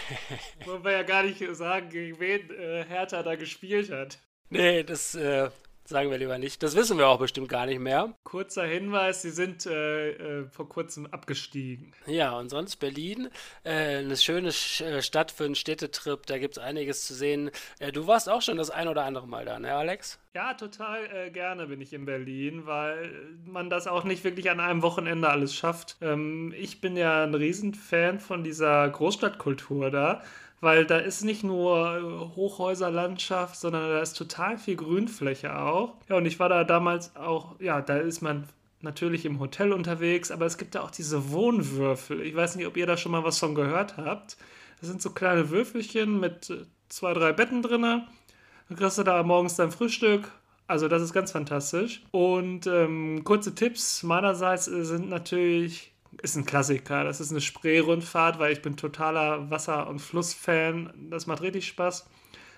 Wollen 0.65 0.83
wir 0.83 0.91
ja 0.91 1.03
gar 1.03 1.23
nicht 1.23 1.43
sagen, 1.55 1.89
gegen 1.89 2.19
wen 2.19 2.49
äh, 2.49 2.85
Hertha 2.85 3.21
da 3.21 3.35
gespielt 3.35 3.91
hat. 3.91 4.17
Nee, 4.49 4.83
das 4.83 5.15
äh, 5.15 5.49
Sagen 5.85 6.09
wir 6.09 6.17
lieber 6.17 6.37
nicht. 6.37 6.63
Das 6.63 6.75
wissen 6.77 6.97
wir 6.97 7.07
auch 7.07 7.19
bestimmt 7.19 7.49
gar 7.49 7.65
nicht 7.65 7.79
mehr. 7.79 8.13
Kurzer 8.23 8.63
Hinweis, 8.63 9.21
sie 9.21 9.31
sind 9.31 9.65
äh, 9.65 10.11
äh, 10.11 10.45
vor 10.49 10.69
kurzem 10.69 11.07
abgestiegen. 11.07 11.91
Ja, 12.07 12.37
und 12.37 12.49
sonst 12.49 12.77
Berlin, 12.77 13.29
äh, 13.65 13.97
eine 13.97 14.15
schöne 14.15 14.49
äh, 14.49 15.01
Stadt 15.01 15.31
für 15.31 15.43
einen 15.43 15.55
Städtetrip, 15.55 16.25
da 16.25 16.37
gibt 16.37 16.57
es 16.57 16.63
einiges 16.63 17.05
zu 17.05 17.13
sehen. 17.13 17.51
Äh, 17.79 17.91
du 17.91 18.07
warst 18.07 18.29
auch 18.29 18.41
schon 18.41 18.57
das 18.57 18.69
ein 18.69 18.87
oder 18.87 19.03
andere 19.03 19.27
Mal 19.27 19.43
da, 19.43 19.59
ne 19.59 19.73
Alex? 19.73 20.19
Ja, 20.33 20.53
total 20.53 21.05
äh, 21.13 21.29
gerne 21.31 21.67
bin 21.67 21.81
ich 21.81 21.91
in 21.91 22.05
Berlin, 22.05 22.65
weil 22.65 23.11
man 23.45 23.69
das 23.69 23.85
auch 23.85 24.05
nicht 24.05 24.23
wirklich 24.23 24.49
an 24.49 24.61
einem 24.61 24.81
Wochenende 24.83 25.29
alles 25.29 25.53
schafft. 25.53 25.97
Ähm, 26.01 26.53
ich 26.57 26.79
bin 26.79 26.95
ja 26.95 27.23
ein 27.23 27.35
Riesenfan 27.35 28.19
von 28.19 28.43
dieser 28.43 28.89
Großstadtkultur 28.89 29.91
da 29.91 30.21
weil 30.61 30.85
da 30.85 30.97
ist 30.97 31.23
nicht 31.23 31.43
nur 31.43 31.97
äh, 31.97 32.35
Hochhäuserlandschaft, 32.35 33.55
sondern 33.55 33.89
da 33.89 34.01
ist 34.01 34.13
total 34.13 34.57
viel 34.57 34.75
Grünfläche 34.75 35.57
auch. 35.57 35.95
Ja, 36.09 36.17
und 36.17 36.25
ich 36.25 36.39
war 36.39 36.49
da 36.49 36.63
damals 36.63 37.15
auch, 37.15 37.59
ja, 37.59 37.81
da 37.81 37.97
ist 37.97 38.21
man 38.21 38.47
natürlich 38.81 39.25
im 39.25 39.39
Hotel 39.39 39.71
unterwegs, 39.71 40.29
aber 40.31 40.45
es 40.45 40.57
gibt 40.57 40.75
da 40.75 40.81
auch 40.81 40.91
diese 40.91 41.31
Wohnwürfel. 41.31 42.21
Ich 42.21 42.35
weiß 42.35 42.55
nicht, 42.55 42.67
ob 42.67 42.77
ihr 42.77 42.85
da 42.85 42.97
schon 42.97 43.11
mal 43.11 43.23
was 43.23 43.39
von 43.39 43.55
gehört 43.55 43.97
habt. 43.97 44.37
Das 44.79 44.89
sind 44.89 45.01
so 45.01 45.11
kleine 45.11 45.49
Würfelchen 45.49 46.19
mit 46.19 46.49
äh, 46.49 46.65
zwei, 46.89 47.13
drei 47.13 47.31
Betten 47.31 47.61
drin. 47.61 47.81
Dann 47.81 48.77
kriegst 48.77 48.97
du 48.97 49.03
da 49.03 49.23
morgens 49.23 49.55
dein 49.55 49.71
Frühstück. 49.71 50.29
Also 50.67 50.87
das 50.87 51.01
ist 51.01 51.13
ganz 51.13 51.31
fantastisch. 51.31 52.03
Und 52.11 52.67
ähm, 52.67 53.23
kurze 53.23 53.55
Tipps 53.55 54.03
meinerseits 54.03 54.67
äh, 54.67 54.83
sind 54.83 55.09
natürlich 55.09 55.92
ist 56.21 56.35
ein 56.35 56.45
Klassiker. 56.45 57.03
Das 57.03 57.19
ist 57.19 57.31
eine 57.31 57.41
Spree-Rundfahrt, 57.41 58.39
weil 58.39 58.53
ich 58.53 58.61
bin 58.61 58.77
totaler 58.77 59.49
Wasser- 59.49 59.87
und 59.87 59.99
Flussfan. 59.99 60.93
Das 61.09 61.27
macht 61.27 61.41
richtig 61.41 61.67
Spaß. 61.67 62.07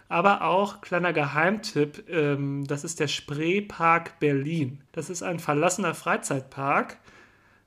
Aber 0.07 0.43
auch 0.43 0.81
kleiner 0.81 1.13
Geheimtipp, 1.13 2.07
ähm, 2.09 2.65
das 2.67 2.83
ist 2.83 2.99
der 2.99 3.07
Spreepark 3.07 4.19
Berlin. 4.19 4.81
Das 4.91 5.09
ist 5.09 5.23
ein 5.23 5.39
verlassener 5.39 5.95
Freizeitpark 5.95 6.97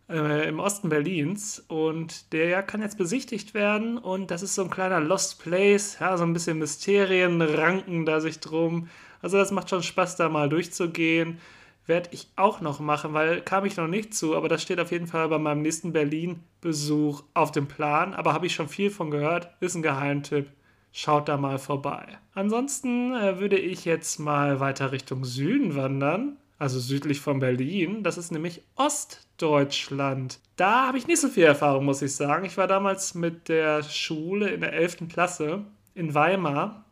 äh, 0.08 0.48
im 0.48 0.60
Osten 0.60 0.88
Berlins 0.88 1.64
und 1.66 2.32
der 2.32 2.62
kann 2.62 2.80
jetzt 2.80 2.96
besichtigt 2.96 3.54
werden 3.54 3.98
und 3.98 4.30
das 4.30 4.42
ist 4.42 4.54
so 4.54 4.62
ein 4.62 4.70
kleiner 4.70 5.00
Lost 5.00 5.42
Place, 5.42 5.98
ja, 6.00 6.16
so 6.16 6.22
ein 6.24 6.32
bisschen 6.32 6.58
Mysterien 6.58 7.42
ranken 7.42 8.06
da 8.06 8.20
sich 8.20 8.38
drum. 8.38 8.88
Also 9.20 9.36
das 9.36 9.50
macht 9.50 9.70
schon 9.70 9.82
Spaß, 9.82 10.14
da 10.14 10.28
mal 10.28 10.48
durchzugehen 10.48 11.40
werde 11.88 12.10
ich 12.12 12.28
auch 12.36 12.60
noch 12.60 12.80
machen, 12.80 13.14
weil 13.14 13.40
kam 13.40 13.64
ich 13.64 13.76
noch 13.76 13.88
nicht 13.88 14.14
zu, 14.14 14.36
aber 14.36 14.48
das 14.48 14.62
steht 14.62 14.78
auf 14.78 14.92
jeden 14.92 15.06
Fall 15.06 15.28
bei 15.28 15.38
meinem 15.38 15.62
nächsten 15.62 15.92
Berlin-Besuch 15.92 17.24
auf 17.34 17.50
dem 17.50 17.66
Plan. 17.66 18.14
Aber 18.14 18.34
habe 18.34 18.46
ich 18.46 18.54
schon 18.54 18.68
viel 18.68 18.90
von 18.90 19.10
gehört, 19.10 19.50
ist 19.60 19.74
ein 19.74 19.82
Geheimtipp. 19.82 20.50
Schaut 20.92 21.28
da 21.28 21.36
mal 21.36 21.58
vorbei. 21.58 22.18
Ansonsten 22.34 23.14
äh, 23.14 23.38
würde 23.38 23.58
ich 23.58 23.84
jetzt 23.84 24.18
mal 24.18 24.60
weiter 24.60 24.92
Richtung 24.92 25.24
Süden 25.24 25.76
wandern, 25.76 26.36
also 26.58 26.78
südlich 26.78 27.20
von 27.20 27.40
Berlin. 27.40 28.02
Das 28.02 28.18
ist 28.18 28.32
nämlich 28.32 28.62
Ostdeutschland. 28.74 30.40
Da 30.56 30.88
habe 30.88 30.98
ich 30.98 31.06
nicht 31.06 31.20
so 31.20 31.28
viel 31.28 31.44
Erfahrung, 31.44 31.84
muss 31.84 32.02
ich 32.02 32.14
sagen. 32.14 32.44
Ich 32.44 32.56
war 32.56 32.66
damals 32.66 33.14
mit 33.14 33.48
der 33.48 33.82
Schule 33.82 34.48
in 34.48 34.60
der 34.60 34.72
11. 34.72 35.08
Klasse 35.08 35.64
in 35.94 36.14
Weimar 36.14 36.84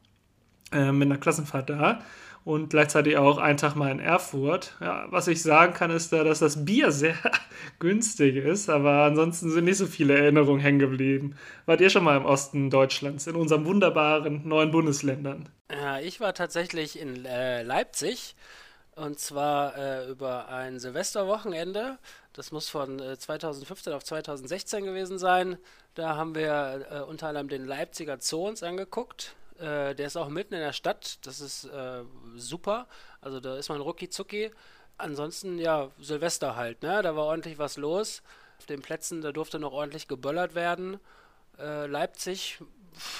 äh, 0.72 0.92
mit 0.92 1.06
einer 1.06 1.18
Klassenfahrt 1.18 1.70
da 1.70 2.00
und 2.46 2.70
gleichzeitig 2.70 3.16
auch 3.16 3.38
einen 3.38 3.58
Tag 3.58 3.74
mal 3.74 3.90
in 3.90 3.98
Erfurt. 3.98 4.76
Ja, 4.80 5.06
was 5.10 5.26
ich 5.26 5.42
sagen 5.42 5.74
kann, 5.74 5.90
ist 5.90 6.12
da, 6.12 6.22
dass 6.22 6.38
das 6.38 6.64
Bier 6.64 6.92
sehr 6.92 7.16
günstig 7.80 8.36
ist, 8.36 8.70
aber 8.70 9.02
ansonsten 9.02 9.50
sind 9.50 9.64
nicht 9.64 9.78
so 9.78 9.86
viele 9.86 10.16
Erinnerungen 10.16 10.60
hängen 10.60 10.78
geblieben. 10.78 11.34
Wart 11.66 11.80
ihr 11.80 11.90
schon 11.90 12.04
mal 12.04 12.16
im 12.16 12.24
Osten 12.24 12.70
Deutschlands, 12.70 13.26
in 13.26 13.34
unseren 13.34 13.66
wunderbaren 13.66 14.46
neuen 14.46 14.70
Bundesländern? 14.70 15.48
Ja, 15.72 15.98
ich 15.98 16.20
war 16.20 16.34
tatsächlich 16.34 17.00
in 17.00 17.24
äh, 17.24 17.64
Leipzig 17.64 18.36
und 18.94 19.18
zwar 19.18 19.76
äh, 19.76 20.08
über 20.08 20.48
ein 20.48 20.78
Silvesterwochenende. 20.78 21.98
Das 22.32 22.52
muss 22.52 22.68
von 22.68 23.00
äh, 23.00 23.18
2015 23.18 23.92
auf 23.92 24.04
2016 24.04 24.84
gewesen 24.84 25.18
sein. 25.18 25.58
Da 25.96 26.14
haben 26.14 26.36
wir 26.36 26.86
äh, 26.92 27.00
unter 27.00 27.26
anderem 27.26 27.48
den 27.48 27.64
Leipziger 27.64 28.18
Zoo 28.20 28.46
uns 28.46 28.62
angeguckt 28.62 29.34
äh, 29.58 29.94
der 29.94 30.06
ist 30.06 30.16
auch 30.16 30.28
mitten 30.28 30.54
in 30.54 30.60
der 30.60 30.72
Stadt. 30.72 31.18
Das 31.26 31.40
ist 31.40 31.64
äh, 31.64 32.02
super. 32.36 32.86
Also 33.20 33.40
da 33.40 33.56
ist 33.56 33.68
man 33.68 33.80
rucki 33.80 34.08
zucki. 34.08 34.50
Ansonsten, 34.98 35.58
ja, 35.58 35.90
Silvester 35.98 36.56
halt, 36.56 36.82
ne? 36.82 37.02
Da 37.02 37.16
war 37.16 37.24
ordentlich 37.24 37.58
was 37.58 37.76
los. 37.76 38.22
Auf 38.58 38.66
den 38.66 38.80
Plätzen, 38.80 39.20
da 39.20 39.32
durfte 39.32 39.58
noch 39.58 39.72
ordentlich 39.72 40.08
geböllert 40.08 40.54
werden. 40.54 40.98
Äh, 41.58 41.86
Leipzig 41.86 42.58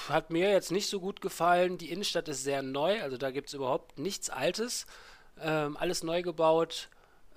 hat 0.09 0.31
mir 0.31 0.51
jetzt 0.51 0.71
nicht 0.71 0.89
so 0.89 0.99
gut 0.99 1.21
gefallen. 1.21 1.77
Die 1.77 1.91
Innenstadt 1.91 2.27
ist 2.27 2.43
sehr 2.43 2.61
neu, 2.61 3.01
also 3.01 3.17
da 3.17 3.31
gibt 3.31 3.49
es 3.49 3.53
überhaupt 3.53 3.99
nichts 3.99 4.29
Altes. 4.29 4.87
Ähm, 5.39 5.77
alles 5.77 6.03
neu 6.03 6.23
gebaut. 6.23 6.89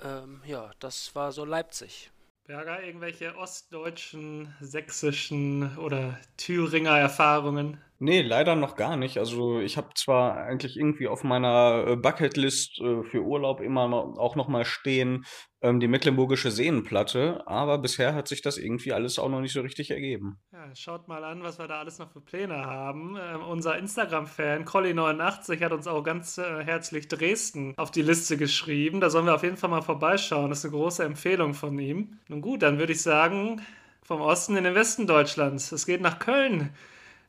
Ähm, 0.02 0.42
ja, 0.46 0.70
das 0.78 1.14
war 1.14 1.32
so 1.32 1.44
Leipzig. 1.44 2.10
Berger, 2.46 2.82
irgendwelche 2.82 3.36
ostdeutschen, 3.36 4.54
sächsischen 4.60 5.76
oder 5.78 6.18
Thüringer 6.36 6.98
Erfahrungen? 6.98 7.78
Nee, 8.02 8.22
leider 8.22 8.56
noch 8.56 8.76
gar 8.76 8.96
nicht. 8.96 9.18
Also 9.18 9.60
ich 9.60 9.76
habe 9.76 9.90
zwar 9.94 10.38
eigentlich 10.38 10.78
irgendwie 10.78 11.06
auf 11.06 11.22
meiner 11.22 11.84
äh, 11.86 11.96
Bucketlist 11.96 12.80
äh, 12.80 13.02
für 13.02 13.20
Urlaub 13.20 13.60
immer 13.60 13.92
auch 14.18 14.36
noch 14.36 14.48
mal 14.48 14.64
stehen 14.64 15.24
ähm, 15.62 15.80
die 15.80 15.88
Mecklenburgische 15.88 16.50
Seenplatte, 16.50 17.42
aber 17.46 17.76
bisher 17.76 18.14
hat 18.14 18.26
sich 18.26 18.40
das 18.40 18.56
irgendwie 18.56 18.94
alles 18.94 19.18
auch 19.18 19.28
noch 19.28 19.42
nicht 19.42 19.52
so 19.52 19.60
richtig 19.60 19.90
ergeben. 19.90 20.40
Ja, 20.50 20.74
schaut 20.74 21.08
mal 21.08 21.22
an, 21.24 21.42
was 21.42 21.58
wir 21.58 21.68
da 21.68 21.80
alles 21.80 21.98
noch 21.98 22.10
für 22.10 22.22
Pläne 22.22 22.64
haben. 22.64 23.18
Ähm, 23.20 23.42
unser 23.42 23.76
Instagram-Fan 23.76 24.64
Colli89 24.64 25.62
hat 25.62 25.72
uns 25.72 25.86
auch 25.86 26.02
ganz 26.02 26.38
äh, 26.38 26.64
herzlich 26.64 27.08
Dresden 27.08 27.74
auf 27.76 27.90
die 27.90 28.02
Liste 28.02 28.38
geschrieben. 28.38 29.00
Da 29.02 29.10
sollen 29.10 29.26
wir 29.26 29.34
auf 29.34 29.42
jeden 29.42 29.58
Fall 29.58 29.68
mal 29.68 29.82
vorbeischauen. 29.82 30.48
Das 30.48 30.60
ist 30.60 30.64
eine 30.64 30.72
große 30.72 31.04
Empfehlung 31.04 31.52
von 31.52 31.78
ihm. 31.78 32.18
Nun 32.28 32.40
gut, 32.40 32.62
dann 32.62 32.78
würde 32.78 32.94
ich 32.94 33.02
sagen, 33.02 33.60
vom 34.02 34.22
Osten 34.22 34.56
in 34.56 34.64
den 34.64 34.74
Westen 34.74 35.06
Deutschlands. 35.06 35.70
Es 35.72 35.84
geht 35.84 36.00
nach 36.00 36.18
Köln. 36.18 36.70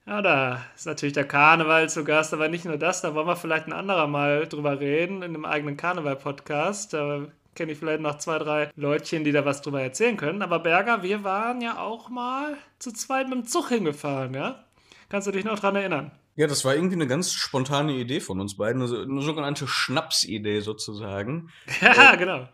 Ja, 0.07 0.21
da 0.21 0.65
ist 0.75 0.87
natürlich 0.87 1.13
der 1.13 1.27
Karneval 1.27 1.89
zu 1.89 2.03
Gast, 2.03 2.33
aber 2.33 2.47
nicht 2.47 2.65
nur 2.65 2.77
das, 2.77 3.01
da 3.01 3.13
wollen 3.13 3.27
wir 3.27 3.35
vielleicht 3.35 3.67
ein 3.67 3.73
anderer 3.73 4.07
Mal 4.07 4.47
drüber 4.47 4.79
reden, 4.79 5.17
in 5.17 5.35
einem 5.35 5.45
eigenen 5.45 5.77
Karneval-Podcast. 5.77 6.93
Da 6.93 7.27
kenne 7.53 7.71
ich 7.71 7.77
vielleicht 7.77 8.01
noch 8.01 8.17
zwei, 8.17 8.39
drei 8.39 8.71
Leutchen, 8.75 9.23
die 9.23 9.31
da 9.31 9.45
was 9.45 9.61
drüber 9.61 9.81
erzählen 9.81 10.17
können. 10.17 10.41
Aber 10.41 10.59
Berger, 10.59 11.03
wir 11.03 11.23
waren 11.23 11.61
ja 11.61 11.77
auch 11.79 12.09
mal 12.09 12.57
zu 12.79 12.91
zweit 12.91 13.29
mit 13.29 13.37
dem 13.37 13.45
Zug 13.45 13.69
hingefahren, 13.69 14.33
ja? 14.33 14.63
Kannst 15.09 15.27
du 15.27 15.31
dich 15.31 15.45
noch 15.45 15.59
dran 15.59 15.75
erinnern? 15.75 16.11
Ja, 16.35 16.47
das 16.47 16.63
war 16.63 16.73
irgendwie 16.73 16.95
eine 16.95 17.07
ganz 17.07 17.33
spontane 17.33 17.91
Idee 17.93 18.21
von 18.21 18.39
uns 18.39 18.57
beiden, 18.57 18.81
eine, 18.81 19.03
eine 19.03 19.21
sogenannte 19.21 19.67
Schnapsidee 19.67 20.61
sozusagen. 20.61 21.49
Ja, 21.81 22.15
genau. 22.15 22.47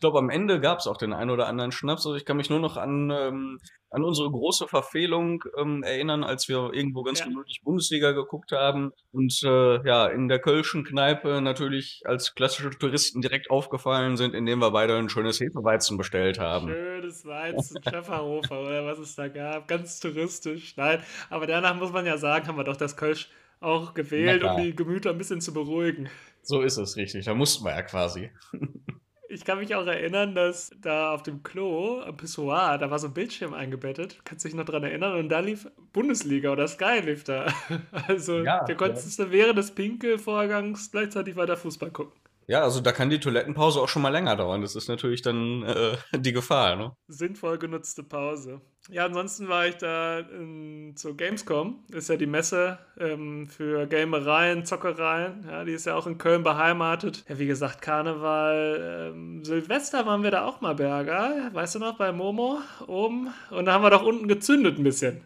Ich 0.00 0.02
glaube, 0.02 0.18
am 0.18 0.30
Ende 0.30 0.60
gab 0.60 0.78
es 0.78 0.86
auch 0.86 0.96
den 0.96 1.12
einen 1.12 1.28
oder 1.28 1.46
anderen 1.46 1.72
Schnaps. 1.72 2.06
Also 2.06 2.16
ich 2.16 2.24
kann 2.24 2.38
mich 2.38 2.48
nur 2.48 2.58
noch 2.58 2.78
an, 2.78 3.10
ähm, 3.10 3.58
an 3.90 4.02
unsere 4.02 4.30
große 4.30 4.66
Verfehlung 4.66 5.44
ähm, 5.58 5.82
erinnern, 5.82 6.24
als 6.24 6.48
wir 6.48 6.70
irgendwo 6.72 7.02
ganz 7.02 7.18
Ja. 7.18 7.26
gemütlich 7.26 7.60
Bundesliga 7.62 8.12
geguckt 8.12 8.52
haben 8.52 8.92
und 9.12 9.38
äh, 9.44 9.86
ja, 9.86 10.06
in 10.06 10.28
der 10.28 10.38
Kölschen 10.38 10.84
Kneipe 10.84 11.42
natürlich 11.42 12.00
als 12.06 12.34
klassische 12.34 12.70
Touristen 12.70 13.20
direkt 13.20 13.50
aufgefallen 13.50 14.16
sind, 14.16 14.34
indem 14.34 14.60
wir 14.60 14.70
beide 14.70 14.96
ein 14.96 15.10
schönes 15.10 15.38
Hefeweizen 15.38 15.98
bestellt 15.98 16.38
haben. 16.38 16.68
Schönes 16.68 17.26
Weizen, 17.26 17.82
Pfefferhofer 17.82 18.58
oder 18.58 18.86
was 18.86 18.98
es 19.00 19.14
da 19.16 19.28
gab. 19.28 19.68
Ganz 19.68 20.00
touristisch. 20.00 20.78
Nein, 20.78 21.02
aber 21.28 21.46
danach 21.46 21.76
muss 21.76 21.92
man 21.92 22.06
ja 22.06 22.16
sagen, 22.16 22.46
haben 22.48 22.56
wir 22.56 22.64
doch 22.64 22.78
das 22.78 22.96
Kölsch 22.96 23.28
auch 23.60 23.92
gewählt, 23.92 24.42
um 24.44 24.56
die 24.62 24.74
Gemüter 24.74 25.10
ein 25.10 25.18
bisschen 25.18 25.42
zu 25.42 25.52
beruhigen. 25.52 26.08
So 26.40 26.62
ist 26.62 26.78
es 26.78 26.96
richtig. 26.96 27.26
Da 27.26 27.34
mussten 27.34 27.66
wir 27.66 27.72
ja 27.72 27.82
quasi. 27.82 28.30
Ich 29.32 29.44
kann 29.44 29.60
mich 29.60 29.76
auch 29.76 29.86
erinnern, 29.86 30.34
dass 30.34 30.72
da 30.80 31.14
auf 31.14 31.22
dem 31.22 31.44
Klo, 31.44 32.00
am 32.00 32.16
Pissoir, 32.16 32.78
da 32.78 32.90
war 32.90 32.98
so 32.98 33.06
ein 33.06 33.14
Bildschirm 33.14 33.54
eingebettet. 33.54 34.18
Kannst 34.24 34.44
du 34.44 34.48
dich 34.48 34.56
noch 34.56 34.64
dran 34.64 34.82
erinnern? 34.82 35.16
Und 35.16 35.28
da 35.28 35.38
lief 35.38 35.68
Bundesliga 35.92 36.50
oder 36.50 36.66
Sky 36.66 36.98
lief 37.04 37.22
da. 37.22 37.46
Also, 38.08 38.42
Ja, 38.42 38.64
du 38.64 38.74
konntest 38.74 39.20
dann 39.20 39.30
während 39.30 39.56
des 39.56 39.70
Pinkelvorgangs 39.70 40.90
gleichzeitig 40.90 41.36
weiter 41.36 41.56
Fußball 41.56 41.92
gucken. 41.92 42.20
Ja, 42.50 42.62
also 42.62 42.80
da 42.80 42.90
kann 42.90 43.10
die 43.10 43.20
Toilettenpause 43.20 43.80
auch 43.80 43.88
schon 43.88 44.02
mal 44.02 44.08
länger 44.08 44.34
dauern. 44.34 44.60
Das 44.60 44.74
ist 44.74 44.88
natürlich 44.88 45.22
dann 45.22 45.62
äh, 45.62 45.96
die 46.18 46.32
Gefahr, 46.32 46.74
ne? 46.74 46.96
Sinnvoll 47.06 47.58
genutzte 47.58 48.02
Pause. 48.02 48.60
Ja, 48.88 49.04
ansonsten 49.04 49.48
war 49.48 49.68
ich 49.68 49.76
da 49.76 50.18
in, 50.18 50.94
zur 50.96 51.16
Gamescom. 51.16 51.84
Ist 51.92 52.08
ja 52.08 52.16
die 52.16 52.26
Messe 52.26 52.80
ähm, 52.98 53.46
für 53.46 53.86
Gamereien, 53.86 54.64
Zockereien. 54.64 55.46
Ja, 55.48 55.62
die 55.62 55.70
ist 55.70 55.86
ja 55.86 55.94
auch 55.94 56.08
in 56.08 56.18
Köln 56.18 56.42
beheimatet. 56.42 57.24
Ja, 57.28 57.38
wie 57.38 57.46
gesagt, 57.46 57.82
Karneval, 57.82 59.12
ähm, 59.14 59.44
Silvester 59.44 60.04
waren 60.04 60.24
wir 60.24 60.32
da 60.32 60.44
auch 60.44 60.60
mal, 60.60 60.74
Berger. 60.74 61.50
Weißt 61.52 61.76
du 61.76 61.78
noch, 61.78 61.98
bei 61.98 62.10
Momo 62.10 62.58
oben? 62.88 63.32
Und 63.52 63.66
da 63.66 63.74
haben 63.74 63.84
wir 63.84 63.90
doch 63.90 64.02
unten 64.02 64.26
gezündet 64.26 64.76
ein 64.76 64.82
bisschen. 64.82 65.22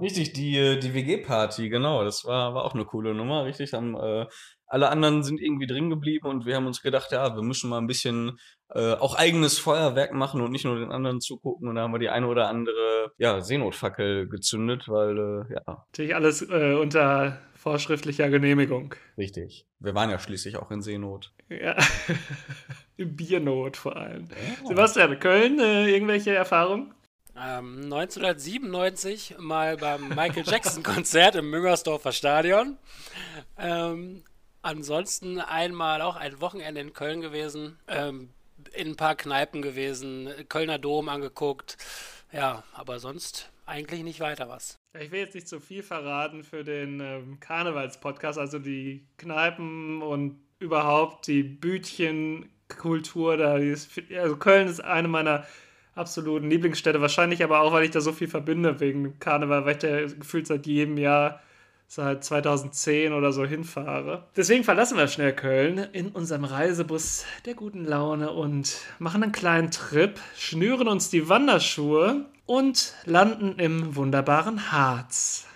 Richtig, 0.00 0.34
die, 0.34 0.58
äh, 0.58 0.78
die 0.78 0.92
WG-Party, 0.92 1.68
genau. 1.68 2.04
Das 2.04 2.24
war, 2.24 2.54
war 2.54 2.64
auch 2.64 2.74
eine 2.74 2.84
coole 2.84 3.14
Nummer, 3.14 3.44
richtig. 3.44 3.72
Haben, 3.72 3.96
äh, 3.96 4.26
alle 4.66 4.88
anderen 4.88 5.22
sind 5.22 5.40
irgendwie 5.40 5.66
drin 5.66 5.90
geblieben 5.90 6.26
und 6.26 6.46
wir 6.46 6.56
haben 6.56 6.66
uns 6.66 6.82
gedacht, 6.82 7.12
ja, 7.12 7.34
wir 7.34 7.42
müssen 7.42 7.70
mal 7.70 7.78
ein 7.78 7.86
bisschen 7.86 8.38
äh, 8.74 8.94
auch 8.94 9.14
eigenes 9.14 9.58
Feuerwerk 9.58 10.12
machen 10.12 10.40
und 10.40 10.50
nicht 10.50 10.64
nur 10.64 10.78
den 10.78 10.90
anderen 10.90 11.20
zugucken. 11.20 11.68
Und 11.68 11.76
da 11.76 11.82
haben 11.82 11.92
wir 11.92 11.98
die 11.98 12.08
eine 12.08 12.26
oder 12.26 12.48
andere 12.48 13.12
ja, 13.16 13.40
Seenotfackel 13.40 14.28
gezündet, 14.28 14.88
weil, 14.88 15.18
äh, 15.18 15.54
ja, 15.54 15.84
Natürlich 15.92 16.14
alles 16.14 16.42
äh, 16.42 16.74
unter 16.74 17.38
vorschriftlicher 17.54 18.28
Genehmigung. 18.28 18.94
richtig. 19.16 19.66
Wir 19.78 19.94
waren 19.94 20.10
ja 20.10 20.18
schließlich 20.18 20.56
auch 20.56 20.70
in 20.70 20.82
Seenot. 20.82 21.32
Ja. 21.48 21.76
Im 22.96 23.14
Biernot 23.14 23.76
vor 23.76 23.96
allem. 23.96 24.28
Sebastian, 24.66 25.18
Köln, 25.18 25.58
äh, 25.60 25.88
irgendwelche 25.88 26.34
Erfahrungen? 26.34 26.94
Ähm, 27.36 27.82
1997 27.84 29.36
mal 29.38 29.76
beim 29.76 30.08
Michael 30.08 30.44
Jackson 30.46 30.82
Konzert 30.82 31.34
im 31.34 31.50
Müngersdorfer 31.50 32.12
Stadion. 32.12 32.78
Ähm, 33.58 34.24
ansonsten 34.66 35.40
einmal 35.40 36.02
auch 36.02 36.16
ein 36.16 36.40
Wochenende 36.40 36.80
in 36.80 36.92
Köln 36.92 37.20
gewesen, 37.20 37.78
ähm, 37.86 38.30
in 38.74 38.88
ein 38.88 38.96
paar 38.96 39.14
Kneipen 39.14 39.62
gewesen, 39.62 40.28
Kölner 40.48 40.78
Dom 40.78 41.08
angeguckt. 41.08 41.78
Ja, 42.32 42.64
aber 42.74 42.98
sonst 42.98 43.50
eigentlich 43.64 44.02
nicht 44.02 44.20
weiter 44.20 44.48
was. 44.48 44.76
Ich 45.00 45.10
will 45.12 45.20
jetzt 45.20 45.34
nicht 45.34 45.48
zu 45.48 45.60
viel 45.60 45.82
verraten 45.82 46.42
für 46.42 46.64
den 46.64 47.00
ähm, 47.00 47.40
Karnevalspodcast, 47.40 48.38
also 48.38 48.58
die 48.58 49.06
Kneipen 49.18 50.02
und 50.02 50.40
überhaupt 50.58 51.28
die 51.28 51.42
Bütchenkultur 51.44 53.36
da. 53.36 53.58
Ist, 53.58 53.90
also 54.16 54.36
Köln 54.36 54.66
ist 54.66 54.80
eine 54.80 55.08
meiner 55.08 55.46
absoluten 55.94 56.50
Lieblingsstädte, 56.50 57.00
wahrscheinlich 57.00 57.44
aber 57.44 57.60
auch, 57.60 57.72
weil 57.72 57.84
ich 57.84 57.90
da 57.90 58.00
so 58.00 58.12
viel 58.12 58.28
verbinde 58.28 58.80
wegen 58.80 59.18
Karneval, 59.20 59.64
weil 59.64 59.72
ich 59.72 59.78
da 59.78 60.06
gefühlt 60.06 60.46
seit 60.46 60.66
jedem 60.66 60.98
Jahr 60.98 61.40
seit 61.86 62.24
2010 62.24 63.12
oder 63.12 63.32
so 63.32 63.44
hinfahre. 63.44 64.28
Deswegen 64.36 64.64
verlassen 64.64 64.98
wir 64.98 65.08
schnell 65.08 65.34
Köln 65.34 65.78
in 65.92 66.08
unserem 66.08 66.44
Reisebus 66.44 67.24
der 67.44 67.54
guten 67.54 67.84
Laune 67.84 68.32
und 68.32 68.76
machen 68.98 69.22
einen 69.22 69.32
kleinen 69.32 69.70
Trip, 69.70 70.18
schnüren 70.36 70.88
uns 70.88 71.10
die 71.10 71.28
Wanderschuhe 71.28 72.26
und 72.44 72.94
landen 73.04 73.58
im 73.58 73.96
wunderbaren 73.96 74.72
Harz. 74.72 75.46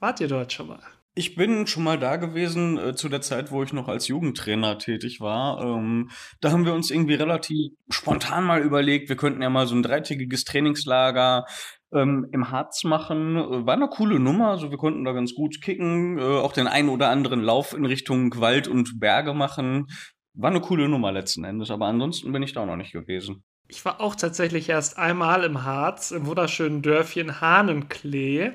Wart 0.00 0.20
ihr 0.20 0.28
dort 0.28 0.52
schon 0.52 0.68
mal? 0.68 0.80
Ich 1.16 1.36
bin 1.36 1.68
schon 1.68 1.84
mal 1.84 1.96
da 1.96 2.16
gewesen, 2.16 2.76
äh, 2.76 2.94
zu 2.96 3.08
der 3.08 3.20
Zeit, 3.20 3.52
wo 3.52 3.62
ich 3.62 3.72
noch 3.72 3.86
als 3.86 4.08
Jugendtrainer 4.08 4.78
tätig 4.78 5.20
war. 5.20 5.62
Ähm, 5.62 6.10
da 6.40 6.50
haben 6.50 6.64
wir 6.64 6.74
uns 6.74 6.90
irgendwie 6.90 7.14
relativ 7.14 7.72
spontan 7.88 8.42
mal 8.42 8.62
überlegt, 8.62 9.08
wir 9.08 9.16
könnten 9.16 9.40
ja 9.40 9.48
mal 9.48 9.68
so 9.68 9.76
ein 9.76 9.84
dreitägiges 9.84 10.42
Trainingslager 10.42 11.46
ähm, 11.94 12.26
im 12.32 12.50
Harz 12.50 12.84
machen. 12.84 13.36
Äh, 13.36 13.66
War 13.66 13.74
eine 13.74 13.88
coole 13.88 14.18
Nummer, 14.18 14.50
also 14.50 14.70
wir 14.70 14.78
konnten 14.78 15.04
da 15.04 15.12
ganz 15.12 15.34
gut 15.34 15.60
kicken, 15.62 16.18
äh, 16.18 16.22
auch 16.22 16.52
den 16.52 16.66
einen 16.66 16.88
oder 16.88 17.08
anderen 17.08 17.40
Lauf 17.40 17.72
in 17.72 17.86
Richtung 17.86 18.38
Wald 18.40 18.68
und 18.68 19.00
Berge 19.00 19.34
machen. 19.34 19.86
War 20.34 20.50
eine 20.50 20.60
coole 20.60 20.88
Nummer 20.88 21.12
letzten 21.12 21.44
Endes, 21.44 21.70
aber 21.70 21.86
ansonsten 21.86 22.32
bin 22.32 22.42
ich 22.42 22.52
da 22.52 22.62
auch 22.62 22.66
noch 22.66 22.76
nicht 22.76 22.92
gewesen. 22.92 23.44
Ich 23.68 23.84
war 23.84 24.00
auch 24.00 24.14
tatsächlich 24.14 24.68
erst 24.68 24.98
einmal 24.98 25.44
im 25.44 25.64
Harz, 25.64 26.10
im 26.10 26.26
wunderschönen 26.26 26.82
Dörfchen 26.82 27.40
Hahnenklee. 27.40 28.52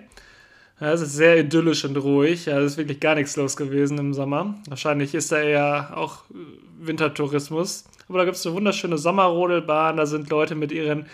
Ja, 0.80 0.92
ist 0.92 1.02
sehr 1.14 1.40
idyllisch 1.40 1.84
und 1.84 1.98
ruhig. 1.98 2.46
Ja, 2.46 2.60
ist 2.60 2.78
wirklich 2.78 3.00
gar 3.00 3.16
nichts 3.16 3.36
los 3.36 3.58
gewesen 3.58 3.98
im 3.98 4.14
Sommer. 4.14 4.56
Wahrscheinlich 4.70 5.14
ist 5.14 5.32
da 5.32 5.40
eher 5.40 5.98
auch 5.98 6.30
äh, 6.30 6.36
Wintertourismus. 6.80 7.86
Aber 8.08 8.20
da 8.20 8.26
gibt 8.26 8.38
es 8.38 8.46
eine 8.46 8.56
wunderschöne 8.56 8.98
Sommerrodelbahn. 8.98 9.98
Da 9.98 10.06
sind 10.06 10.30
Leute 10.30 10.56
mit 10.56 10.72
ihren 10.72 11.08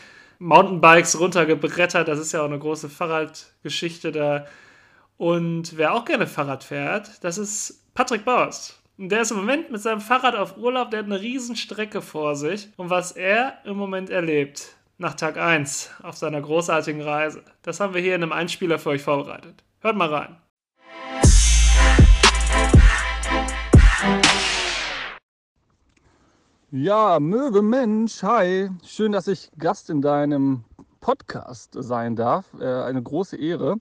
Mountainbikes 0.46 1.20
runtergebrettert. 1.20 2.08
Das 2.08 2.20
ist 2.20 2.32
ja 2.32 2.42
auch 2.42 2.46
eine 2.46 2.60
große 2.60 2.88
Fahrradgeschichte 2.88 4.12
da. 4.12 4.46
Und 5.18 5.76
wer 5.78 5.94
auch 5.94 6.06
gerne 6.06 6.28
Fahrrad 6.28 6.64
fährt, 6.64 7.24
das 7.24 7.38
ist 7.38 7.94
Patrick 7.96 8.26
Bauers. 8.26 8.80
Und 8.98 9.10
Der 9.10 9.22
ist 9.22 9.32
im 9.32 9.38
Moment 9.38 9.72
mit 9.72 9.82
seinem 9.82 10.02
Fahrrad 10.02 10.36
auf 10.36 10.58
Urlaub, 10.58 10.92
der 10.92 11.00
hat 11.00 11.08
eine 11.08 11.20
riesen 11.20 11.56
Strecke 11.56 12.02
vor 12.02 12.36
sich. 12.36 12.70
Und 12.78 12.90
was 12.90 13.12
er 13.12 13.58
im 13.66 13.76
Moment 13.76 14.10
erlebt, 14.10 14.76
nach 14.98 15.16
Tag 15.16 15.38
1 15.38 15.90
auf 16.04 16.16
seiner 16.16 16.42
großartigen 16.42 17.02
Reise, 17.02 17.44
das 17.64 17.80
haben 17.80 17.94
wir 17.94 18.02
hier 18.02 18.16
in 18.16 18.24
einem 18.24 18.32
Einspieler 18.32 18.80
für 18.80 18.90
euch 18.90 19.02
vorbereitet. 19.02 19.64
Hört 19.82 19.98
mal 19.98 20.14
rein. 20.14 20.38
Ja, 26.78 27.22
Möwe 27.22 27.62
Mensch, 27.62 28.22
hi. 28.22 28.70
Schön, 28.84 29.14
dass 29.14 29.30
ich 29.30 29.50
Gast 29.58 29.90
in 29.90 30.02
deinem 30.02 30.66
Podcast 31.00 31.70
sein 31.74 32.18
darf. 32.18 32.48
Äh, 32.60 32.66
eine 32.66 33.02
große 33.02 33.38
Ehre. 33.38 33.78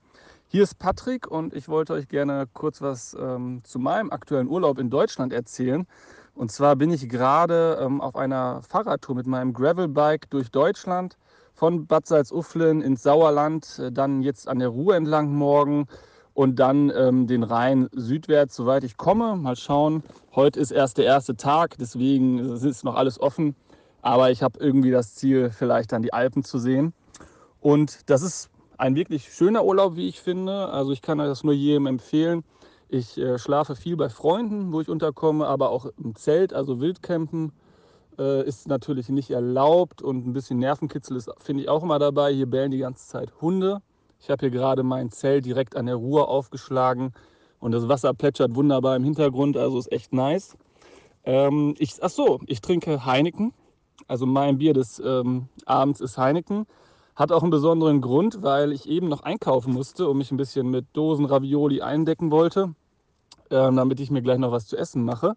Hier 0.47 0.63
ist 0.63 0.79
Patrick 0.79 1.27
und 1.27 1.55
ich 1.55 1.69
wollte 1.69 1.95
euch 1.95 2.07
gerne 2.07 2.47
kurz 2.53 2.81
was 2.81 3.17
ähm, 3.21 3.63
zu 3.65 3.81
meinem 3.81 4.13
aktuellen 4.13 4.47
Urlaub 4.47 4.79
in 4.79 4.91
Deutschland 4.91 5.33
erzählen. 5.33 5.89
Und 6.37 6.53
zwar 6.53 6.77
bin 6.77 6.93
ich 6.93 7.09
gerade 7.09 7.81
ähm, 7.83 8.01
auf 8.01 8.15
einer 8.15 8.63
Fahrradtour 8.63 9.17
mit 9.17 9.27
meinem 9.27 9.55
Gravelbike 9.55 10.31
durch 10.31 10.53
Deutschland 10.53 11.17
von 11.53 11.89
Bad 11.89 12.07
Salzuflen 12.07 12.81
ins 12.81 13.03
Sauerland, 13.03 13.77
äh, 13.81 13.91
dann 13.91 14.23
jetzt 14.23 14.47
an 14.47 14.61
der 14.61 14.69
Ruhr 14.69 14.95
entlang 14.95 15.35
morgen 15.35 15.89
und 16.35 16.57
dann 16.59 16.93
ähm, 16.95 17.27
den 17.27 17.43
Rhein 17.45 17.89
südwärts, 17.93 18.57
soweit 18.57 18.85
ich 18.85 18.97
komme. 18.97 19.37
Mal 19.37 19.57
schauen. 19.57 20.03
Heute 20.35 20.61
ist 20.61 20.73
erst 20.73 20.99
der 20.99 21.07
erste 21.07 21.37
Tag, 21.37 21.77
deswegen 21.79 22.39
ist 22.39 22.85
noch 22.85 22.97
alles 22.97 23.21
offen. 23.21 23.55
Aber 24.03 24.31
ich 24.31 24.43
habe 24.43 24.59
irgendwie 24.59 24.91
das 24.91 25.15
Ziel, 25.15 25.51
vielleicht 25.51 25.93
dann 25.93 26.03
die 26.03 26.13
Alpen 26.13 26.45
zu 26.45 26.59
sehen. 26.59 26.93
Und 27.61 28.11
das 28.11 28.23
ist 28.23 28.51
ein 28.77 28.97
wirklich 28.97 29.33
schöner 29.33 29.65
Urlaub, 29.65 29.97
wie 29.97 30.09
ich 30.09 30.21
finde. 30.21 30.69
Also 30.69 30.93
ich 30.93 31.01
kann 31.01 31.19
das 31.19 31.45
nur 31.45 31.55
jedem 31.55 31.87
empfehlen. 31.87 32.45
Ich 32.89 33.17
äh, 33.17 33.39
schlafe 33.39 33.77
viel 33.77 33.97
bei 33.97 34.09
Freunden, 34.09 34.73
wo 34.73 34.81
ich 34.81 34.89
unterkomme, 34.89 35.47
aber 35.47 35.71
auch 35.71 35.87
im 36.03 36.15
Zelt, 36.17 36.53
also 36.53 36.81
Wildcampen 36.81 37.53
äh, 38.19 38.47
ist 38.47 38.69
natürlich 38.69 39.09
nicht 39.09 39.31
erlaubt 39.31 40.03
und 40.03 40.27
ein 40.27 40.33
bisschen 40.33 40.59
Nervenkitzel 40.59 41.17
ist, 41.17 41.31
finde 41.39 41.63
ich, 41.63 41.69
auch 41.69 41.83
immer 41.83 41.99
dabei. 41.99 42.33
Hier 42.33 42.47
bellen 42.47 42.71
die 42.71 42.79
ganze 42.79 43.09
Zeit 43.09 43.33
Hunde. 43.41 43.81
Ich 44.21 44.31
habe 44.31 44.41
hier 44.41 44.51
gerade 44.51 44.83
mein 44.83 45.11
Zelt 45.11 45.45
direkt 45.45 45.77
an 45.77 45.87
der 45.87 45.97
Ruhr 45.97 46.29
aufgeschlagen 46.29 47.13
und 47.61 47.73
das 47.73 47.89
Wasser 47.89 48.15
plätschert 48.15 48.55
wunderbar 48.55 48.97
im 48.97 49.05
Hintergrund, 49.05 49.57
also 49.57 49.79
ist 49.79 49.93
echt 49.93 50.13
nice. 50.13 50.57
Ähm, 51.25 51.75
ich, 51.79 52.03
ach 52.03 52.11
so, 52.11 52.41
ich 52.47 52.61
trinke 52.61 53.05
Heineken. 53.05 53.53
Also 54.07 54.27
mein 54.27 54.59
Bier 54.59 54.75
des 54.75 55.01
ähm, 55.01 55.49
Abends 55.65 56.01
ist 56.01 56.19
Heineken. 56.19 56.67
Hat 57.17 57.33
auch 57.33 57.43
einen 57.43 57.51
besonderen 57.51 58.01
Grund, 58.01 58.43
weil 58.43 58.73
ich 58.73 58.89
eben 58.89 59.09
noch 59.09 59.23
einkaufen 59.23 59.73
musste 59.73 60.09
und 60.09 60.19
mich 60.19 60.31
ein 60.31 60.37
bisschen 60.37 60.69
mit 60.69 60.87
Dosen 60.93 61.25
Ravioli 61.25 61.81
eindecken 61.81 62.31
wollte, 62.31 62.75
ähm, 63.51 63.77
damit 63.77 64.01
ich 64.01 64.11
mir 64.11 64.21
gleich 64.21 64.39
noch 64.39 64.53
was 64.53 64.67
zu 64.67 64.77
essen 64.77 65.05
mache. 65.05 65.35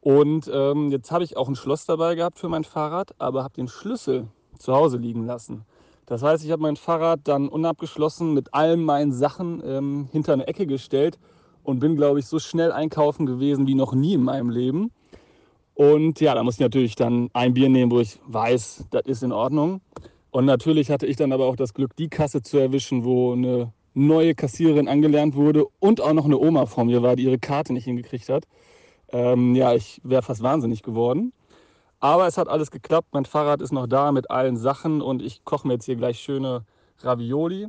Und 0.00 0.48
ähm, 0.52 0.90
jetzt 0.92 1.10
habe 1.10 1.24
ich 1.24 1.36
auch 1.36 1.48
ein 1.48 1.56
Schloss 1.56 1.86
dabei 1.86 2.14
gehabt 2.14 2.38
für 2.38 2.48
mein 2.48 2.62
Fahrrad, 2.62 3.14
aber 3.18 3.42
habe 3.42 3.54
den 3.54 3.68
Schlüssel 3.68 4.28
zu 4.58 4.74
Hause 4.74 4.98
liegen 4.98 5.24
lassen. 5.24 5.64
Das 6.06 6.22
heißt, 6.22 6.44
ich 6.44 6.52
habe 6.52 6.62
mein 6.62 6.76
Fahrrad 6.76 7.20
dann 7.24 7.48
unabgeschlossen 7.48 8.32
mit 8.32 8.54
allen 8.54 8.84
meinen 8.84 9.12
Sachen 9.12 9.60
ähm, 9.66 10.08
hinter 10.12 10.32
eine 10.32 10.46
Ecke 10.46 10.66
gestellt 10.66 11.18
und 11.64 11.80
bin, 11.80 11.96
glaube 11.96 12.20
ich, 12.20 12.26
so 12.26 12.38
schnell 12.38 12.70
einkaufen 12.70 13.26
gewesen 13.26 13.66
wie 13.66 13.74
noch 13.74 13.92
nie 13.92 14.14
in 14.14 14.22
meinem 14.22 14.50
Leben. 14.50 14.92
Und 15.74 16.20
ja, 16.20 16.34
da 16.34 16.42
muss 16.42 16.54
ich 16.54 16.60
natürlich 16.60 16.94
dann 16.94 17.28
ein 17.32 17.54
Bier 17.54 17.68
nehmen, 17.68 17.90
wo 17.90 18.00
ich 18.00 18.18
weiß, 18.26 18.86
das 18.90 19.02
ist 19.06 19.22
in 19.22 19.32
Ordnung. 19.32 19.80
Und 20.30 20.44
natürlich 20.44 20.90
hatte 20.90 21.06
ich 21.06 21.16
dann 21.16 21.32
aber 21.32 21.46
auch 21.46 21.56
das 21.56 21.74
Glück, 21.74 21.96
die 21.96 22.08
Kasse 22.08 22.40
zu 22.40 22.56
erwischen, 22.56 23.04
wo 23.04 23.32
eine 23.32 23.72
neue 23.92 24.34
Kassiererin 24.34 24.88
angelernt 24.88 25.34
wurde 25.34 25.66
und 25.80 26.00
auch 26.00 26.12
noch 26.12 26.26
eine 26.26 26.38
Oma 26.38 26.66
vor 26.66 26.84
mir 26.84 27.02
war, 27.02 27.16
die 27.16 27.24
ihre 27.24 27.38
Karte 27.38 27.72
nicht 27.72 27.84
hingekriegt 27.84 28.28
hat. 28.28 28.44
Ähm, 29.08 29.54
ja, 29.54 29.74
ich 29.74 30.00
wäre 30.04 30.22
fast 30.22 30.42
wahnsinnig 30.42 30.82
geworden. 30.82 31.32
Aber 32.06 32.28
es 32.28 32.38
hat 32.38 32.46
alles 32.46 32.70
geklappt. 32.70 33.08
Mein 33.10 33.24
Fahrrad 33.24 33.60
ist 33.60 33.72
noch 33.72 33.88
da 33.88 34.12
mit 34.12 34.30
allen 34.30 34.56
Sachen 34.56 35.02
und 35.02 35.20
ich 35.20 35.44
koche 35.44 35.66
mir 35.66 35.74
jetzt 35.74 35.86
hier 35.86 35.96
gleich 35.96 36.20
schöne 36.20 36.64
Ravioli. 37.00 37.66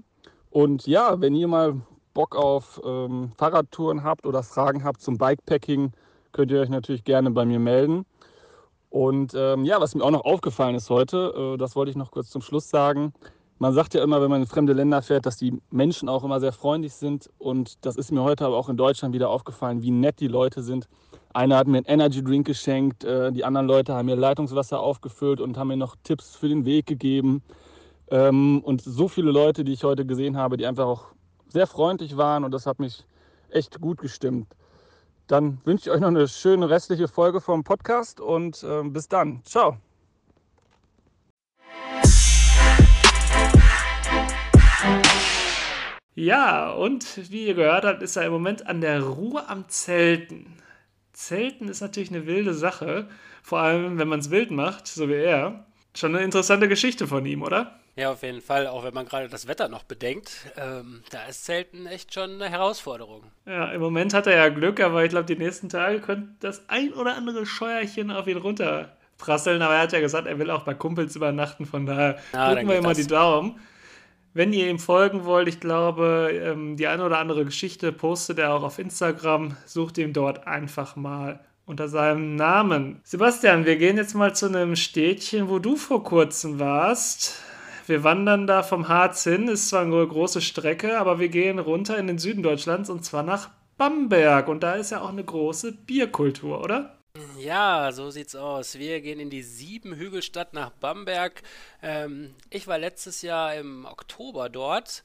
Und 0.51 0.85
ja, 0.85 1.19
wenn 1.19 1.33
ihr 1.33 1.47
mal 1.47 1.81
Bock 2.13 2.35
auf 2.35 2.79
ähm, 2.85 3.31
Fahrradtouren 3.35 4.03
habt 4.03 4.27
oder 4.27 4.43
Fragen 4.43 4.83
habt 4.83 5.01
zum 5.01 5.17
Bikepacking, 5.17 5.91
könnt 6.33 6.51
ihr 6.51 6.61
euch 6.61 6.69
natürlich 6.69 7.03
gerne 7.03 7.31
bei 7.31 7.45
mir 7.45 7.57
melden. 7.57 8.05
Und 8.91 9.33
ähm, 9.35 9.65
ja, 9.65 9.81
was 9.81 9.95
mir 9.95 10.03
auch 10.03 10.11
noch 10.11 10.23
aufgefallen 10.23 10.75
ist 10.75 10.91
heute, 10.91 11.55
äh, 11.55 11.57
das 11.57 11.75
wollte 11.75 11.89
ich 11.89 11.97
noch 11.97 12.11
kurz 12.11 12.29
zum 12.29 12.43
Schluss 12.43 12.69
sagen. 12.69 13.13
Man 13.57 13.73
sagt 13.73 13.95
ja 13.95 14.03
immer, 14.03 14.21
wenn 14.21 14.29
man 14.29 14.41
in 14.41 14.47
fremde 14.47 14.73
Länder 14.73 15.01
fährt, 15.01 15.25
dass 15.25 15.37
die 15.37 15.59
Menschen 15.71 16.09
auch 16.09 16.23
immer 16.23 16.39
sehr 16.39 16.53
freundlich 16.53 16.93
sind. 16.93 17.27
Und 17.39 17.83
das 17.87 17.95
ist 17.95 18.11
mir 18.11 18.21
heute 18.21 18.45
aber 18.45 18.57
auch 18.57 18.69
in 18.69 18.77
Deutschland 18.77 19.15
wieder 19.15 19.31
aufgefallen, 19.31 19.81
wie 19.81 19.89
nett 19.89 20.19
die 20.19 20.27
Leute 20.27 20.61
sind. 20.61 20.87
Einer 21.33 21.57
hat 21.57 21.67
mir 21.67 21.77
einen 21.77 21.85
Energy 21.85 22.23
Drink 22.23 22.47
geschenkt, 22.47 23.03
äh, 23.03 23.31
die 23.31 23.45
anderen 23.45 23.67
Leute 23.67 23.93
haben 23.93 24.05
mir 24.07 24.15
Leitungswasser 24.15 24.79
aufgefüllt 24.79 25.39
und 25.39 25.57
haben 25.57 25.67
mir 25.67 25.77
noch 25.77 25.95
Tipps 26.03 26.35
für 26.35 26.49
den 26.49 26.65
Weg 26.65 26.85
gegeben. 26.85 27.43
Ähm, 28.09 28.61
und 28.63 28.81
so 28.81 29.07
viele 29.07 29.31
Leute, 29.31 29.63
die 29.63 29.73
ich 29.73 29.83
heute 29.83 30.05
gesehen 30.05 30.37
habe, 30.37 30.57
die 30.57 30.65
einfach 30.65 30.85
auch 30.85 31.05
sehr 31.49 31.67
freundlich 31.67 32.17
waren 32.17 32.43
und 32.43 32.51
das 32.51 32.65
hat 32.65 32.79
mich 32.79 33.05
echt 33.49 33.79
gut 33.81 33.99
gestimmt. 33.99 34.47
Dann 35.27 35.59
wünsche 35.65 35.89
ich 35.89 35.95
euch 35.95 35.99
noch 35.99 36.07
eine 36.07 36.27
schöne 36.27 36.69
restliche 36.69 37.07
Folge 37.07 37.41
vom 37.41 37.63
Podcast 37.63 38.21
und 38.21 38.63
äh, 38.63 38.83
bis 38.83 39.09
dann. 39.09 39.41
Ciao. 39.43 39.77
Ja, 46.15 46.71
und 46.71 47.29
wie 47.31 47.45
ihr 47.45 47.53
gehört 47.53 47.85
habt, 47.85 48.01
ist 48.01 48.15
er 48.15 48.25
im 48.25 48.31
Moment 48.31 48.65
an 48.65 48.81
der 48.81 49.03
Ruhe 49.03 49.47
am 49.49 49.69
Zelten. 49.69 50.57
Zelten 51.17 51.67
ist 51.67 51.81
natürlich 51.81 52.11
eine 52.11 52.27
wilde 52.27 52.53
Sache, 52.53 53.07
vor 53.41 53.57
allem 53.59 53.97
wenn 53.97 54.07
man 54.07 54.19
es 54.19 54.29
wild 54.29 54.51
macht, 54.51 54.85
so 54.87 55.09
wie 55.09 55.15
er. 55.15 55.65
Schon 55.95 56.15
eine 56.15 56.23
interessante 56.23 56.67
Geschichte 56.67 57.07
von 57.07 57.25
ihm, 57.25 57.41
oder? 57.41 57.79
Ja, 57.95 58.11
auf 58.11 58.21
jeden 58.21 58.41
Fall, 58.41 58.67
auch 58.67 58.83
wenn 58.83 58.93
man 58.93 59.07
gerade 59.07 59.27
das 59.27 59.47
Wetter 59.47 59.67
noch 59.67 59.81
bedenkt. 59.81 60.29
Ähm, 60.57 61.01
da 61.09 61.25
ist 61.25 61.45
Zelten 61.45 61.87
echt 61.87 62.13
schon 62.13 62.33
eine 62.35 62.49
Herausforderung. 62.49 63.23
Ja, 63.47 63.71
im 63.71 63.81
Moment 63.81 64.13
hat 64.13 64.27
er 64.27 64.35
ja 64.37 64.49
Glück, 64.49 64.79
aber 64.79 65.03
ich 65.05 65.09
glaube, 65.09 65.25
die 65.25 65.35
nächsten 65.35 65.69
Tage 65.69 66.01
könnte 66.01 66.29
das 66.39 66.69
ein 66.69 66.93
oder 66.93 67.15
andere 67.15 67.47
Scheuerchen 67.47 68.11
auf 68.11 68.27
ihn 68.27 68.37
runterprasseln. 68.37 69.59
Aber 69.63 69.73
er 69.73 69.81
hat 69.81 69.93
ja 69.93 69.99
gesagt, 69.99 70.27
er 70.27 70.37
will 70.37 70.51
auch 70.51 70.65
bei 70.65 70.75
Kumpels 70.75 71.15
übernachten, 71.15 71.65
von 71.65 71.87
daher 71.87 72.19
Ja, 72.31 72.53
drücken 72.53 72.69
wir 72.69 72.77
immer 72.77 72.89
das. 72.89 72.99
die 72.99 73.07
Daumen. 73.07 73.59
Wenn 74.37 74.53
ihr 74.53 74.69
ihm 74.69 74.77
folgen 74.77 75.25
wollt, 75.25 75.47
ich 75.47 75.59
glaube, 75.59 76.29
ähm, 76.31 76.77
die 76.77 76.85
eine 76.85 77.03
oder 77.03 77.17
andere 77.17 77.43
Geschichte 77.43 77.91
postet 77.91 78.37
er 78.37 78.53
auch 78.53 78.61
auf 78.61 78.77
Instagram. 78.77 79.57
Sucht 79.65 79.97
ihn 79.97 80.13
dort 80.13 80.45
einfach 80.45 80.95
mal 80.95 81.39
unter 81.65 81.87
seinem 81.87 82.35
Namen. 82.35 83.01
Sebastian, 83.03 83.65
wir 83.65 83.77
gehen 83.77 83.97
jetzt 83.97 84.13
mal 84.13 84.35
zu 84.35 84.45
einem 84.45 84.75
Städtchen, 84.75 85.49
wo 85.49 85.57
du 85.57 85.75
vor 85.75 86.03
kurzem 86.03 86.59
warst. 86.59 87.41
Wir 87.87 88.03
wandern 88.03 88.45
da 88.45 88.61
vom 88.61 88.87
Harz 88.87 89.23
hin, 89.23 89.47
ist 89.47 89.69
zwar 89.69 89.81
eine 89.81 90.05
große 90.05 90.41
Strecke, 90.41 90.99
aber 90.99 91.17
wir 91.17 91.29
gehen 91.29 91.57
runter 91.57 91.97
in 91.97 92.05
den 92.05 92.19
Süden 92.19 92.43
Deutschlands 92.43 92.91
und 92.91 93.03
zwar 93.03 93.23
nach 93.23 93.49
Bamberg. 93.79 94.49
Und 94.49 94.61
da 94.61 94.75
ist 94.75 94.91
ja 94.91 95.01
auch 95.01 95.09
eine 95.09 95.23
große 95.23 95.71
Bierkultur, 95.71 96.63
oder? 96.63 96.96
Ja, 97.39 97.91
so 97.91 98.09
sieht's 98.09 98.35
aus. 98.35 98.77
Wir 98.77 99.01
gehen 99.01 99.19
in 99.19 99.29
die 99.29 99.43
Siebenhügelstadt 99.43 100.53
nach 100.53 100.71
Bamberg. 100.71 101.41
Ähm, 101.81 102.35
ich 102.49 102.67
war 102.67 102.77
letztes 102.77 103.21
Jahr 103.21 103.55
im 103.55 103.85
Oktober 103.85 104.49
dort. 104.49 105.03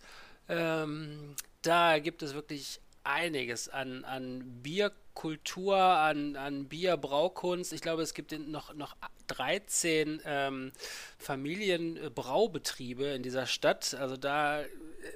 Ähm, 0.48 1.34
da 1.62 1.98
gibt 1.98 2.22
es 2.22 2.34
wirklich 2.34 2.80
einiges 3.04 3.68
an, 3.68 4.04
an 4.04 4.62
Bierkultur, 4.62 5.76
an, 5.76 6.36
an 6.36 6.68
Bierbraukunst. 6.68 7.72
Ich 7.72 7.80
glaube, 7.80 8.02
es 8.02 8.14
gibt 8.14 8.32
noch, 8.32 8.74
noch 8.74 8.96
13 9.28 10.22
ähm, 10.24 10.72
Familienbraubetriebe 11.18 13.04
in 13.06 13.22
dieser 13.22 13.46
Stadt. 13.46 13.94
Also 13.94 14.16
da 14.16 14.64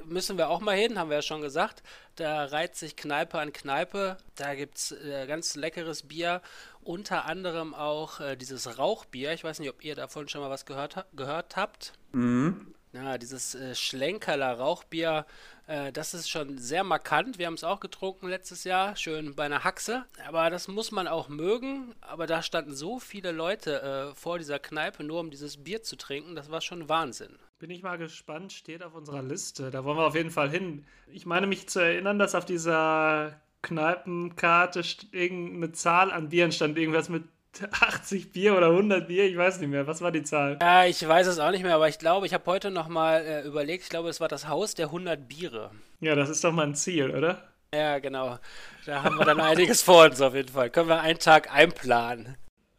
müssen 0.05 0.39
wir 0.39 0.49
auch 0.49 0.61
mal 0.61 0.77
hin, 0.77 0.99
haben 0.99 1.11
wir 1.11 1.17
ja 1.17 1.23
schon 1.23 1.41
gesagt. 1.41 1.83
Da 2.17 2.47
reiht 2.47 2.77
sich 2.77 2.97
Kneipe 2.97 3.39
an 3.39 3.53
Kneipe. 3.53 4.17
Da 4.35 4.55
gibt 4.55 4.79
es 4.79 4.93
äh, 4.93 5.27
ganz 5.27 5.55
leckeres 5.55 6.05
Bier. 6.05 6.43
Unter 6.83 7.27
anderem 7.27 7.75
auch 7.75 8.21
äh, 8.21 8.37
dieses 8.37 8.79
Rauchbier. 8.79 9.33
Ich 9.33 9.45
weiß 9.45 9.59
nicht, 9.59 9.71
ob 9.71 9.85
ihr 9.85 9.95
davon 9.95 10.29
schon 10.29 10.41
mal 10.41 10.51
was 10.51 10.67
gehört, 10.67 10.97
ha 10.97 11.05
gehört 11.15 11.57
habt. 11.57 11.93
Mhm. 12.13 12.75
Ja, 12.93 13.19
dieses 13.19 13.55
äh, 13.55 13.75
Schlenkerler 13.75 14.55
Rauchbier, 14.55 15.27
äh, 15.67 15.93
das 15.93 16.15
ist 16.15 16.31
schon 16.31 16.57
sehr 16.57 16.83
markant. 16.83 17.39
Wir 17.39 17.47
haben 17.47 17.55
es 17.55 17.65
auch 17.65 17.81
getrunken 17.81 18.29
letztes 18.29 18.65
Jahr, 18.65 18.97
schön 18.97 19.35
bei 19.35 19.45
einer 19.45 19.65
Haxe. 19.65 20.07
Aber 20.27 20.49
das 20.49 20.69
muss 20.69 20.93
man 20.93 21.07
auch 21.07 21.29
mögen. 21.29 21.95
Aber 22.01 22.27
da 22.27 22.43
standen 22.43 22.75
so 22.75 22.99
viele 22.99 23.33
Leute 23.33 23.83
äh, 23.83 24.15
vor 24.15 24.39
dieser 24.39 24.59
Kneipe, 24.59 25.05
nur 25.05 25.21
um 25.21 25.31
dieses 25.31 25.63
Bier 25.63 25.83
zu 25.83 25.97
trinken. 25.97 26.35
Das 26.35 26.51
war 26.51 26.63
schon 26.63 26.89
Wahnsinn. 26.89 27.37
Bin 27.59 27.71
ich 27.71 27.83
mal 27.83 27.97
gespannt, 27.97 28.53
steht 28.53 28.83
auf 28.83 28.95
unserer 28.95 29.23
Liste. 29.23 29.71
Da 29.71 29.83
wollen 29.83 29.97
wir 29.97 30.07
auf 30.07 30.15
jeden 30.15 30.31
Fall 30.31 30.51
hin. 30.51 30.85
Ich 31.07 31.25
meine 31.25 31.47
mich 31.47 31.69
zu 31.71 31.81
erinnern, 31.81 32.19
dass 32.19 32.35
auf 32.35 32.45
dieser 32.45 33.41
Kneipenkarte 33.63 34.83
irgendeine 35.11 35.73
Zahl 35.73 36.13
an 36.13 36.29
Bieren 36.29 36.53
stand. 36.53 36.77
Irgendwas 36.77 37.09
mit 37.09 37.25
80 37.81 38.33
Bier 38.33 38.59
oder 38.59 38.69
100 38.69 39.09
Bier. 39.09 39.25
Ich 39.25 39.39
weiß 39.39 39.59
nicht 39.61 39.71
mehr. 39.71 39.87
Was 39.87 40.03
war 40.03 40.13
die 40.13 40.23
Zahl? 40.23 40.59
Ja, 40.61 40.85
ich 40.85 41.07
weiß 41.07 41.27
es 41.29 41.39
auch 41.39 41.51
nicht 41.51 41.63
mehr, 41.63 41.75
aber 41.77 41.89
ich 41.89 41.99
glaube, 41.99 42.27
ich 42.27 42.35
habe 42.35 42.45
heute 42.45 42.71
nochmal 42.71 43.25
äh, 43.25 43.47
überlegt. 43.47 43.85
Ich 43.85 43.89
glaube, 43.89 44.11
es 44.11 44.21
war 44.21 44.29
das 44.29 44.49
Haus 44.49 44.75
der 44.75 44.87
100 44.87 45.27
Biere. 45.27 45.71
Ja, 46.01 46.15
das 46.15 46.29
ist 46.29 46.45
doch 46.45 46.53
mal 46.53 46.67
ein 46.67 46.75
Ziel, 46.75 47.11
oder? 47.11 47.43
Ja, 47.75 47.99
genau. 48.01 48.39
Da 48.85 49.03
haben 49.03 49.17
wir 49.17 49.25
dann 49.25 49.41
einiges 49.41 49.81
vor 49.81 50.05
uns 50.05 50.21
auf 50.21 50.35
jeden 50.35 50.51
Fall. 50.51 50.69
Können 50.69 50.89
wir 50.89 51.01
einen 51.01 51.19
Tag 51.19 51.51
einplanen. 51.51 52.37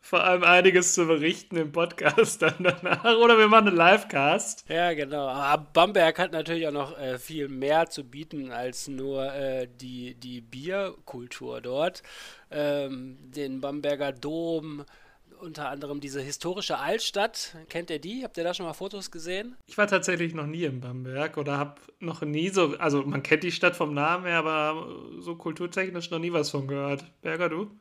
Vor 0.08 0.24
allem 0.24 0.46
einiges 0.46 0.94
zu 0.94 1.06
berichten 1.06 1.58
im 1.58 1.74
Podcast 1.74 2.42
dann 2.42 2.54
danach. 2.60 3.04
Oder 3.18 3.38
wir 3.38 3.50
machen 3.50 3.68
einen 3.68 3.76
Livecast. 3.76 4.64
Ja, 4.70 4.94
genau. 4.94 5.28
Aber 5.28 5.68
Bamberg 5.74 6.18
hat 6.18 6.32
natürlich 6.32 6.66
auch 6.66 6.72
noch 6.72 6.98
äh, 6.98 7.20
viel 7.20 7.50
mehr 7.50 7.90
zu 7.90 8.06
bieten 8.06 8.54
als 8.54 8.88
nur 8.88 9.34
äh, 9.34 9.68
die, 9.68 10.16
die 10.16 10.40
Bierkultur 10.40 11.60
dort. 11.60 12.04
Ähm, 12.50 13.18
den 13.20 13.60
Bamberger 13.60 14.14
Dom, 14.14 14.86
unter 15.42 15.68
anderem 15.68 16.00
diese 16.00 16.22
historische 16.22 16.78
Altstadt. 16.78 17.58
Kennt 17.68 17.90
ihr 17.90 18.00
die? 18.00 18.24
Habt 18.24 18.38
ihr 18.38 18.46
da 18.46 18.54
schon 18.54 18.66
mal 18.66 18.72
Fotos 18.72 19.12
gesehen? 19.12 19.58
Ich 19.66 19.78
war 19.78 19.88
tatsächlich 19.88 20.34
noch 20.34 20.48
nie 20.48 20.64
in 20.64 20.80
Bamberg 20.80 21.36
oder 21.36 21.58
habe 21.58 21.82
noch 22.00 22.22
nie 22.22 22.48
so, 22.48 22.78
also 22.78 23.04
man 23.04 23.24
kennt 23.24 23.44
die 23.44 23.52
Stadt 23.52 23.76
vom 23.76 23.94
Namen 23.94 24.24
her, 24.26 24.38
aber 24.38 24.88
so 25.20 25.36
kulturtechnisch 25.36 26.12
noch 26.12 26.20
nie 26.20 26.32
was 26.32 26.50
von 26.50 26.66
gehört. 26.66 27.04
Berger, 27.22 27.50
du? 27.50 27.72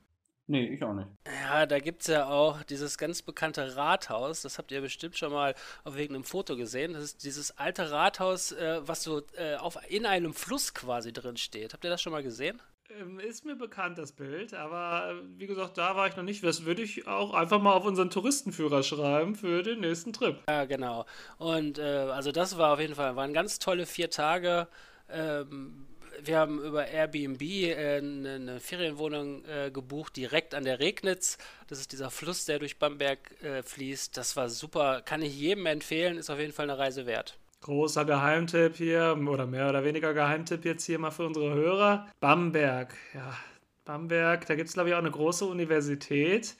Nee, 0.48 0.68
ich 0.68 0.82
auch 0.84 0.94
nicht. 0.94 1.08
Ja, 1.42 1.66
da 1.66 1.80
gibt 1.80 2.02
es 2.02 2.06
ja 2.06 2.28
auch 2.28 2.62
dieses 2.62 2.98
ganz 2.98 3.22
bekannte 3.22 3.74
Rathaus. 3.76 4.42
Das 4.42 4.58
habt 4.58 4.70
ihr 4.70 4.80
bestimmt 4.80 5.16
schon 5.16 5.32
mal 5.32 5.54
auf 5.82 5.96
irgendeinem 5.96 6.24
Foto 6.24 6.56
gesehen. 6.56 6.92
Das 6.92 7.02
ist 7.02 7.24
dieses 7.24 7.58
alte 7.58 7.90
Rathaus, 7.90 8.52
äh, 8.52 8.80
was 8.86 9.02
so 9.02 9.22
äh, 9.36 9.56
auf, 9.56 9.76
in 9.88 10.06
einem 10.06 10.34
Fluss 10.34 10.72
quasi 10.72 11.12
drin 11.12 11.36
steht. 11.36 11.72
Habt 11.72 11.82
ihr 11.84 11.90
das 11.90 12.00
schon 12.00 12.12
mal 12.12 12.22
gesehen? 12.22 12.60
Ähm, 13.00 13.18
Ist 13.18 13.44
mir 13.44 13.56
bekannt, 13.56 13.98
das 13.98 14.12
Bild, 14.12 14.54
aber 14.54 15.10
äh, 15.10 15.38
wie 15.38 15.48
gesagt, 15.48 15.78
da 15.78 15.96
war 15.96 16.06
ich 16.06 16.16
noch 16.16 16.22
nicht. 16.22 16.44
Das 16.44 16.64
würde 16.64 16.82
ich 16.82 17.08
auch 17.08 17.34
einfach 17.34 17.60
mal 17.60 17.72
auf 17.72 17.84
unseren 17.84 18.10
Touristenführer 18.10 18.84
schreiben 18.84 19.34
für 19.34 19.64
den 19.64 19.80
nächsten 19.80 20.12
Trip. 20.12 20.38
Ja, 20.48 20.64
genau. 20.64 21.06
Und 21.38 21.78
äh, 21.78 21.82
also 21.82 22.30
das 22.30 22.56
war 22.56 22.74
auf 22.74 22.80
jeden 22.80 22.94
Fall, 22.94 23.16
waren 23.16 23.32
ganz 23.32 23.58
tolle 23.58 23.86
vier 23.86 24.10
Tage. 24.10 24.68
Ähm, 25.08 25.86
wir 26.22 26.38
haben 26.38 26.62
über 26.62 26.86
Airbnb 26.86 27.42
äh, 27.42 27.98
eine, 27.98 28.34
eine 28.34 28.60
Ferienwohnung 28.60 29.44
äh, 29.44 29.70
gebucht, 29.70 30.16
direkt 30.16 30.54
an 30.54 30.64
der 30.64 30.80
Regnitz. 30.80 31.38
Das 31.68 31.78
ist 31.78 31.92
dieser 31.92 32.10
Fluss, 32.10 32.44
der 32.44 32.58
durch 32.58 32.78
Bamberg 32.78 33.18
äh, 33.42 33.62
fließt. 33.62 34.16
Das 34.16 34.36
war 34.36 34.48
super. 34.48 35.02
Kann 35.02 35.22
ich 35.22 35.38
jedem 35.38 35.66
empfehlen, 35.66 36.18
ist 36.18 36.30
auf 36.30 36.38
jeden 36.38 36.52
Fall 36.52 36.70
eine 36.70 36.78
Reise 36.78 37.06
wert. 37.06 37.38
Großer 37.62 38.04
Geheimtipp 38.04 38.76
hier, 38.76 39.18
oder 39.26 39.46
mehr 39.46 39.68
oder 39.68 39.84
weniger 39.84 40.14
Geheimtipp 40.14 40.64
jetzt 40.64 40.84
hier 40.84 40.98
mal 40.98 41.10
für 41.10 41.26
unsere 41.26 41.54
Hörer. 41.54 42.06
Bamberg, 42.20 42.94
ja, 43.14 43.36
Bamberg, 43.84 44.46
da 44.46 44.54
gibt 44.54 44.68
es 44.68 44.74
glaube 44.74 44.90
ich 44.90 44.94
auch 44.94 45.00
eine 45.00 45.10
große 45.10 45.44
Universität. 45.44 46.54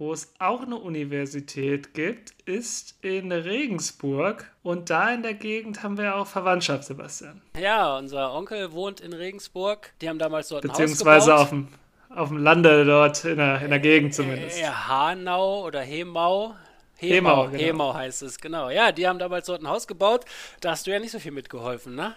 Wo 0.00 0.12
es 0.12 0.32
auch 0.38 0.62
eine 0.62 0.76
Universität 0.76 1.92
gibt, 1.92 2.30
ist 2.46 2.96
in 3.02 3.32
Regensburg. 3.32 4.48
Und 4.62 4.90
da 4.90 5.12
in 5.12 5.24
der 5.24 5.34
Gegend 5.34 5.82
haben 5.82 5.98
wir 5.98 6.14
auch 6.14 6.26
Verwandtschaft, 6.28 6.84
Sebastian. 6.84 7.42
Ja, 7.58 7.98
unser 7.98 8.32
Onkel 8.32 8.70
wohnt 8.72 9.00
in 9.00 9.12
Regensburg. 9.12 9.92
Die 10.00 10.08
haben 10.08 10.20
damals 10.20 10.48
dort 10.48 10.64
ein 10.64 10.70
Haus 10.70 10.78
Beziehungsweise 10.78 11.26
gebaut. 11.30 11.40
auf 11.42 11.48
dem, 11.50 11.68
auf 12.14 12.28
dem 12.28 12.38
Lande 12.38 12.84
dort, 12.84 13.24
in 13.24 13.38
der, 13.38 13.60
in 13.60 13.70
der 13.70 13.80
Gegend 13.80 14.14
zumindest. 14.14 14.60
Äh, 14.60 14.66
Hanau 14.68 15.64
oder 15.66 15.80
Hemau. 15.80 16.54
Hemau, 16.94 17.44
Hemau, 17.44 17.46
genau. 17.48 17.58
Hemau 17.64 17.94
heißt 17.94 18.22
es, 18.22 18.38
genau. 18.38 18.70
Ja, 18.70 18.92
die 18.92 19.08
haben 19.08 19.18
damals 19.18 19.46
dort 19.46 19.62
ein 19.62 19.68
Haus 19.68 19.88
gebaut. 19.88 20.24
Da 20.60 20.70
hast 20.70 20.86
du 20.86 20.92
ja 20.92 21.00
nicht 21.00 21.10
so 21.10 21.18
viel 21.18 21.32
mitgeholfen, 21.32 21.96
ne? 21.96 22.14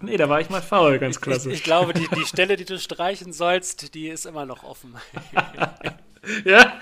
Nee, 0.00 0.16
da 0.16 0.26
war 0.28 0.40
ich 0.40 0.48
mal 0.48 0.62
faul, 0.62 0.98
ganz 0.98 1.16
Ich, 1.16 1.22
klassisch. 1.22 1.52
ich 1.52 1.62
glaube, 1.64 1.92
die, 1.92 2.08
die 2.08 2.24
Stelle, 2.24 2.56
die 2.56 2.64
du 2.64 2.78
streichen 2.78 3.34
sollst, 3.34 3.94
die 3.94 4.08
ist 4.08 4.24
immer 4.24 4.46
noch 4.46 4.62
offen. 4.64 4.96
ja, 6.44 6.78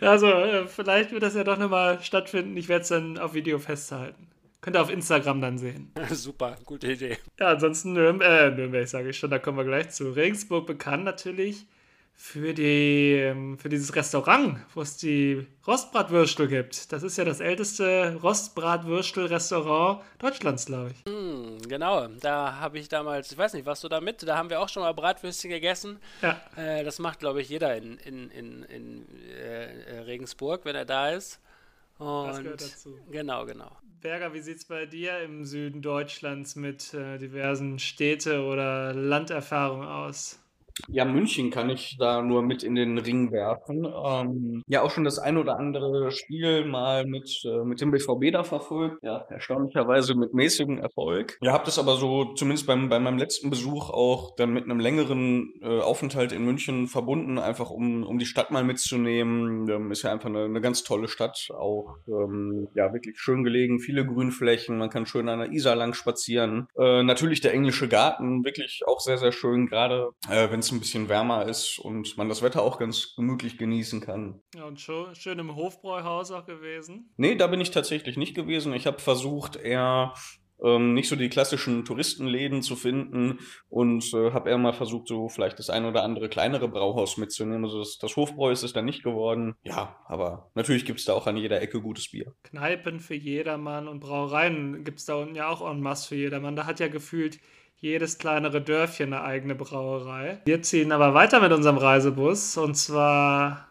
also 0.00 0.26
äh, 0.26 0.66
vielleicht 0.66 1.12
wird 1.12 1.22
das 1.22 1.34
ja 1.34 1.44
doch 1.44 1.58
nochmal 1.58 2.02
stattfinden. 2.02 2.56
Ich 2.56 2.68
werde 2.68 2.82
es 2.82 2.88
dann 2.88 3.18
auf 3.18 3.34
Video 3.34 3.58
festhalten. 3.58 4.28
Könnt 4.60 4.76
ihr 4.76 4.82
auf 4.82 4.90
Instagram 4.90 5.40
dann 5.40 5.58
sehen. 5.58 5.92
Super, 6.10 6.56
gute 6.64 6.92
Idee. 6.92 7.16
Ja, 7.38 7.48
ansonsten 7.48 7.92
Nürnberg, 7.92 8.52
äh, 8.52 8.54
Nürnberg 8.54 8.88
sage 8.88 9.10
ich 9.10 9.18
schon, 9.18 9.30
da 9.30 9.38
kommen 9.38 9.58
wir 9.58 9.64
gleich 9.64 9.90
zu. 9.90 10.10
Regensburg 10.10 10.66
bekannt 10.66 11.04
natürlich 11.04 11.66
für, 12.14 12.52
die, 12.52 13.14
ähm, 13.14 13.58
für 13.58 13.68
dieses 13.68 13.94
Restaurant, 13.96 14.58
wo 14.74 14.82
es 14.82 14.96
die 14.96 15.46
Rostbratwürstel 15.66 16.48
gibt. 16.48 16.92
Das 16.92 17.02
ist 17.02 17.16
ja 17.16 17.24
das 17.24 17.40
älteste 17.40 18.18
Rostbratwürstel-Restaurant 18.22 20.02
Deutschlands, 20.18 20.66
glaube 20.66 20.90
ich. 20.90 21.10
Hm, 21.10 21.58
genau, 21.68 22.06
da 22.08 22.56
habe 22.60 22.78
ich 22.78 22.88
damals, 22.88 23.32
ich 23.32 23.38
weiß 23.38 23.54
nicht, 23.54 23.66
warst 23.66 23.82
du 23.84 23.88
da 23.88 24.00
mit? 24.00 24.22
Da 24.22 24.36
haben 24.36 24.50
wir 24.50 24.60
auch 24.60 24.68
schon 24.68 24.82
mal 24.82 24.92
Bratwürstchen 24.92 25.50
gegessen. 25.50 25.98
Ja. 26.22 26.40
Äh, 26.56 26.84
das 26.84 26.98
macht, 26.98 27.20
glaube 27.20 27.40
ich, 27.40 27.48
jeder 27.48 27.76
in, 27.76 27.96
in, 27.98 28.30
in, 28.30 28.62
in 28.64 29.06
äh, 29.30 30.00
Regensburg, 30.00 30.64
wenn 30.64 30.76
er 30.76 30.84
da 30.84 31.10
ist. 31.10 31.40
Und 31.98 32.28
Das 32.28 32.38
gehört 32.42 32.60
dazu. 32.62 32.98
Genau, 33.10 33.44
genau. 33.44 33.70
Berger, 34.00 34.32
wie 34.32 34.40
sieht 34.40 34.58
es 34.58 34.64
bei 34.64 34.86
dir 34.86 35.20
im 35.20 35.44
Süden 35.44 35.82
Deutschlands 35.82 36.56
mit 36.56 36.94
äh, 36.94 37.18
diversen 37.18 37.78
Städte- 37.78 38.42
oder 38.42 38.94
Landerfahrungen 38.94 39.86
aus? 39.86 40.38
Ja, 40.88 41.04
München 41.04 41.50
kann 41.50 41.70
ich 41.70 41.96
da 41.98 42.22
nur 42.22 42.42
mit 42.42 42.62
in 42.62 42.74
den 42.74 42.98
Ring 42.98 43.32
werfen. 43.32 43.84
Ähm, 43.84 44.62
ja, 44.66 44.82
auch 44.82 44.90
schon 44.90 45.04
das 45.04 45.18
ein 45.18 45.36
oder 45.36 45.58
andere 45.58 46.10
Spiel 46.10 46.64
mal 46.64 47.06
mit, 47.06 47.42
äh, 47.44 47.64
mit 47.64 47.80
dem 47.80 47.90
BVB 47.90 48.32
da 48.32 48.44
verfolgt. 48.44 49.02
Ja, 49.02 49.24
erstaunlicherweise 49.28 50.14
mit 50.14 50.34
mäßigem 50.34 50.78
Erfolg. 50.78 51.38
Ja, 51.42 51.52
habt 51.52 51.68
es 51.68 51.78
aber 51.78 51.96
so, 51.96 52.32
zumindest 52.34 52.66
beim, 52.66 52.88
bei 52.88 52.98
meinem 52.98 53.18
letzten 53.18 53.50
Besuch 53.50 53.90
auch 53.90 54.34
dann 54.36 54.52
mit 54.52 54.64
einem 54.64 54.80
längeren 54.80 55.52
äh, 55.62 55.80
Aufenthalt 55.80 56.32
in 56.32 56.44
München 56.44 56.86
verbunden, 56.86 57.38
einfach 57.38 57.70
um, 57.70 58.04
um 58.04 58.18
die 58.18 58.26
Stadt 58.26 58.50
mal 58.50 58.64
mitzunehmen. 58.64 59.68
Ähm, 59.68 59.90
ist 59.90 60.02
ja 60.02 60.12
einfach 60.12 60.28
eine, 60.28 60.44
eine 60.44 60.60
ganz 60.60 60.82
tolle 60.82 61.08
Stadt. 61.08 61.48
Auch, 61.56 61.96
ähm, 62.08 62.68
ja, 62.74 62.92
wirklich 62.92 63.18
schön 63.18 63.44
gelegen, 63.44 63.80
viele 63.80 64.06
Grünflächen. 64.06 64.78
Man 64.78 64.90
kann 64.90 65.06
schön 65.06 65.28
an 65.28 65.40
der 65.40 65.52
Isar 65.52 65.76
lang 65.76 65.94
spazieren. 65.94 66.68
Äh, 66.76 67.02
natürlich 67.02 67.40
der 67.40 67.52
englische 67.52 67.88
Garten, 67.88 68.44
wirklich 68.44 68.82
auch 68.86 69.00
sehr, 69.00 69.18
sehr 69.18 69.32
schön, 69.32 69.66
gerade 69.66 70.10
äh, 70.28 70.50
wenn 70.50 70.60
es 70.60 70.69
ein 70.72 70.80
bisschen 70.80 71.08
wärmer 71.08 71.46
ist 71.46 71.78
und 71.78 72.16
man 72.16 72.28
das 72.28 72.42
Wetter 72.42 72.62
auch 72.62 72.78
ganz 72.78 73.14
gemütlich 73.16 73.58
genießen 73.58 74.00
kann. 74.00 74.42
Ja, 74.54 74.64
und 74.64 74.80
schon, 74.80 75.14
schön 75.14 75.38
im 75.38 75.54
Hofbräuhaus 75.54 76.30
auch 76.30 76.46
gewesen. 76.46 77.12
Nee, 77.16 77.34
da 77.34 77.46
bin 77.46 77.60
ich 77.60 77.70
tatsächlich 77.70 78.16
nicht 78.16 78.34
gewesen. 78.34 78.72
Ich 78.72 78.86
habe 78.86 78.98
versucht, 78.98 79.56
eher 79.56 80.14
ähm, 80.62 80.94
nicht 80.94 81.08
so 81.08 81.16
die 81.16 81.28
klassischen 81.28 81.84
Touristenläden 81.84 82.62
zu 82.62 82.76
finden 82.76 83.38
und 83.68 84.12
äh, 84.14 84.32
habe 84.32 84.50
eher 84.50 84.58
mal 84.58 84.72
versucht, 84.72 85.08
so 85.08 85.28
vielleicht 85.28 85.58
das 85.58 85.70
ein 85.70 85.84
oder 85.84 86.02
andere 86.02 86.28
kleinere 86.28 86.68
Brauhaus 86.68 87.16
mitzunehmen. 87.16 87.64
Also 87.64 87.78
das, 87.78 87.98
das 87.98 88.16
Hofbräu 88.16 88.50
ist 88.50 88.62
es 88.62 88.72
dann 88.72 88.84
nicht 88.84 89.02
geworden. 89.02 89.54
Ja, 89.62 89.96
aber 90.06 90.50
natürlich 90.54 90.84
gibt 90.84 90.98
es 90.98 91.04
da 91.04 91.14
auch 91.14 91.26
an 91.26 91.36
jeder 91.36 91.60
Ecke 91.60 91.80
gutes 91.80 92.10
Bier. 92.10 92.34
Kneipen 92.44 93.00
für 93.00 93.14
jedermann 93.14 93.88
und 93.88 94.00
Brauereien 94.00 94.84
gibt 94.84 94.98
es 94.98 95.06
da 95.06 95.14
unten 95.14 95.34
ja 95.34 95.48
auch 95.48 95.68
en 95.68 95.80
masse 95.80 96.08
für 96.08 96.16
jedermann. 96.16 96.56
Da 96.56 96.66
hat 96.66 96.80
ja 96.80 96.88
gefühlt 96.88 97.38
jedes 97.80 98.18
kleinere 98.18 98.60
Dörfchen 98.60 99.12
eine 99.12 99.24
eigene 99.24 99.54
Brauerei. 99.54 100.38
Wir 100.44 100.62
ziehen 100.62 100.92
aber 100.92 101.14
weiter 101.14 101.40
mit 101.40 101.52
unserem 101.52 101.78
Reisebus 101.78 102.56
und 102.56 102.74
zwar, 102.74 103.68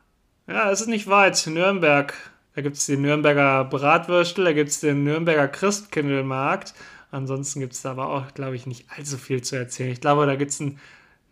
ja, 0.48 0.72
es 0.72 0.82
ist 0.82 0.88
nicht 0.88 1.08
weit, 1.08 1.46
Nürnberg. 1.48 2.14
Da 2.56 2.62
gibt 2.62 2.78
es 2.78 2.88
die 2.88 2.98
Nürnberger 2.98 3.64
Bratwürstel, 3.66 4.46
da 4.46 4.54
gibt 4.54 4.72
es 4.72 4.80
den 4.80 5.04
Nürnberger 5.04 5.48
Christkindlmarkt. 5.48 6.74
Ansonsten 7.12 7.60
gibt 7.60 7.74
es 7.74 7.84
da 7.84 7.92
aber 7.92 8.10
auch, 8.10 8.34
glaube 8.34 8.56
ich, 8.56 8.66
nicht 8.66 8.88
allzu 8.96 9.18
viel 9.18 9.42
zu 9.42 9.56
erzählen. 9.56 9.92
Ich 9.92 10.02
glaube, 10.02 10.26
da 10.26 10.36
gibt 10.36 10.52
es 10.52 10.60
ein, 10.60 10.80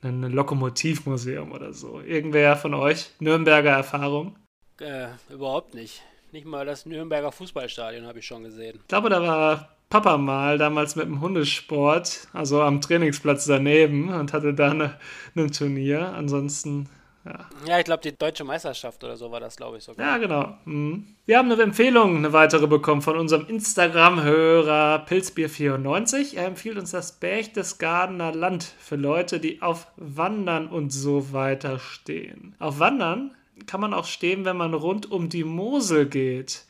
ein 0.01 0.21
Lokomotivmuseum 0.23 1.51
oder 1.51 1.73
so. 1.73 2.01
Irgendwer 2.01 2.55
von 2.55 2.73
euch? 2.73 3.11
Nürnberger 3.19 3.71
Erfahrung? 3.71 4.35
Äh, 4.79 5.07
überhaupt 5.29 5.73
nicht. 5.73 6.03
Nicht 6.31 6.45
mal 6.45 6.65
das 6.65 6.85
Nürnberger 6.85 7.31
Fußballstadion 7.31 8.05
habe 8.05 8.19
ich 8.19 8.25
schon 8.25 8.43
gesehen. 8.43 8.79
Ich 8.81 8.87
glaube, 8.87 9.09
da 9.09 9.21
war 9.21 9.76
Papa 9.89 10.17
mal 10.17 10.57
damals 10.57 10.95
mit 10.97 11.05
dem 11.05 11.21
Hundesport, 11.21 12.27
also 12.33 12.61
am 12.61 12.81
Trainingsplatz 12.81 13.45
daneben 13.45 14.09
und 14.09 14.33
hatte 14.33 14.53
da 14.53 14.71
eine, 14.71 14.95
ein 15.35 15.51
Turnier. 15.51 16.13
Ansonsten, 16.13 16.89
ja. 17.25 17.45
Ja, 17.65 17.79
ich 17.79 17.85
glaube, 17.85 18.03
die 18.03 18.17
deutsche 18.17 18.43
Meisterschaft 18.43 19.01
oder 19.05 19.15
so 19.15 19.31
war 19.31 19.39
das, 19.39 19.55
glaube 19.55 19.77
ich, 19.77 19.85
sogar. 19.85 20.05
Ja, 20.05 20.17
genau. 20.17 20.57
Mhm. 20.65 21.15
Wir 21.25 21.37
haben 21.37 21.49
eine 21.49 21.61
Empfehlung, 21.61 22.17
eine 22.17 22.33
weitere 22.33 22.67
bekommen 22.67 23.01
von 23.01 23.17
unserem 23.17 23.47
Instagram-Hörer 23.47 25.05
Pilzbier94. 25.07 26.35
Er 26.35 26.47
empfiehlt 26.47 26.77
uns 26.77 26.91
das 26.91 27.13
Berchtesgadener 27.13 28.33
Land 28.33 28.65
für 28.65 28.97
Leute, 28.97 29.39
die 29.39 29.61
auf 29.61 29.87
Wandern 29.95 30.67
und 30.67 30.91
so 30.91 31.31
weiter 31.31 31.79
stehen. 31.79 32.55
Auf 32.59 32.79
Wandern 32.79 33.31
kann 33.65 33.81
man 33.81 33.93
auch 33.93 34.05
stehen, 34.05 34.45
wenn 34.45 34.57
man 34.57 34.73
rund 34.73 35.09
um 35.09 35.29
die 35.29 35.45
Mosel 35.45 36.07
geht. 36.07 36.66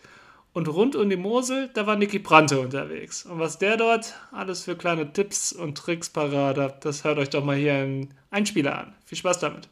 Und 0.57 0.67
rund 0.69 0.95
um 0.95 1.07
die 1.07 1.17
Mosel, 1.17 1.69
da 1.75 1.85
war 1.85 1.97
Niki 1.97 2.17
Brante 2.17 2.59
unterwegs. 2.59 3.27
Und 3.27 3.37
was 3.37 3.59
der 3.59 3.77
dort 3.77 4.15
alles 4.31 4.63
für 4.63 4.75
kleine 4.75 5.13
Tipps 5.13 5.53
und 5.53 5.77
Tricks 5.77 6.09
parat 6.09 6.57
hat, 6.57 6.83
das 6.83 7.03
hört 7.03 7.19
euch 7.19 7.29
doch 7.29 7.45
mal 7.45 7.55
hier 7.55 7.83
im 7.83 8.09
Einspieler 8.31 8.75
an. 8.75 8.95
Viel 9.05 9.19
Spaß 9.19 9.37
damit. 9.37 9.69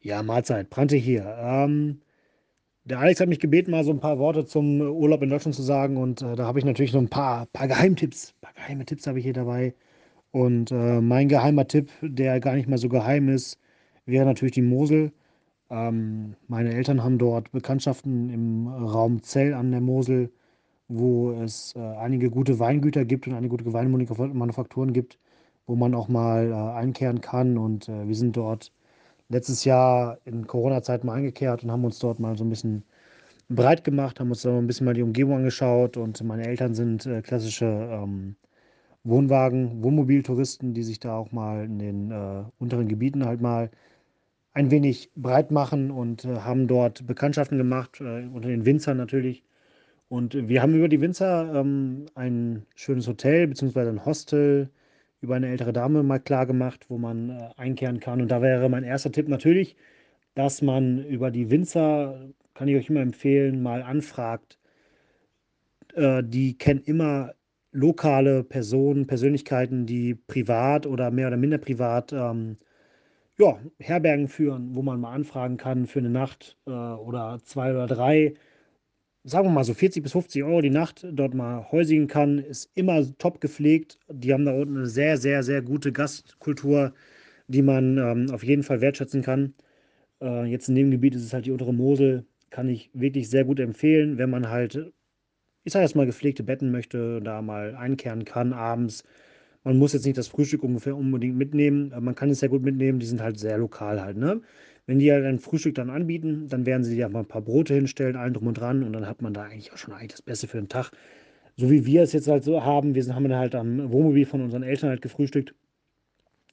Ja, 0.00 0.24
Mahlzeit, 0.24 0.70
Brante 0.70 0.96
hier. 0.96 1.36
Ähm, 1.38 2.00
der 2.82 2.98
Alex 2.98 3.20
hat 3.20 3.28
mich 3.28 3.38
gebeten, 3.38 3.70
mal 3.70 3.84
so 3.84 3.92
ein 3.92 4.00
paar 4.00 4.18
Worte 4.18 4.44
zum 4.44 4.80
Urlaub 4.80 5.22
in 5.22 5.30
Deutschland 5.30 5.54
zu 5.54 5.62
sagen 5.62 5.98
und 5.98 6.20
äh, 6.20 6.34
da 6.34 6.46
habe 6.46 6.58
ich 6.58 6.64
natürlich 6.64 6.92
noch 6.92 7.02
ein 7.02 7.10
paar, 7.10 7.46
paar 7.52 7.68
Geheimtipps. 7.68 8.34
Ein 8.34 8.40
paar 8.40 8.54
geheime 8.54 8.84
Tipps 8.86 9.06
habe 9.06 9.20
ich 9.20 9.24
hier 9.24 9.34
dabei. 9.34 9.72
Und 10.32 10.72
äh, 10.72 11.00
mein 11.00 11.28
geheimer 11.28 11.68
Tipp, 11.68 11.92
der 12.00 12.40
gar 12.40 12.56
nicht 12.56 12.68
mal 12.68 12.78
so 12.78 12.88
geheim 12.88 13.28
ist, 13.28 13.56
wäre 14.04 14.24
natürlich 14.24 14.54
die 14.54 14.62
Mosel. 14.62 15.12
Ähm, 15.72 16.36
meine 16.48 16.74
Eltern 16.74 17.02
haben 17.02 17.18
dort 17.18 17.50
Bekanntschaften 17.52 18.28
im 18.30 18.68
Raum 18.68 19.22
Zell 19.22 19.54
an 19.54 19.70
der 19.72 19.80
Mosel, 19.80 20.30
wo 20.88 21.32
es 21.32 21.74
äh, 21.76 21.80
einige 21.80 22.30
gute 22.30 22.58
Weingüter 22.58 23.04
gibt 23.06 23.26
und 23.26 23.34
einige 23.34 23.56
gute 23.56 23.72
Weinmanufakturen 23.72 24.92
gibt, 24.92 25.18
wo 25.66 25.74
man 25.76 25.94
auch 25.94 26.08
mal 26.08 26.50
äh, 26.50 26.54
einkehren 26.78 27.22
kann. 27.22 27.56
Und 27.58 27.88
äh, 27.88 28.06
wir 28.06 28.14
sind 28.14 28.36
dort 28.36 28.72
letztes 29.30 29.64
Jahr 29.64 30.18
in 30.26 30.46
Corona-Zeit 30.46 31.04
mal 31.04 31.14
eingekehrt 31.14 31.64
und 31.64 31.72
haben 31.72 31.84
uns 31.84 31.98
dort 31.98 32.20
mal 32.20 32.36
so 32.36 32.44
ein 32.44 32.50
bisschen 32.50 32.84
breit 33.48 33.84
gemacht, 33.84 34.20
haben 34.20 34.30
uns 34.30 34.42
da 34.42 34.56
ein 34.58 34.66
bisschen 34.66 34.86
mal 34.86 34.94
die 34.94 35.02
Umgebung 35.02 35.36
angeschaut. 35.36 35.96
Und 35.96 36.22
meine 36.24 36.46
Eltern 36.46 36.74
sind 36.74 37.06
äh, 37.06 37.22
klassische 37.22 37.66
ähm, 37.66 38.36
Wohnwagen, 39.04 39.82
Wohnmobiltouristen, 39.82 40.74
die 40.74 40.82
sich 40.82 41.00
da 41.00 41.16
auch 41.16 41.32
mal 41.32 41.64
in 41.64 41.78
den 41.78 42.10
äh, 42.10 42.44
unteren 42.58 42.88
Gebieten 42.88 43.24
halt 43.24 43.40
mal 43.40 43.70
ein 44.54 44.70
wenig 44.70 45.10
breit 45.16 45.50
machen 45.50 45.90
und 45.90 46.24
äh, 46.24 46.36
haben 46.40 46.68
dort 46.68 47.06
Bekanntschaften 47.06 47.58
gemacht, 47.58 48.00
äh, 48.00 48.26
unter 48.32 48.48
den 48.48 48.66
Winzern 48.66 48.96
natürlich. 48.96 49.44
Und 50.08 50.34
wir 50.34 50.62
haben 50.62 50.74
über 50.74 50.88
die 50.88 51.00
Winzer 51.00 51.54
ähm, 51.54 52.06
ein 52.14 52.66
schönes 52.74 53.08
Hotel 53.08 53.46
bzw. 53.48 53.88
ein 53.88 54.04
Hostel 54.04 54.70
über 55.22 55.36
eine 55.36 55.48
ältere 55.48 55.72
Dame 55.72 56.02
mal 56.02 56.18
klar 56.18 56.46
gemacht, 56.46 56.86
wo 56.88 56.98
man 56.98 57.30
äh, 57.30 57.50
einkehren 57.56 58.00
kann. 58.00 58.20
Und 58.20 58.28
da 58.28 58.42
wäre 58.42 58.68
mein 58.68 58.84
erster 58.84 59.12
Tipp 59.12 59.28
natürlich, 59.28 59.76
dass 60.34 60.62
man 60.62 61.04
über 61.06 61.30
die 61.30 61.50
Winzer, 61.50 62.30
kann 62.54 62.68
ich 62.68 62.76
euch 62.76 62.90
immer 62.90 63.00
empfehlen, 63.00 63.62
mal 63.62 63.82
anfragt. 63.82 64.58
Äh, 65.94 66.22
die 66.24 66.58
kennen 66.58 66.82
immer 66.84 67.34
lokale 67.72 68.44
Personen, 68.44 69.06
Persönlichkeiten, 69.06 69.86
die 69.86 70.14
privat 70.14 70.86
oder 70.86 71.10
mehr 71.10 71.28
oder 71.28 71.36
minder 71.38 71.58
privat 71.58 72.12
ähm, 72.12 72.58
ja, 73.38 73.58
Herbergen 73.78 74.28
führen, 74.28 74.74
wo 74.74 74.82
man 74.82 75.00
mal 75.00 75.12
anfragen 75.14 75.56
kann 75.56 75.86
für 75.86 75.98
eine 76.00 76.10
Nacht 76.10 76.58
äh, 76.66 76.70
oder 76.70 77.38
zwei 77.44 77.72
oder 77.72 77.86
drei. 77.86 78.34
Sagen 79.24 79.48
wir 79.48 79.52
mal 79.52 79.64
so 79.64 79.74
40 79.74 80.02
bis 80.02 80.12
50 80.12 80.42
Euro 80.44 80.60
die 80.62 80.70
Nacht 80.70 81.06
dort 81.12 81.34
mal 81.34 81.70
häusigen 81.70 82.08
kann, 82.08 82.38
ist 82.38 82.70
immer 82.74 83.02
top 83.18 83.40
gepflegt. 83.40 83.98
Die 84.08 84.32
haben 84.32 84.44
da 84.44 84.52
unten 84.52 84.78
eine 84.78 84.86
sehr, 84.86 85.16
sehr, 85.16 85.42
sehr 85.44 85.62
gute 85.62 85.92
Gastkultur, 85.92 86.92
die 87.48 87.62
man 87.62 87.98
ähm, 87.98 88.30
auf 88.32 88.44
jeden 88.44 88.62
Fall 88.64 88.80
wertschätzen 88.80 89.22
kann. 89.22 89.54
Äh, 90.22 90.46
jetzt 90.46 90.68
in 90.68 90.74
dem 90.76 90.90
Gebiet 90.90 91.14
ist 91.14 91.24
es 91.24 91.32
halt 91.34 91.46
die 91.46 91.52
untere 91.52 91.74
Mosel, 91.74 92.26
kann 92.50 92.68
ich 92.68 92.90
wirklich 92.94 93.30
sehr 93.30 93.44
gut 93.44 93.60
empfehlen, 93.60 94.18
wenn 94.18 94.30
man 94.30 94.50
halt, 94.50 94.92
ich 95.64 95.72
sage 95.72 95.84
jetzt 95.84 95.96
mal, 95.96 96.06
gepflegte 96.06 96.44
Betten 96.44 96.70
möchte, 96.72 97.20
da 97.22 97.42
mal 97.42 97.76
einkehren 97.76 98.24
kann 98.24 98.52
abends. 98.52 99.04
Man 99.64 99.78
muss 99.78 99.92
jetzt 99.92 100.04
nicht 100.04 100.18
das 100.18 100.28
Frühstück 100.28 100.62
ungefähr 100.64 100.96
unbedingt 100.96 101.36
mitnehmen, 101.36 101.92
man 102.00 102.14
kann 102.14 102.30
es 102.30 102.40
sehr 102.40 102.48
gut 102.48 102.62
mitnehmen, 102.62 102.98
die 102.98 103.06
sind 103.06 103.22
halt 103.22 103.38
sehr 103.38 103.58
lokal 103.58 104.02
halt, 104.02 104.16
ne? 104.16 104.40
Wenn 104.86 104.98
die 104.98 105.12
halt 105.12 105.24
ein 105.24 105.38
Frühstück 105.38 105.76
dann 105.76 105.90
anbieten, 105.90 106.48
dann 106.48 106.66
werden 106.66 106.82
sie 106.82 106.96
dir 106.96 107.08
mal 107.08 107.20
ein 107.20 107.28
paar 107.28 107.42
Brote 107.42 107.74
hinstellen, 107.74 108.16
allen 108.16 108.34
drum 108.34 108.48
und 108.48 108.54
dran 108.58 108.82
und 108.82 108.92
dann 108.92 109.06
hat 109.06 109.22
man 109.22 109.32
da 109.32 109.42
eigentlich 109.42 109.72
auch 109.72 109.76
schon 109.76 109.94
eigentlich 109.94 110.10
das 110.10 110.22
Beste 110.22 110.48
für 110.48 110.56
den 110.58 110.68
Tag. 110.68 110.90
So 111.56 111.70
wie 111.70 111.86
wir 111.86 112.02
es 112.02 112.12
jetzt 112.12 112.28
halt 112.28 112.42
so 112.44 112.64
haben, 112.64 112.94
wir 112.94 113.14
haben 113.14 113.28
dann 113.28 113.38
halt 113.38 113.54
am 113.54 113.92
Wohnmobil 113.92 114.26
von 114.26 114.40
unseren 114.42 114.62
Eltern 114.64 114.90
halt 114.90 115.02
gefrühstückt. 115.02 115.54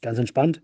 Ganz 0.01 0.19
entspannt. 0.19 0.61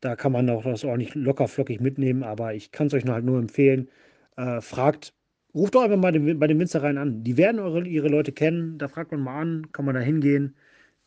Da 0.00 0.16
kann 0.16 0.32
man 0.32 0.48
auch 0.50 0.64
das 0.64 0.84
ordentlich 0.84 1.14
locker 1.14 1.48
flockig 1.48 1.80
mitnehmen, 1.80 2.22
aber 2.22 2.54
ich 2.54 2.72
kann 2.72 2.88
es 2.88 2.94
euch 2.94 3.04
nur 3.04 3.14
halt 3.14 3.24
nur 3.24 3.38
empfehlen. 3.38 3.88
Äh, 4.36 4.60
fragt, 4.60 5.14
ruft 5.54 5.74
doch 5.74 5.82
einfach 5.82 5.96
mal 5.96 6.12
den, 6.12 6.38
bei 6.38 6.46
den 6.46 6.58
Winzereien 6.58 6.98
an. 6.98 7.22
Die 7.24 7.36
werden 7.36 7.60
eure, 7.60 7.86
ihre 7.86 8.08
Leute 8.08 8.32
kennen. 8.32 8.78
Da 8.78 8.88
fragt 8.88 9.12
man 9.12 9.20
mal 9.22 9.40
an, 9.40 9.72
kann 9.72 9.84
man 9.84 9.94
da 9.94 10.00
hingehen. 10.00 10.54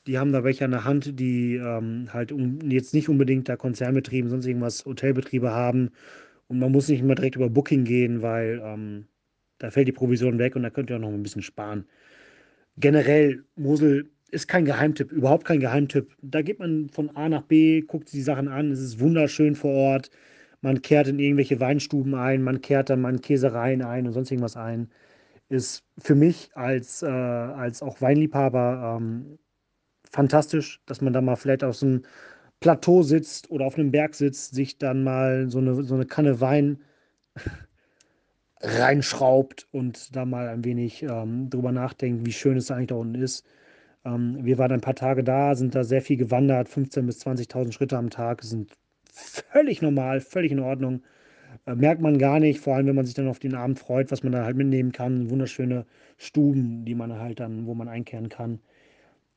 Die 0.10 0.18
haben 0.18 0.34
da 0.34 0.44
welche 0.44 0.66
an 0.66 0.72
der 0.72 0.86
Hand, 0.86 1.20
die 1.20 1.58
ähm, 1.58 2.08
halt 2.12 2.32
um, 2.32 2.60
jetzt 2.72 2.96
nicht 2.96 3.10
unbedingt 3.10 3.48
da 3.48 3.56
Konzernbetriebe, 3.56 4.28
sonst 4.28 4.48
irgendwas 4.48 4.84
Hotelbetriebe 4.86 5.52
haben. 5.52 5.92
Und 6.48 6.58
man 6.58 6.72
muss 6.72 6.88
nicht 6.88 7.02
immer 7.02 7.14
direkt 7.14 7.36
über 7.36 7.48
Booking 7.48 7.84
gehen, 7.84 8.24
weil 8.24 8.60
ähm, 8.66 9.06
da 9.60 9.70
fällt 9.70 9.88
die 9.88 9.92
Provision 9.92 10.40
weg 10.40 10.56
und 10.56 10.64
da 10.64 10.72
könnt 10.72 10.90
ihr 10.90 10.96
auch 10.96 11.02
noch 11.02 11.10
ein 11.10 11.22
bisschen 11.22 11.44
sparen. 11.44 11.86
Generell, 12.78 13.44
Mosel 13.56 14.10
ist 14.32 14.48
kein 14.48 14.66
Geheimtipp, 14.66 15.12
überhaupt 15.12 15.46
kein 15.46 15.60
Geheimtipp. 15.60 16.16
Da 16.24 16.42
geht 16.42 16.58
man 16.58 16.90
von 16.90 17.16
A 17.16 17.30
nach 17.30 17.44
B, 17.44 17.82
guckt 17.82 18.12
die 18.12 18.24
Sachen 18.24 18.48
an, 18.48 18.72
es 18.72 18.80
ist 18.80 19.00
wunderschön 19.00 19.54
vor 19.56 19.74
Ort. 19.74 20.10
Man 20.62 20.82
kehrt 20.82 21.08
in 21.08 21.20
irgendwelche 21.20 21.60
Weinstuben 21.60 22.16
ein, 22.16 22.42
man 22.42 22.62
kehrt 22.62 22.90
dann 22.90 23.02
mal 23.02 23.14
in 23.14 23.22
Käsereien 23.22 23.84
ein 23.84 24.08
und 24.08 24.14
sonst 24.14 24.32
irgendwas 24.32 24.58
ein. 24.58 24.90
Ist 25.50 25.84
für 26.00 26.16
mich 26.16 26.50
als, 26.56 27.04
äh, 27.04 27.08
als 27.08 27.84
auch 27.84 28.02
Weinliebhaber 28.02 28.98
ähm, 29.00 29.38
fantastisch, 30.10 30.82
dass 30.86 31.02
man 31.02 31.14
da 31.14 31.22
mal 31.22 31.36
vielleicht 31.36 31.64
auf 31.64 31.76
so 31.76 31.86
einem 31.86 32.02
Plateau 32.60 33.04
sitzt 33.04 33.50
oder 33.52 33.66
auf 33.66 33.76
einem 33.78 33.92
Berg 33.92 34.16
sitzt, 34.16 34.54
sich 34.54 34.78
dann 34.78 35.04
mal 35.04 35.50
so 35.50 35.60
eine, 35.60 35.84
so 35.84 35.96
eine 35.96 36.06
Kanne 36.06 36.42
Wein 36.42 36.80
reinschraubt 38.62 39.68
und 39.72 40.16
da 40.16 40.26
mal 40.26 40.50
ein 40.50 40.66
wenig 40.66 41.04
ähm, 41.04 41.50
drüber 41.50 41.72
nachdenkt, 41.72 42.26
wie 42.26 42.34
schön 42.34 42.58
es 42.58 42.72
eigentlich 42.72 42.88
da 42.88 42.96
unten 42.96 43.16
ist. 43.16 43.46
Ähm, 44.06 44.38
wir 44.44 44.58
waren 44.58 44.72
ein 44.72 44.82
paar 44.82 44.96
Tage 44.96 45.24
da, 45.24 45.56
sind 45.56 45.76
da 45.76 45.84
sehr 45.84 46.02
viel 46.02 46.18
gewandert, 46.18 46.70
15.000 46.70 47.02
bis 47.06 47.26
20.000 47.26 47.72
Schritte 47.72 47.98
am 47.98 48.10
Tag, 48.10 48.44
sind 48.44 48.74
völlig 49.12 49.82
normal, 49.82 50.22
völlig 50.22 50.52
in 50.52 50.60
Ordnung. 50.60 51.04
Äh, 51.66 51.76
merkt 51.76 52.02
man 52.02 52.18
gar 52.18 52.40
nicht, 52.40 52.60
vor 52.60 52.76
allem 52.76 52.88
wenn 52.88 52.96
man 52.96 53.06
sich 53.06 53.16
dann 53.16 53.28
auf 53.28 53.40
den 53.40 53.56
Abend 53.56 53.80
freut, 53.80 54.12
was 54.12 54.24
man 54.24 54.34
da 54.34 54.44
halt 54.46 54.58
mitnehmen 54.58 54.92
kann. 54.92 55.30
Wunderschöne 55.30 55.86
Stuben, 56.18 56.86
die 56.86 56.96
man 56.96 57.14
halt 57.20 57.40
dann, 57.40 57.66
wo 57.66 57.74
man 57.74 57.88
einkehren 57.88 58.30
kann. 58.30 58.60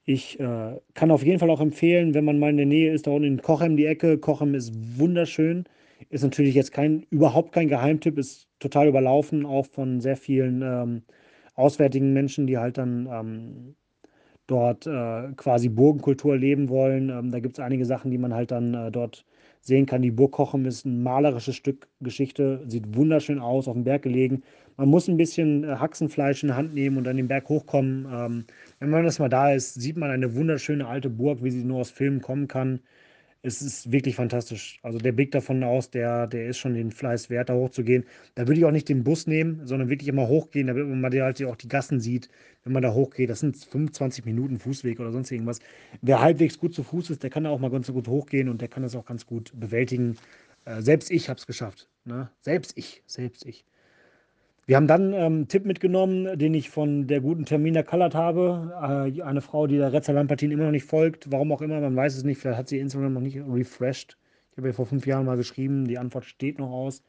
Ich 0.05 0.41
äh, 0.41 0.81
kann 0.95 1.11
auf 1.11 1.23
jeden 1.25 1.39
Fall 1.39 1.51
auch 1.51 1.61
empfehlen, 1.61 2.15
wenn 2.15 2.25
man 2.25 2.39
mal 2.39 2.51
in 2.51 2.57
der 2.57 2.67
Nähe 2.67 2.93
ist, 2.93 3.07
da 3.07 3.13
unten 3.13 3.29
in 3.29 3.43
Kochem 3.43 3.77
die 3.77 3.87
Ecke. 3.87 4.19
Kochem 4.19 4.55
ist 4.55 4.73
wunderschön. 4.99 5.65
Ist 6.11 6.25
natürlich 6.25 6.55
jetzt 6.55 6.73
kein, 6.73 7.07
überhaupt 7.11 7.53
kein 7.53 7.69
Geheimtipp, 7.69 8.19
ist 8.19 8.49
total 8.59 8.89
überlaufen, 8.89 9.47
auch 9.47 9.67
von 9.67 10.01
sehr 10.01 10.17
vielen 10.17 10.63
ähm, 10.63 11.03
auswärtigen 11.55 12.13
Menschen, 12.13 12.47
die 12.47 12.59
halt 12.59 12.79
dann 12.79 13.09
ähm, 13.11 13.77
dort 14.47 14.87
äh, 14.87 15.33
quasi 15.37 15.69
Burgenkultur 15.69 16.37
leben 16.37 16.69
wollen. 16.69 17.11
Ähm, 17.11 17.31
da 17.31 17.41
gibt 17.41 17.59
es 17.59 17.65
einige 17.65 17.87
Sachen, 17.87 18.11
die 18.11 18.19
man 18.19 18.35
halt 18.35 18.51
dann 18.51 18.75
äh, 18.75 18.91
dort 18.91 19.25
sehen 19.61 19.87
kann. 19.87 20.03
Die 20.03 20.11
Burg 20.11 20.33
Kochem 20.33 20.67
ist 20.67 20.85
ein 20.85 21.03
malerisches 21.03 21.55
Stück 21.57 21.89
Geschichte, 22.01 22.63
sieht 22.67 22.97
wunderschön 22.97 23.39
aus, 23.39 23.69
auf 23.69 23.75
dem 23.75 23.85
Berg 23.85 24.03
gelegen. 24.03 24.43
Man 24.77 24.89
muss 24.89 25.09
ein 25.09 25.17
bisschen 25.17 25.65
äh, 25.65 25.77
Haxenfleisch 25.77 26.43
in 26.43 26.49
die 26.49 26.55
Hand 26.55 26.75
nehmen 26.75 26.97
und 26.99 27.05
dann 27.05 27.17
den 27.17 27.29
Berg 27.29 27.49
hochkommen. 27.49 28.07
Ähm, 28.13 28.45
wenn 28.83 28.91
man 28.91 29.05
das 29.05 29.19
mal 29.19 29.29
da 29.29 29.53
ist, 29.53 29.75
sieht 29.75 29.97
man 29.97 30.11
eine 30.11 30.35
wunderschöne 30.35 30.87
alte 30.87 31.11
Burg, 31.11 31.43
wie 31.43 31.51
sie 31.51 31.65
nur 31.65 31.81
aus 31.81 31.91
Filmen 31.91 32.21
kommen 32.21 32.49
kann 32.49 32.81
es 33.43 33.61
ist 33.61 33.91
wirklich 33.91 34.15
fantastisch. 34.15 34.79
Also 34.83 34.99
der 34.99 35.13
Blick 35.13 35.33
davon 35.33 35.65
aus, 35.65 35.91
der, 35.91 36.29
der 36.29 36.47
ist 36.47 36.59
schon 36.59 36.75
den 36.75 36.93
Fleiß 36.93 37.29
wert, 37.29 37.49
da 37.49 37.55
hochzugehen. 37.55 38.05
Da 38.37 38.47
würde 38.47 38.61
ich 38.61 38.65
auch 38.65 38.71
nicht 38.71 38.89
den 38.89 39.03
Bus 39.03 39.27
nehmen, 39.27 39.67
sondern 39.67 39.89
wirklich 39.89 40.09
immer 40.09 40.29
hochgehen, 40.29 40.69
damit 40.69 40.87
man 40.87 41.13
halt 41.13 41.43
auch 41.45 41.57
die 41.57 41.69
Gassen 41.69 42.01
sieht, 42.01 42.29
wenn 42.63 42.73
man 42.73 42.83
da 42.85 42.93
hochgeht. 42.95 43.31
Das 43.31 43.41
sind 43.41 43.57
25 43.57 44.25
Minuten 44.25 44.59
Fußweg 44.61 45.01
oder 45.01 45.11
sonst 45.11 45.33
irgendwas. 45.33 45.59
Wer 46.03 46.21
halbwegs 46.21 46.59
gut 46.59 46.73
zu 46.75 46.85
Fuß 46.85 47.11
ist, 47.11 47.23
der 47.25 47.31
kann 47.31 47.45
da 47.45 47.51
auch 47.51 47.59
mal 47.59 47.71
ganz 47.71 47.93
gut 47.93 48.07
hochgehen 48.07 48.49
und 48.49 48.61
der 48.61 48.69
kann 48.69 48.85
das 48.85 48.95
auch 48.95 49.05
ganz 49.05 49.27
gut 49.27 49.53
bewältigen. 49.59 50.17
Äh, 50.65 50.81
selbst 50.83 51.11
ich 51.11 51.29
habe 51.29 51.39
es 51.39 51.47
geschafft. 51.47 51.89
Ne? 52.05 52.31
Selbst 52.41 52.79
ich, 52.79 53.03
selbst 53.07 53.45
ich. 53.45 53.65
Wir 54.67 54.77
haben 54.77 54.87
dann 54.87 55.13
ähm, 55.13 55.21
einen 55.21 55.49
Tipp 55.49 55.65
mitgenommen, 55.67 56.39
den 56.39 56.55
ich 56.55 56.71
von 56.71 57.09
der 57.09 57.21
guten 57.21 57.45
Termina 57.45 57.83
Kallert 57.83 58.15
habe. 58.15 59.11
Äh, 59.17 59.23
eine 59.23 59.41
Frau, 59.41 59.67
die 59.67 59.77
der 59.77 59.93
Retzer-Lampartin 59.93 60.53
immer 60.53 60.65
noch 60.65 60.71
nicht 60.71 60.87
folgt. 60.87 61.33
Warum 61.33 61.51
auch 61.51 61.63
immer, 61.63 61.81
man 61.81 61.97
weiß 61.97 62.17
es 62.17 62.23
nicht. 62.23 62.39
Vielleicht 62.39 62.59
hat 62.59 62.69
sie 62.69 62.79
Instagram 62.79 63.13
noch 63.13 63.21
nicht 63.21 63.39
refreshed. 63.39 64.17
Ich 64.53 64.59
habe 64.59 64.69
ihr 64.69 64.75
vor 64.75 64.87
fünf 64.87 65.07
Jahren 65.07 65.27
mal 65.27 65.37
geschrieben. 65.37 65.87
Die 65.87 65.99
Antwort 65.99 66.27
steht 66.27 66.59
noch 66.61 66.71
aus. 66.71 67.03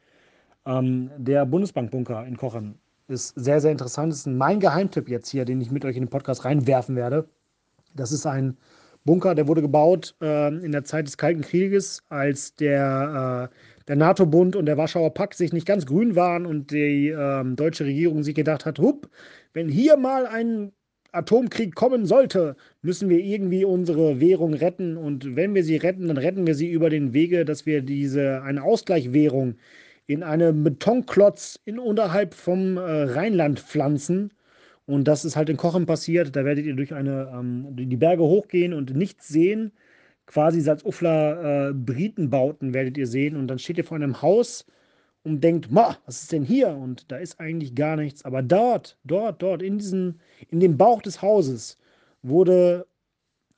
Ähm, 0.66 1.10
der 1.16 1.46
Bundesbankbunker 1.46 2.26
in 2.26 2.36
Kochen 2.36 2.78
ist 3.06 3.34
sehr, 3.36 3.60
sehr 3.60 3.70
interessant. 3.70 4.12
Das 4.12 4.20
ist 4.20 4.26
mein 4.26 4.58
Geheimtipp 4.58 5.08
jetzt 5.08 5.28
hier, 5.28 5.44
den 5.44 5.60
ich 5.60 5.70
mit 5.70 5.84
euch 5.84 5.96
in 5.96 6.04
den 6.04 6.10
Podcast 6.10 6.44
reinwerfen 6.44 6.96
werde. 6.96 7.28
Das 7.94 8.10
ist 8.10 8.26
ein 8.26 8.56
Bunker, 9.04 9.34
der 9.34 9.48
wurde 9.48 9.62
gebaut 9.62 10.14
äh, 10.22 10.48
in 10.48 10.72
der 10.72 10.84
Zeit 10.84 11.06
des 11.06 11.16
Kalten 11.18 11.42
Krieges, 11.42 12.02
als 12.08 12.54
der 12.56 13.50
äh, 13.52 13.54
der 13.88 13.96
NATO-Bund 13.96 14.56
und 14.56 14.66
der 14.66 14.78
Warschauer 14.78 15.12
Pakt 15.12 15.34
sich 15.34 15.52
nicht 15.52 15.66
ganz 15.66 15.86
grün 15.86 16.16
waren 16.16 16.46
und 16.46 16.70
die 16.70 17.08
ähm, 17.08 17.56
deutsche 17.56 17.84
Regierung 17.84 18.22
sich 18.22 18.34
gedacht 18.34 18.64
hat, 18.64 18.78
hup, 18.78 19.10
wenn 19.52 19.68
hier 19.68 19.96
mal 19.96 20.26
ein 20.26 20.72
Atomkrieg 21.12 21.74
kommen 21.74 22.06
sollte, 22.06 22.56
müssen 22.82 23.08
wir 23.08 23.18
irgendwie 23.20 23.64
unsere 23.64 24.20
Währung 24.20 24.54
retten. 24.54 24.96
Und 24.96 25.36
wenn 25.36 25.54
wir 25.54 25.64
sie 25.64 25.76
retten, 25.76 26.08
dann 26.08 26.16
retten 26.18 26.46
wir 26.46 26.54
sie 26.54 26.70
über 26.70 26.90
den 26.90 27.12
Wege, 27.12 27.44
dass 27.44 27.66
wir 27.66 27.82
diese 27.82 28.42
eine 28.42 28.62
Ausgleichswährung 28.62 29.56
in 30.06 30.22
einem 30.22 30.64
Betonklotz 30.64 31.58
in 31.64 31.78
unterhalb 31.78 32.34
vom 32.34 32.76
äh, 32.76 32.80
Rheinland 32.80 33.60
pflanzen. 33.60 34.32
Und 34.86 35.08
das 35.08 35.24
ist 35.24 35.36
halt 35.36 35.48
in 35.48 35.56
Kochen 35.56 35.86
passiert. 35.86 36.36
Da 36.36 36.44
werdet 36.44 36.66
ihr 36.66 36.74
durch 36.74 36.92
eine, 36.94 37.32
ähm, 37.34 37.68
die 37.76 37.96
Berge 37.96 38.22
hochgehen 38.22 38.72
und 38.72 38.94
nichts 38.94 39.28
sehen 39.28 39.72
quasi 40.26 40.60
Salzufler 40.60 41.70
äh, 41.70 41.72
Britenbauten 41.74 42.74
werdet 42.74 42.98
ihr 42.98 43.06
sehen. 43.06 43.36
Und 43.36 43.48
dann 43.48 43.58
steht 43.58 43.78
ihr 43.78 43.84
vor 43.84 43.96
einem 43.96 44.22
Haus 44.22 44.66
und 45.22 45.42
denkt, 45.42 45.70
Ma, 45.70 45.96
was 46.06 46.22
ist 46.22 46.32
denn 46.32 46.44
hier? 46.44 46.68
Und 46.68 47.10
da 47.10 47.16
ist 47.16 47.40
eigentlich 47.40 47.74
gar 47.74 47.96
nichts. 47.96 48.24
Aber 48.24 48.42
dort, 48.42 48.98
dort, 49.04 49.42
dort, 49.42 49.62
in, 49.62 49.78
diesen, 49.78 50.20
in 50.50 50.60
dem 50.60 50.76
Bauch 50.76 51.02
des 51.02 51.22
Hauses 51.22 51.78
wurde 52.22 52.86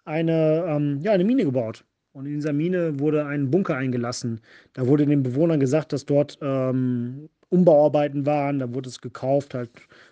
eine, 0.05 0.65
ähm, 0.69 1.01
ja, 1.01 1.13
eine 1.13 1.25
Mine 1.25 1.45
gebaut. 1.45 1.85
Und 2.13 2.27
in 2.27 2.35
dieser 2.37 2.53
Mine 2.53 2.99
wurde 2.99 3.27
ein 3.27 3.51
Bunker 3.51 3.77
eingelassen. 3.77 4.41
Da 4.73 4.87
wurde 4.87 5.05
den 5.07 5.23
Bewohnern 5.23 5.61
gesagt, 5.61 5.93
dass 5.93 6.07
dort 6.07 6.39
ähm, 6.41 7.29
Umbauarbeiten 7.49 8.27
waren. 8.27 8.59
Da 8.59 8.73
wurde 8.75 8.89
es 8.89 9.01
gekauft, 9.01 9.55
halt 9.55 9.71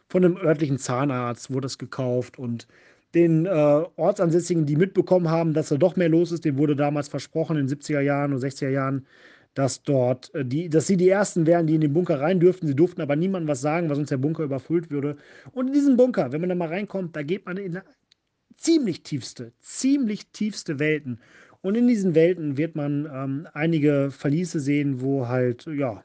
von 0.08 0.24
einem 0.24 0.36
örtlichen 0.36 0.78
Zahnarzt 0.78 1.52
wurde 1.52 1.66
es 1.66 1.78
gekauft. 1.78 2.38
Und 2.38 2.66
den 3.14 3.46
äh, 3.46 3.50
Ortsansässigen, 3.96 4.66
die 4.66 4.76
mitbekommen 4.76 5.30
haben, 5.30 5.54
dass 5.54 5.68
da 5.68 5.76
doch 5.76 5.96
mehr 5.96 6.08
los 6.08 6.32
ist, 6.32 6.44
dem 6.44 6.58
wurde 6.58 6.76
damals 6.76 7.08
versprochen 7.08 7.56
in 7.56 7.66
den 7.66 7.78
70er 7.78 8.00
Jahren 8.00 8.32
oder 8.32 8.46
60er 8.46 8.70
Jahren, 8.70 9.06
dass 9.54 9.82
dort, 9.82 10.34
äh, 10.34 10.44
die, 10.44 10.68
dass 10.68 10.86
sie 10.86 10.96
die 10.96 11.08
Ersten 11.08 11.46
wären, 11.46 11.66
die 11.66 11.76
in 11.76 11.80
den 11.80 11.92
Bunker 11.92 12.20
rein 12.20 12.40
dürften. 12.40 12.66
Sie 12.66 12.74
durften 12.76 13.00
aber 13.00 13.16
niemandem 13.16 13.48
was 13.48 13.60
sagen, 13.60 13.88
weil 13.88 13.96
sonst 13.96 14.10
der 14.10 14.16
Bunker 14.18 14.42
überfüllt 14.44 14.90
würde. 14.90 15.16
Und 15.52 15.68
in 15.68 15.72
diesen 15.72 15.96
Bunker, 15.96 16.32
wenn 16.32 16.40
man 16.40 16.50
da 16.50 16.54
mal 16.56 16.68
reinkommt, 16.68 17.14
da 17.16 17.22
geht 17.22 17.46
man 17.46 17.56
in 17.56 17.80
ziemlich 18.56 19.02
tiefste, 19.02 19.52
ziemlich 19.60 20.28
tiefste 20.32 20.78
Welten. 20.78 21.20
Und 21.62 21.76
in 21.76 21.86
diesen 21.86 22.14
Welten 22.14 22.58
wird 22.58 22.76
man 22.76 23.08
ähm, 23.12 23.48
einige 23.54 24.10
Verliese 24.10 24.60
sehen, 24.60 25.00
wo 25.00 25.28
halt, 25.28 25.66
ja, 25.66 26.04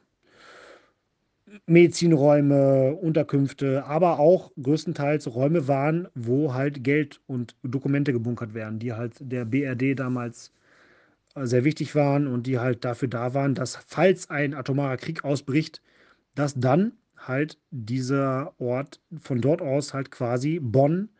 Medizinräume, 1.66 2.94
Unterkünfte, 2.94 3.84
aber 3.84 4.18
auch 4.18 4.52
größtenteils 4.62 5.34
Räume 5.34 5.68
waren, 5.68 6.08
wo 6.14 6.54
halt 6.54 6.84
Geld 6.84 7.20
und 7.26 7.56
Dokumente 7.62 8.12
gebunkert 8.12 8.54
werden, 8.54 8.78
die 8.78 8.92
halt 8.92 9.14
der 9.20 9.44
BRD 9.44 9.98
damals 9.98 10.52
äh, 11.34 11.46
sehr 11.46 11.64
wichtig 11.64 11.94
waren 11.94 12.26
und 12.26 12.46
die 12.46 12.58
halt 12.58 12.84
dafür 12.84 13.08
da 13.08 13.34
waren, 13.34 13.54
dass 13.54 13.76
falls 13.86 14.30
ein 14.30 14.54
atomarer 14.54 14.96
Krieg 14.96 15.24
ausbricht, 15.24 15.82
dass 16.34 16.54
dann 16.54 16.92
halt 17.16 17.58
dieser 17.70 18.54
Ort 18.60 19.00
von 19.20 19.40
dort 19.40 19.62
aus 19.62 19.94
halt 19.94 20.10
quasi 20.10 20.58
Bonn, 20.60 21.10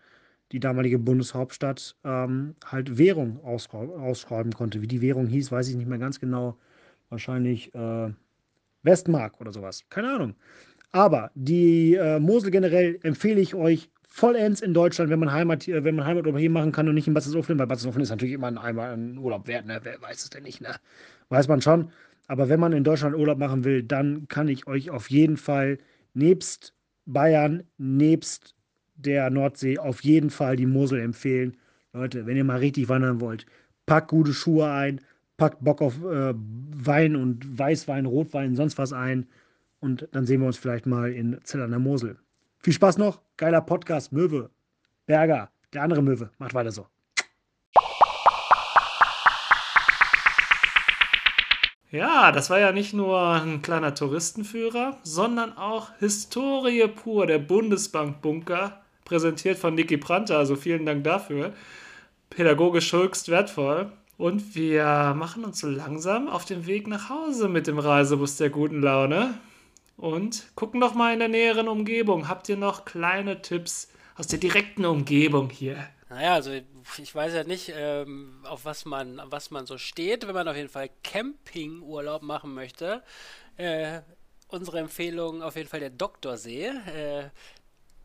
die 0.53 0.61
damalige 0.61 0.99
Bundeshauptstadt, 0.99 1.97
ähm, 2.05 2.57
halt 2.65 2.99
Währung 2.99 3.41
ausschreiben 3.45 4.53
konnte. 4.53 4.83
Wie 4.83 4.89
die 4.89 5.01
Währung 5.03 5.27
hieß, 5.27 5.53
weiß 5.53 5.69
ich 5.69 5.77
nicht 5.77 5.89
mehr 5.89 5.99
ganz 5.99 6.21
genau. 6.21 6.57
Wahrscheinlich 7.09 7.75
äh, 7.75 8.11
Westmark 8.83 9.41
oder 9.41 9.53
sowas. 9.53 9.85
Keine 9.91 10.13
Ahnung. 10.13 10.35
Aber 10.93 11.31
die 11.35 11.95
äh, 11.95 12.19
Mosel 12.19 12.51
generell 12.51 12.99
empfehle 13.03 13.41
ich 13.41 13.55
euch 13.55 13.91
vollends 14.09 14.61
in 14.61 14.75
Deutschland, 14.75 15.11
wenn 15.11 15.21
man 15.21 15.33
Heimat, 15.33 15.69
äh, 15.69 15.85
wenn 15.85 15.95
man 15.95 16.05
Heimaturlaub 16.05 16.41
hier 16.41 16.51
machen 16.51 16.73
kann 16.73 16.89
und 16.89 16.95
nicht 16.95 17.07
in 17.07 17.15
Bad 17.15 17.25
weil 17.33 17.67
Bad 17.67 17.79
ist 17.79 18.11
natürlich 18.11 18.35
immer 18.35 18.49
ein, 18.49 18.59
einmal 18.59 18.93
ein 18.93 19.17
Urlaub 19.17 19.47
wert, 19.47 19.67
ne? 19.67 19.81
Wer 19.83 20.03
weiß 20.03 20.25
es 20.25 20.31
denn 20.31 20.43
nicht, 20.43 20.61
ne? 20.61 20.75
Weiß 21.29 21.47
man 21.49 21.63
schon. 21.63 21.91
Aber 22.27 22.49
wenn 22.49 22.61
man 22.61 22.73
in 22.73 22.85
Deutschland 22.85 23.17
Urlaub 23.17 23.39
machen 23.39 23.65
will, 23.65 23.83
dann 23.83 24.27
kann 24.29 24.49
ich 24.49 24.67
euch 24.67 24.91
auf 24.91 25.11
jeden 25.11 25.37
Fall 25.37 25.79
nebst 26.15 26.75
Bayern, 27.07 27.63
nebst 27.79 28.55
der 28.95 29.31
Nordsee 29.31 29.79
auf 29.79 30.03
jeden 30.03 30.31
Fall 30.31 30.57
die 30.57 30.67
Mosel 30.67 31.01
empfehlen. 31.01 31.57
Leute, 31.93 32.27
wenn 32.27 32.37
ihr 32.37 32.45
mal 32.45 32.59
richtig 32.59 32.89
wandern 32.89 33.21
wollt, 33.21 33.47
packt 33.87 34.09
gute 34.09 34.33
Schuhe 34.33 34.71
ein, 34.71 35.01
packt 35.41 35.65
Bock 35.65 35.81
auf 35.81 35.95
äh, 36.05 36.35
Wein 36.35 37.17
und 37.17 37.59
Weißwein, 37.59 38.05
Rotwein, 38.05 38.57
sonst 38.57 38.77
was 38.77 38.93
ein. 38.93 39.27
Und 39.81 40.07
dann 40.13 40.27
sehen 40.27 40.41
wir 40.43 40.47
uns 40.47 40.59
vielleicht 40.59 40.85
mal 40.85 41.11
in 41.11 41.41
Zell 41.45 41.63
an 41.63 41.71
der 41.71 41.79
Mosel. 41.79 42.19
Viel 42.59 42.75
Spaß 42.75 42.99
noch. 42.99 43.23
Geiler 43.39 43.63
Podcast. 43.63 44.13
Möwe. 44.13 44.51
Berger. 45.07 45.51
Der 45.73 45.83
andere 45.83 46.03
Möwe. 46.03 46.31
Macht 46.37 46.53
weiter 46.53 46.71
so. 46.71 46.87
Ja, 51.91 52.33
das 52.33 52.51
war 52.51 52.61
ja 52.61 52.73
nicht 52.73 52.93
nur 52.93 53.19
ein 53.19 53.63
kleiner 53.63 53.95
Touristenführer, 53.95 54.99
sondern 55.05 55.57
auch 55.57 55.89
Historie 56.01 56.87
pur, 56.87 57.27
der 57.27 57.39
Bundesbankbunker, 57.39 58.83
präsentiert 59.07 59.57
von 59.57 59.75
Niki 59.75 59.97
Pranter. 59.97 60.37
Also 60.37 60.55
vielen 60.55 60.85
Dank 60.85 61.03
dafür. 61.03 61.55
pädagogisch 62.29 62.93
höchst 62.93 63.31
wertvoll. 63.31 63.91
Und 64.21 64.55
wir 64.55 65.15
machen 65.17 65.47
uns 65.47 65.61
so 65.61 65.67
langsam 65.67 66.29
auf 66.29 66.45
den 66.45 66.67
Weg 66.67 66.87
nach 66.87 67.09
Hause 67.09 67.49
mit 67.49 67.67
dem 67.67 67.79
Reisebus 67.79 68.37
der 68.37 68.51
guten 68.51 68.83
Laune 68.83 69.33
und 69.97 70.55
gucken 70.57 70.79
noch 70.79 70.93
mal 70.93 71.15
in 71.15 71.21
der 71.21 71.29
näheren 71.29 71.69
Umgebung. 71.69 72.29
Habt 72.29 72.47
ihr 72.51 72.59
noch 72.59 72.85
kleine 72.85 73.41
Tipps 73.41 73.89
aus 74.17 74.27
der 74.27 74.39
direkten 74.39 74.85
Umgebung 74.85 75.49
hier? 75.49 75.89
Naja, 76.11 76.35
also 76.35 76.51
ich 76.99 77.15
weiß 77.15 77.33
ja 77.33 77.45
nicht, 77.45 77.73
ähm, 77.75 78.45
auf 78.45 78.67
was 78.67 78.85
man, 78.85 79.23
was 79.25 79.51
man 79.51 79.65
so 79.65 79.79
steht, 79.79 80.27
wenn 80.27 80.35
man 80.35 80.49
auf 80.49 80.57
jeden 80.57 80.69
Fall 80.69 80.91
Campingurlaub 81.03 82.21
machen 82.21 82.53
möchte. 82.53 83.03
Äh, 83.57 84.03
unsere 84.49 84.81
Empfehlung 84.81 85.43
auf 85.43 85.57
jeden 85.57 85.71
Fall 85.71 85.81
der 85.81 85.89
Doktorsee. 85.89 86.67
Äh, 86.67 87.31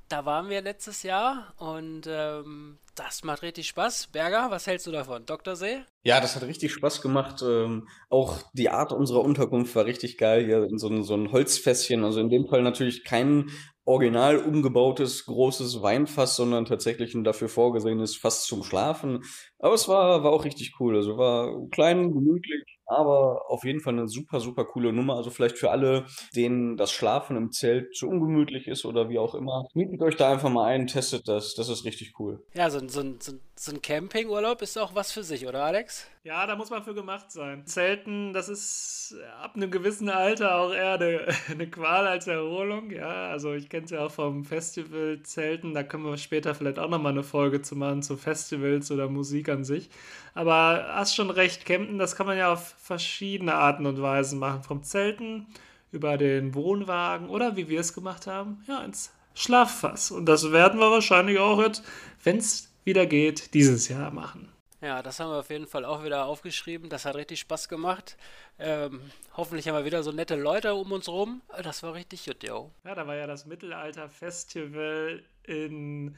da 0.08 0.26
waren 0.26 0.48
wir 0.48 0.62
letztes 0.62 1.04
Jahr 1.04 1.54
und 1.58 2.08
ähm, 2.08 2.78
das 2.96 3.24
macht 3.24 3.42
richtig 3.42 3.68
Spaß. 3.68 4.08
Berger, 4.08 4.50
was 4.50 4.68
hältst 4.68 4.88
du 4.88 4.92
davon? 4.92 5.26
Doktorsee? 5.26 5.84
Ja, 6.04 6.22
das 6.22 6.36
hat 6.36 6.44
richtig 6.44 6.72
Spaß 6.74 7.02
gemacht. 7.02 7.42
Ähm, 7.44 7.88
auch 8.10 8.42
die 8.54 8.70
Art 8.70 8.92
unserer 8.94 9.22
Unterkunft 9.22 9.76
war 9.76 9.86
richtig 9.86 10.18
geil. 10.18 10.46
Hier 10.46 10.64
in 10.64 10.78
so 10.78 10.88
ein, 10.88 11.04
so 11.04 11.16
ein 11.16 11.32
Holzfässchen. 11.32 12.04
Also 12.04 12.20
in 12.20 12.30
dem 12.30 12.48
Fall 12.48 12.62
natürlich 12.62 13.04
kein 13.04 13.50
original 13.86 14.38
umgebautes 14.38 15.26
großes 15.26 15.82
Weinfass, 15.82 16.36
sondern 16.36 16.66
tatsächlich 16.66 17.14
ein 17.14 17.24
dafür 17.24 17.50
vorgesehenes 17.50 18.16
Fass 18.18 18.46
zum 18.46 18.64
Schlafen. 18.64 19.24
Aber 19.60 19.76
es 19.76 19.88
war, 19.88 20.24
war 20.24 20.32
auch 20.32 20.44
richtig 20.44 20.74
cool. 20.80 20.96
Also 20.96 21.18
war 21.18 21.68
klein, 21.70 22.12
gemütlich, 22.12 22.80
aber 22.88 23.50
auf 23.50 23.64
jeden 23.64 23.80
Fall 23.82 23.94
eine 23.94 24.08
super, 24.08 24.40
super 24.40 24.66
coole 24.66 24.92
Nummer. 24.92 25.16
Also 25.16 25.30
vielleicht 25.30 25.58
für 25.58 25.72
alle, 25.72 26.06
denen 26.36 26.78
das 26.78 26.92
Schlafen 26.92 27.38
im 27.38 27.52
Zelt 27.52 27.96
zu 27.96 28.10
ungemütlich 28.10 28.68
ist 28.68 28.86
oder 28.86 29.10
wie 29.10 29.20
auch 29.20 29.36
immer. 29.36 29.68
Mietet 29.74 30.02
euch 30.02 30.16
da 30.16 30.32
einfach 30.32 30.50
mal 30.50 30.66
ein, 30.66 30.88
testet 30.88 31.28
das. 31.28 31.54
Das 31.54 31.70
ist 31.70 31.86
richtig 31.86 32.14
cool. 32.20 32.44
Ja, 32.56 32.70
so, 32.70 32.80
so, 32.88 33.04
so, 33.20 33.34
so 33.56 33.72
ein 33.72 33.82
Campingurlaub 33.82 34.62
ist 34.62 34.78
auch 34.78 34.96
was 34.96 35.12
für 35.12 35.24
sich, 35.24 35.48
oder 35.48 35.64
Alex? 35.64 36.08
Ja, 36.26 36.48
da 36.48 36.56
muss 36.56 36.72
man 36.72 36.84
für 36.84 36.96
gemacht 36.96 37.32
sein. 37.32 37.68
Zelten, 37.68 38.34
das 38.34 38.50
ist 38.50 39.16
ab 39.44 39.56
einem 39.56 39.70
gewissen 39.70 40.10
Alter 40.10 40.56
auch 40.56 40.74
eher 40.74 40.94
eine, 40.94 41.28
eine 41.52 41.70
Qual 41.70 42.08
als 42.08 42.26
Erholung. 42.26 42.90
Ja, 42.90 43.30
also 43.30 43.54
ich 43.54 43.70
kenne 43.70 43.86
es 43.86 43.92
ja 43.92 44.04
auch 44.04 44.12
vom 44.12 44.44
Festival 44.44 45.20
Zelten. 45.22 45.76
Da 45.76 45.84
können 45.84 46.04
wir 46.04 46.18
später 46.18 46.56
vielleicht 46.56 46.80
auch 46.80 46.90
nochmal 46.90 47.12
eine 47.12 47.22
Folge 47.22 47.62
zu 47.62 47.76
machen 47.76 48.02
zu 48.02 48.18
Festivals 48.18 48.90
oder 48.90 49.08
Musik 49.08 49.50
an 49.50 49.64
sich. 49.64 49.92
Aber 50.34 50.88
hast 50.96 51.16
schon 51.16 51.30
recht, 51.30 51.64
Campen, 51.64 52.00
das 52.00 52.16
kann 52.16 52.26
man 52.26 52.40
ja 52.40 52.52
auf 52.52 52.74
verschiedene 52.80 53.54
Arten 53.54 53.86
und 53.86 54.02
Weisen 54.02 54.40
machen. 54.40 54.64
Vom 54.64 54.82
Zelten 54.82 55.46
über 55.92 56.18
den 56.18 56.56
Wohnwagen 56.56 57.30
oder 57.30 57.56
wie 57.56 57.70
wir 57.70 57.82
es 57.82 57.94
gemacht 57.94 58.26
haben, 58.26 58.64
ja, 58.68 58.84
ins 58.84 59.14
Schlaffass. 59.36 60.10
Und 60.10 60.26
das 60.26 60.52
werden 60.52 60.80
wir 60.80 60.90
wahrscheinlich 60.90 61.38
auch 61.38 61.62
jetzt, 61.62 61.84
wenn 62.24 62.38
es 62.38 62.74
wieder 62.84 63.06
geht, 63.06 63.54
dieses 63.54 63.90
Jahr 63.90 64.10
machen. 64.10 64.55
Ja, 64.86 65.02
das 65.02 65.20
haben 65.20 65.32
wir 65.32 65.40
auf 65.40 65.50
jeden 65.50 65.66
Fall 65.66 65.84
auch 65.84 66.04
wieder 66.04 66.26
aufgeschrieben. 66.26 66.90
Das 66.90 67.06
hat 67.06 67.16
richtig 67.16 67.40
Spaß 67.40 67.70
gemacht. 67.70 68.18
Ähm, 68.60 69.02
hoffentlich 69.36 69.68
haben 69.68 69.76
wir 69.76 69.84
wieder 69.84 70.04
so 70.04 70.12
nette 70.12 70.36
Leute 70.36 70.76
um 70.76 70.92
uns 70.92 71.10
rum. 71.10 71.42
Das 71.64 71.82
war 71.82 71.96
richtig 71.96 72.26
gut, 72.26 72.44
yo. 72.44 72.70
Ja, 72.84 72.94
da 72.94 73.08
war 73.08 73.16
ja 73.16 73.26
das 73.26 73.48
Mittelalter-Festival 73.48 75.24
in 75.48 76.16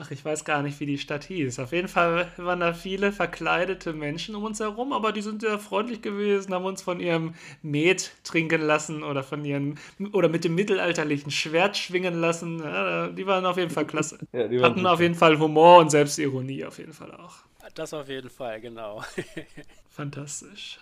Ach, 0.00 0.12
ich 0.12 0.24
weiß 0.24 0.44
gar 0.44 0.62
nicht, 0.62 0.78
wie 0.78 0.86
die 0.86 0.98
Stadt 0.98 1.24
hieß. 1.24 1.58
Auf 1.60 1.72
jeden 1.72 1.88
Fall 1.88 2.30
waren 2.36 2.60
da 2.60 2.72
viele 2.72 3.12
verkleidete 3.12 3.92
Menschen 3.92 4.34
um 4.36 4.44
uns 4.44 4.60
herum, 4.60 4.92
aber 4.92 5.10
die 5.10 5.22
sind 5.22 5.40
sehr 5.40 5.58
freundlich 5.58 6.02
gewesen, 6.02 6.54
haben 6.54 6.64
uns 6.64 6.82
von 6.82 7.00
ihrem 7.00 7.34
Met 7.62 8.12
trinken 8.22 8.62
lassen 8.62 9.02
oder 9.02 9.24
von 9.24 9.44
ihrem 9.44 9.74
oder 10.12 10.28
mit 10.28 10.44
dem 10.44 10.54
mittelalterlichen 10.54 11.32
Schwert 11.32 11.76
schwingen 11.76 12.14
lassen. 12.14 12.60
Ja, 12.60 13.08
die 13.08 13.26
waren 13.26 13.44
auf 13.44 13.56
jeden 13.56 13.70
Fall 13.70 13.86
klasse. 13.86 14.18
Ja, 14.32 14.48
Hatten 14.62 14.86
auf 14.86 15.00
jeden 15.00 15.16
Fall 15.16 15.36
Humor 15.38 15.78
und 15.78 15.90
Selbstironie 15.90 16.64
auf 16.64 16.78
jeden 16.78 16.92
Fall 16.92 17.12
auch. 17.12 17.47
Das 17.78 17.94
auf 17.94 18.08
jeden 18.08 18.28
Fall, 18.28 18.60
genau. 18.60 19.04
Fantastisch. 19.88 20.80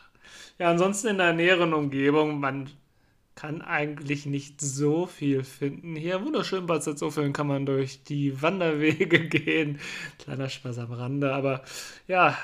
Ja, 0.59 0.71
ansonsten 0.71 1.09
in 1.09 1.19
der 1.19 1.35
näheren 1.35 1.75
Umgebung, 1.75 2.41
man 2.41 2.71
kann 3.35 3.61
eigentlich 3.61 4.25
nicht 4.25 4.63
so 4.63 5.05
viel 5.05 5.45
finden. 5.45 5.95
Hier 5.95 6.25
wunderschön 6.25 6.65
Bad 6.65 6.83
Salzuflen 6.83 7.35
kann 7.35 7.49
man 7.49 7.67
durch 7.67 8.03
die 8.05 8.41
Wanderwege 8.41 9.21
gehen. 9.29 9.79
Kleiner 10.19 10.49
Spaß 10.49 10.79
am 10.79 10.93
Rande, 10.93 11.35
aber 11.35 11.65
ja, 12.09 12.39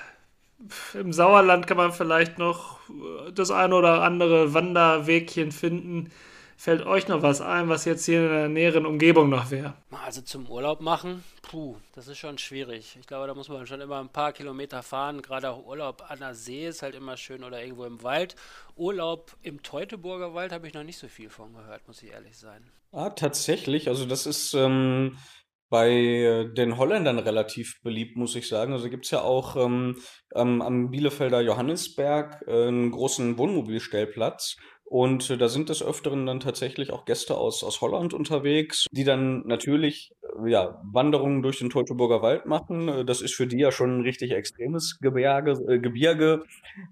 im 0.93 1.15
Sauerland 1.15 1.67
kann 1.67 1.79
man 1.79 1.95
vielleicht 1.95 2.39
noch 2.39 2.79
das 3.35 3.51
eine 3.51 3.75
oder 3.75 4.03
andere 4.03 4.53
Wanderwegchen 4.53 5.51
finden. 5.51 6.11
Fällt 6.63 6.87
euch 6.87 7.09
noch 7.09 7.23
was 7.23 7.41
ein, 7.41 7.69
was 7.69 7.85
jetzt 7.87 8.05
hier 8.05 8.23
in 8.23 8.31
der 8.31 8.49
näheren 8.49 8.87
Umgebung 8.87 9.29
noch 9.29 9.51
wäre? 9.51 9.75
Also 10.05 10.23
zum 10.23 10.49
Urlaub 10.49 10.81
machen, 10.81 11.25
puh, 11.43 11.75
das 11.93 12.07
ist 12.07 12.19
schon 12.19 12.39
schwierig. 12.39 12.97
Ich 13.01 13.09
glaube, 13.09 13.27
da 13.27 13.35
muss 13.35 13.49
man 13.49 13.67
schon 13.67 13.81
immer 13.81 13.99
ein 13.99 14.11
paar 14.11 14.33
Kilometer 14.33 14.85
fahren. 14.85 15.23
Gerade 15.23 15.51
auch 15.51 15.67
Urlaub 15.67 16.05
an 16.09 16.21
der 16.21 16.37
See 16.37 16.69
ist 16.69 16.83
halt 16.83 16.95
immer 16.95 17.17
schön 17.17 17.43
oder 17.43 17.61
irgendwo 17.61 17.85
im 17.85 18.05
Wald. 18.05 18.37
Urlaub 18.77 19.37
im 19.43 19.65
Teutoburger 19.65 20.35
Wald 20.35 20.53
habe 20.53 20.69
ich 20.69 20.73
noch 20.73 20.85
nicht 20.85 20.99
so 20.99 21.09
viel 21.09 21.31
von 21.31 21.53
gehört, 21.53 21.89
muss 21.89 22.01
ich 22.01 22.13
ehrlich 22.13 22.39
sein. 22.39 22.71
Ah, 22.93 23.11
tatsächlich. 23.11 23.89
Also 23.89 24.07
das 24.07 24.27
ist 24.27 24.55
ähm, 24.55 25.19
bei 25.69 26.49
den 26.57 26.77
Holländern 26.77 27.19
relativ 27.19 27.83
beliebt, 27.83 28.17
muss 28.17 28.37
ich 28.37 28.47
sagen. 28.47 28.73
Also 28.73 28.89
gibt 28.89 29.07
es 29.07 29.11
ja 29.11 29.23
auch 29.23 29.57
ähm, 29.57 29.97
am 30.33 30.91
Bielefelder 30.93 31.41
Johannisberg 31.41 32.45
äh, 32.47 32.69
einen 32.69 32.93
großen 32.93 33.37
Wohnmobilstellplatz. 33.37 34.59
Und 34.93 35.31
äh, 35.31 35.39
da 35.39 35.49
sind 35.49 35.71
des 35.71 35.83
Öfteren 35.83 36.27
dann 36.27 36.39
tatsächlich 36.39 36.93
auch 36.93 37.07
Gäste 37.07 37.39
aus, 37.39 37.65
aus 37.65 37.81
Holland 37.81 38.13
unterwegs, 38.13 38.85
die 38.93 39.05
dann 39.05 39.43
natürlich 39.47 40.13
äh, 40.45 40.51
ja, 40.51 40.83
Wanderungen 40.85 41.41
durch 41.41 41.61
den 41.61 41.71
Teutoburger 41.71 42.21
Wald 42.21 42.45
machen. 42.45 42.89
Äh, 42.89 43.05
das 43.07 43.23
ist 43.23 43.35
für 43.35 43.47
die 43.47 43.57
ja 43.57 43.73
schon 43.73 44.01
ein 44.01 44.03
richtig 44.03 44.33
extremes 44.33 44.99
Gebirge. 45.01 45.53
Äh, 45.67 45.79
Gebirge. 45.79 46.45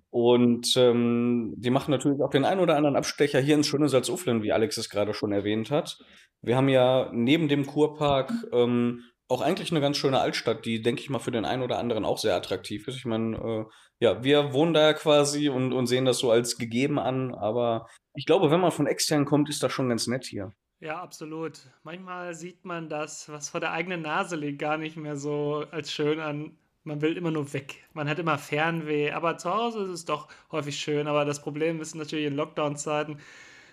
Und 0.09 0.75
ähm, 0.79 1.53
die 1.59 1.69
machen 1.69 1.91
natürlich 1.91 2.23
auch 2.23 2.31
den 2.31 2.47
einen 2.47 2.63
oder 2.63 2.77
anderen 2.77 2.97
Abstecher 2.97 3.39
hier 3.39 3.57
ins 3.57 3.67
schöne 3.67 3.91
Salzuflen, 3.91 4.43
wie 4.43 4.53
Alex 4.53 4.79
es 4.79 4.89
gerade 4.89 5.13
schon 5.13 5.33
erwähnt 5.33 5.71
hat. 5.71 5.99
Wir 6.41 6.57
haben 6.57 6.71
ja 6.71 7.11
neben 7.13 7.49
dem 7.49 7.67
Kurpark 7.67 8.33
ähm, 8.55 9.03
auch 9.29 9.43
eigentlich 9.43 9.73
eine 9.73 9.83
ganz 9.83 9.99
schöne 9.99 10.21
Altstadt, 10.21 10.65
die, 10.65 10.81
denke 10.81 11.03
ich 11.03 11.11
mal, 11.11 11.19
für 11.19 11.33
den 11.33 11.45
einen 11.45 11.63
oder 11.63 11.79
anderen 11.79 12.07
auch 12.07 12.17
sehr 12.17 12.35
attraktiv 12.35 12.89
ist. 12.89 12.97
Ich 12.97 13.05
meine, 13.05 13.37
äh, 13.37 13.65
ja, 14.01 14.25
wir 14.25 14.53
wohnen 14.53 14.75
da 14.75 14.81
ja 14.81 14.93
quasi 14.95 15.49
und, 15.51 15.73
und 15.73 15.87
sehen 15.87 16.07
das 16.07 16.19
so 16.19 16.31
als 16.31 16.57
gegeben 16.57 16.99
an, 16.99 17.35
aber 17.35 17.87
ich 18.15 18.27
glaube, 18.27 18.51
wenn 18.51 18.61
man 18.61 18.73
von 18.73 18.87
extern 18.87 19.27
kommt, 19.27 19.49
ist 19.51 19.63
das 19.63 19.73
schon 19.73 19.91
ganz 19.91 20.07
nett 20.07 20.25
hier. 20.25 20.53
Ja, 20.81 21.03
absolut. 21.03 21.61
Manchmal 21.83 22.35
sieht 22.35 22.65
man 22.65 22.89
das, 22.89 23.29
was 23.29 23.51
vor 23.51 23.61
der 23.61 23.73
eigenen 23.73 24.01
Nase 24.01 24.37
liegt, 24.37 24.59
gar 24.59 24.79
nicht 24.79 24.97
mehr 24.97 25.17
so 25.17 25.67
als 25.71 25.93
schön 25.93 26.19
an. 26.21 26.57
Man 26.85 27.03
will 27.03 27.19
immer 27.19 27.31
nur 27.31 27.53
weg. 27.53 27.85
Man 27.93 28.09
hat 28.09 28.19
immer 28.19 28.39
Fernweh. 28.39 29.11
Aber 29.11 29.37
zu 29.37 29.53
Hause 29.53 29.81
ist 29.85 29.91
es 29.91 30.05
doch 30.07 30.29
häufig 30.51 30.79
schön. 30.79 31.07
Aber 31.07 31.27
das 31.27 31.43
Problem 31.43 31.83
ist 31.83 31.95
natürlich 31.95 32.25
in 32.25 32.35
Lockdown-Zeiten, 32.35 33.19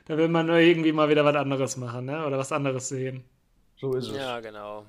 da 0.05 0.17
will 0.17 0.27
man 0.27 0.47
nur 0.47 0.57
irgendwie 0.57 0.91
mal 0.91 1.07
wieder 1.07 1.23
was 1.23 1.35
anderes 1.37 1.77
machen, 1.77 2.05
ne? 2.05 2.25
Oder 2.25 2.37
was 2.37 2.51
anderes 2.51 2.89
sehen. 2.89 3.23
So 3.77 3.93
ist 3.93 4.09
es. 4.09 4.17
Ja, 4.17 4.41
genau. 4.41 4.85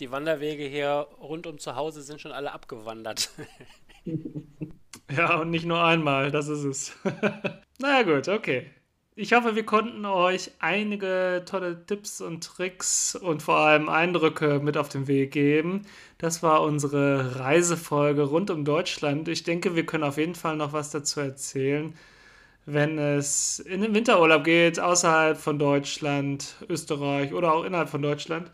Die 0.00 0.10
Wanderwege 0.10 0.64
hier 0.64 1.06
rund 1.20 1.46
um 1.46 1.58
zu 1.58 1.76
Hause 1.76 2.00
sind 2.00 2.20
schon 2.20 2.32
alle 2.32 2.52
abgewandert. 2.52 3.30
Ja, 5.16 5.36
und 5.36 5.50
nicht 5.50 5.66
nur 5.66 5.82
einmal, 5.84 6.32
das 6.32 6.48
ist 6.48 6.64
es. 6.64 6.92
naja 7.78 8.02
gut, 8.02 8.28
okay. 8.28 8.66
Ich 9.14 9.32
hoffe, 9.32 9.54
wir 9.54 9.64
konnten 9.64 10.04
euch 10.04 10.50
einige 10.58 11.42
tolle 11.46 11.86
Tipps 11.86 12.20
und 12.20 12.44
Tricks 12.44 13.14
und 13.14 13.42
vor 13.42 13.56
allem 13.56 13.88
Eindrücke 13.88 14.60
mit 14.60 14.76
auf 14.76 14.88
den 14.90 15.06
Weg 15.06 15.30
geben. 15.32 15.86
Das 16.18 16.42
war 16.42 16.62
unsere 16.62 17.38
Reisefolge 17.38 18.22
rund 18.24 18.50
um 18.50 18.64
Deutschland. 18.64 19.28
Ich 19.28 19.42
denke, 19.44 19.74
wir 19.74 19.86
können 19.86 20.04
auf 20.04 20.18
jeden 20.18 20.34
Fall 20.34 20.56
noch 20.56 20.72
was 20.74 20.90
dazu 20.90 21.20
erzählen, 21.20 21.94
wenn 22.66 22.98
es 22.98 23.58
in 23.60 23.82
den 23.82 23.94
Winterurlaub 23.94 24.44
geht, 24.44 24.80
außerhalb 24.80 25.38
von 25.38 25.58
Deutschland, 25.58 26.56
Österreich 26.68 27.32
oder 27.32 27.54
auch 27.54 27.64
innerhalb 27.64 27.88
von 27.88 28.02
Deutschland. 28.02 28.50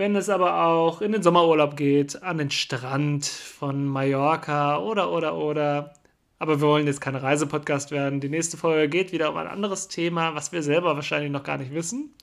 Wenn 0.00 0.16
es 0.16 0.30
aber 0.30 0.64
auch 0.64 1.02
in 1.02 1.12
den 1.12 1.22
Sommerurlaub 1.22 1.76
geht, 1.76 2.22
an 2.22 2.38
den 2.38 2.50
Strand 2.50 3.26
von 3.26 3.84
Mallorca 3.84 4.78
oder, 4.78 5.12
oder, 5.12 5.36
oder. 5.36 5.92
Aber 6.38 6.58
wir 6.58 6.66
wollen 6.68 6.86
jetzt 6.86 7.02
kein 7.02 7.16
Reisepodcast 7.16 7.90
werden. 7.90 8.18
Die 8.18 8.30
nächste 8.30 8.56
Folge 8.56 8.88
geht 8.88 9.12
wieder 9.12 9.28
um 9.28 9.36
ein 9.36 9.46
anderes 9.46 9.88
Thema, 9.88 10.34
was 10.34 10.52
wir 10.52 10.62
selber 10.62 10.94
wahrscheinlich 10.94 11.30
noch 11.30 11.42
gar 11.42 11.58
nicht 11.58 11.74
wissen. 11.74 12.14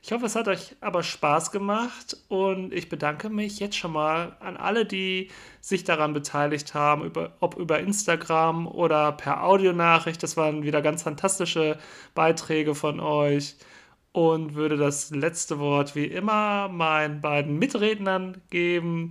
Ich 0.00 0.12
hoffe, 0.12 0.26
es 0.26 0.36
hat 0.36 0.46
euch 0.46 0.76
aber 0.80 1.02
Spaß 1.02 1.50
gemacht 1.50 2.16
und 2.28 2.72
ich 2.72 2.88
bedanke 2.88 3.28
mich 3.30 3.58
jetzt 3.58 3.78
schon 3.78 3.90
mal 3.94 4.36
an 4.38 4.56
alle, 4.56 4.86
die 4.86 5.28
sich 5.60 5.82
daran 5.82 6.12
beteiligt 6.12 6.72
haben, 6.74 7.04
über, 7.04 7.32
ob 7.40 7.56
über 7.56 7.80
Instagram 7.80 8.68
oder 8.68 9.10
per 9.10 9.42
Audionachricht. 9.42 10.22
Das 10.22 10.36
waren 10.36 10.62
wieder 10.62 10.82
ganz 10.82 11.02
fantastische 11.02 11.78
Beiträge 12.14 12.76
von 12.76 13.00
euch 13.00 13.56
und 14.14 14.54
würde 14.54 14.78
das 14.78 15.10
letzte 15.10 15.58
Wort 15.58 15.94
wie 15.96 16.06
immer 16.06 16.68
meinen 16.68 17.20
beiden 17.20 17.58
Mitrednern 17.58 18.42
geben. 18.50 19.10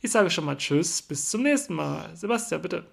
Ich 0.00 0.12
sage 0.12 0.30
schon 0.30 0.44
mal 0.46 0.56
Tschüss, 0.58 1.02
bis 1.02 1.30
zum 1.30 1.42
nächsten 1.42 1.74
Mal. 1.74 2.16
Sebastian, 2.16 2.62
bitte. 2.62 2.86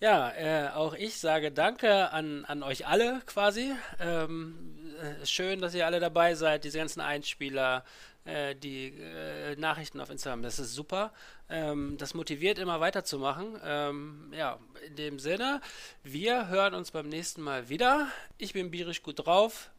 Ja, 0.00 0.30
äh, 0.32 0.70
auch 0.70 0.94
ich 0.94 1.18
sage 1.18 1.52
Danke 1.52 2.10
an, 2.12 2.44
an 2.46 2.62
euch 2.64 2.86
alle 2.88 3.22
quasi. 3.26 3.72
Ähm, 4.00 4.92
äh, 5.00 5.24
schön, 5.26 5.60
dass 5.60 5.74
ihr 5.74 5.86
alle 5.86 6.00
dabei 6.00 6.34
seid, 6.34 6.64
diese 6.64 6.78
ganzen 6.78 7.00
Einspieler. 7.00 7.84
äh, 8.24 8.54
die 8.56 8.88
äh, 9.00 9.56
Nachrichten 9.56 10.00
auf 10.00 10.10
Instagram. 10.10 10.42
Das 10.44 10.60
ist 10.60 10.74
super. 10.74 11.12
Ähm, 11.50 11.96
das 11.98 12.14
motiviert 12.14 12.58
immer 12.60 12.80
weiterzumachen. 12.80 13.58
Ähm, 13.64 14.32
ja, 14.36 14.60
in 14.86 14.96
dem 14.96 15.20
Sinne, 15.20 15.60
wir 16.04 16.48
hören 16.48 16.74
uns 16.74 16.92
beim 16.92 17.10
nächsten 17.10 17.42
Mal 17.42 17.68
wieder. 17.68 18.08
Ich 18.38 18.54
bin 18.54 18.70
bierisch 18.70 19.02
gut 19.02 19.26
drauf. 19.26 19.71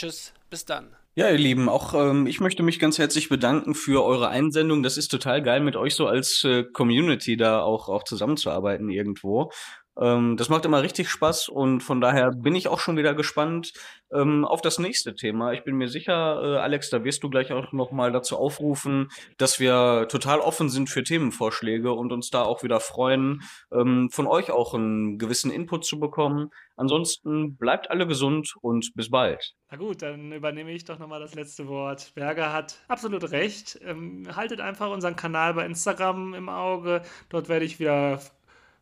Tschüss, 0.00 0.32
bis 0.48 0.64
dann. 0.64 0.96
Ja, 1.14 1.28
ihr 1.28 1.36
Lieben, 1.36 1.68
auch 1.68 1.92
ähm, 1.92 2.26
ich 2.26 2.40
möchte 2.40 2.62
mich 2.62 2.78
ganz 2.78 2.96
herzlich 2.96 3.28
bedanken 3.28 3.74
für 3.74 4.02
eure 4.02 4.28
Einsendung. 4.28 4.82
Das 4.82 4.96
ist 4.96 5.08
total 5.08 5.42
geil, 5.42 5.60
mit 5.60 5.76
euch 5.76 5.94
so 5.94 6.06
als 6.06 6.42
äh, 6.42 6.64
Community 6.64 7.36
da 7.36 7.60
auch, 7.60 7.90
auch 7.90 8.04
zusammenzuarbeiten 8.04 8.88
irgendwo. 8.88 9.52
Ähm, 10.00 10.36
das 10.36 10.48
macht 10.48 10.64
immer 10.64 10.82
richtig 10.82 11.10
Spaß 11.10 11.48
und 11.48 11.82
von 11.82 12.00
daher 12.00 12.30
bin 12.30 12.54
ich 12.54 12.68
auch 12.68 12.80
schon 12.80 12.96
wieder 12.96 13.14
gespannt 13.14 13.72
ähm, 14.12 14.44
auf 14.44 14.62
das 14.62 14.78
nächste 14.78 15.14
Thema. 15.14 15.52
Ich 15.52 15.62
bin 15.62 15.76
mir 15.76 15.88
sicher, 15.88 16.40
äh, 16.42 16.56
Alex, 16.58 16.90
da 16.90 17.04
wirst 17.04 17.22
du 17.22 17.30
gleich 17.30 17.52
auch 17.52 17.72
noch 17.72 17.92
mal 17.92 18.10
dazu 18.10 18.36
aufrufen, 18.36 19.08
dass 19.36 19.60
wir 19.60 20.06
total 20.08 20.40
offen 20.40 20.70
sind 20.70 20.88
für 20.88 21.04
Themenvorschläge 21.04 21.92
und 21.92 22.12
uns 22.12 22.30
da 22.30 22.42
auch 22.42 22.62
wieder 22.62 22.80
freuen, 22.80 23.42
ähm, 23.72 24.08
von 24.10 24.26
euch 24.26 24.50
auch 24.50 24.74
einen 24.74 25.18
gewissen 25.18 25.50
Input 25.50 25.84
zu 25.84 26.00
bekommen. 26.00 26.50
Ansonsten 26.76 27.56
bleibt 27.56 27.90
alle 27.90 28.06
gesund 28.06 28.54
und 28.62 28.92
bis 28.94 29.10
bald. 29.10 29.54
Na 29.70 29.76
gut, 29.76 30.00
dann 30.02 30.32
übernehme 30.32 30.72
ich 30.72 30.84
doch 30.84 30.98
nochmal 30.98 31.20
das 31.20 31.34
letzte 31.34 31.68
Wort. 31.68 32.12
Berger 32.14 32.52
hat 32.52 32.80
absolut 32.88 33.30
recht. 33.30 33.78
Ähm, 33.84 34.26
haltet 34.34 34.60
einfach 34.60 34.90
unseren 34.90 35.14
Kanal 35.14 35.54
bei 35.54 35.66
Instagram 35.66 36.32
im 36.34 36.48
Auge. 36.48 37.02
Dort 37.28 37.48
werde 37.48 37.66
ich 37.66 37.78
wieder 37.78 38.20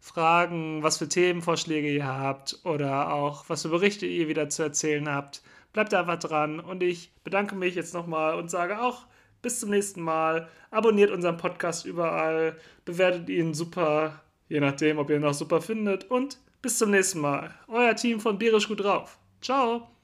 fragen, 0.00 0.82
was 0.82 0.98
für 0.98 1.08
Themenvorschläge 1.08 1.90
ihr 1.90 2.06
habt 2.06 2.60
oder 2.64 3.12
auch 3.12 3.44
was 3.48 3.62
für 3.62 3.68
Berichte 3.68 4.06
ihr 4.06 4.28
wieder 4.28 4.48
zu 4.48 4.62
erzählen 4.62 5.08
habt. 5.08 5.42
Bleibt 5.72 5.92
einfach 5.94 6.18
dran 6.18 6.60
und 6.60 6.82
ich 6.82 7.12
bedanke 7.24 7.54
mich 7.54 7.74
jetzt 7.74 7.94
nochmal 7.94 8.34
und 8.34 8.50
sage 8.50 8.80
auch 8.80 9.06
bis 9.42 9.60
zum 9.60 9.70
nächsten 9.70 10.02
Mal. 10.02 10.48
Abonniert 10.70 11.10
unseren 11.10 11.36
Podcast 11.36 11.86
überall, 11.86 12.56
bewertet 12.84 13.28
ihn 13.28 13.54
super, 13.54 14.22
je 14.48 14.60
nachdem, 14.60 14.98
ob 14.98 15.10
ihr 15.10 15.16
ihn 15.16 15.22
noch 15.22 15.34
super 15.34 15.60
findet 15.60 16.10
und 16.10 16.38
bis 16.62 16.78
zum 16.78 16.90
nächsten 16.90 17.20
Mal. 17.20 17.54
Euer 17.68 17.94
Team 17.94 18.20
von 18.20 18.38
Bierisch 18.38 18.68
gut 18.68 18.82
drauf. 18.82 19.18
Ciao. 19.40 19.97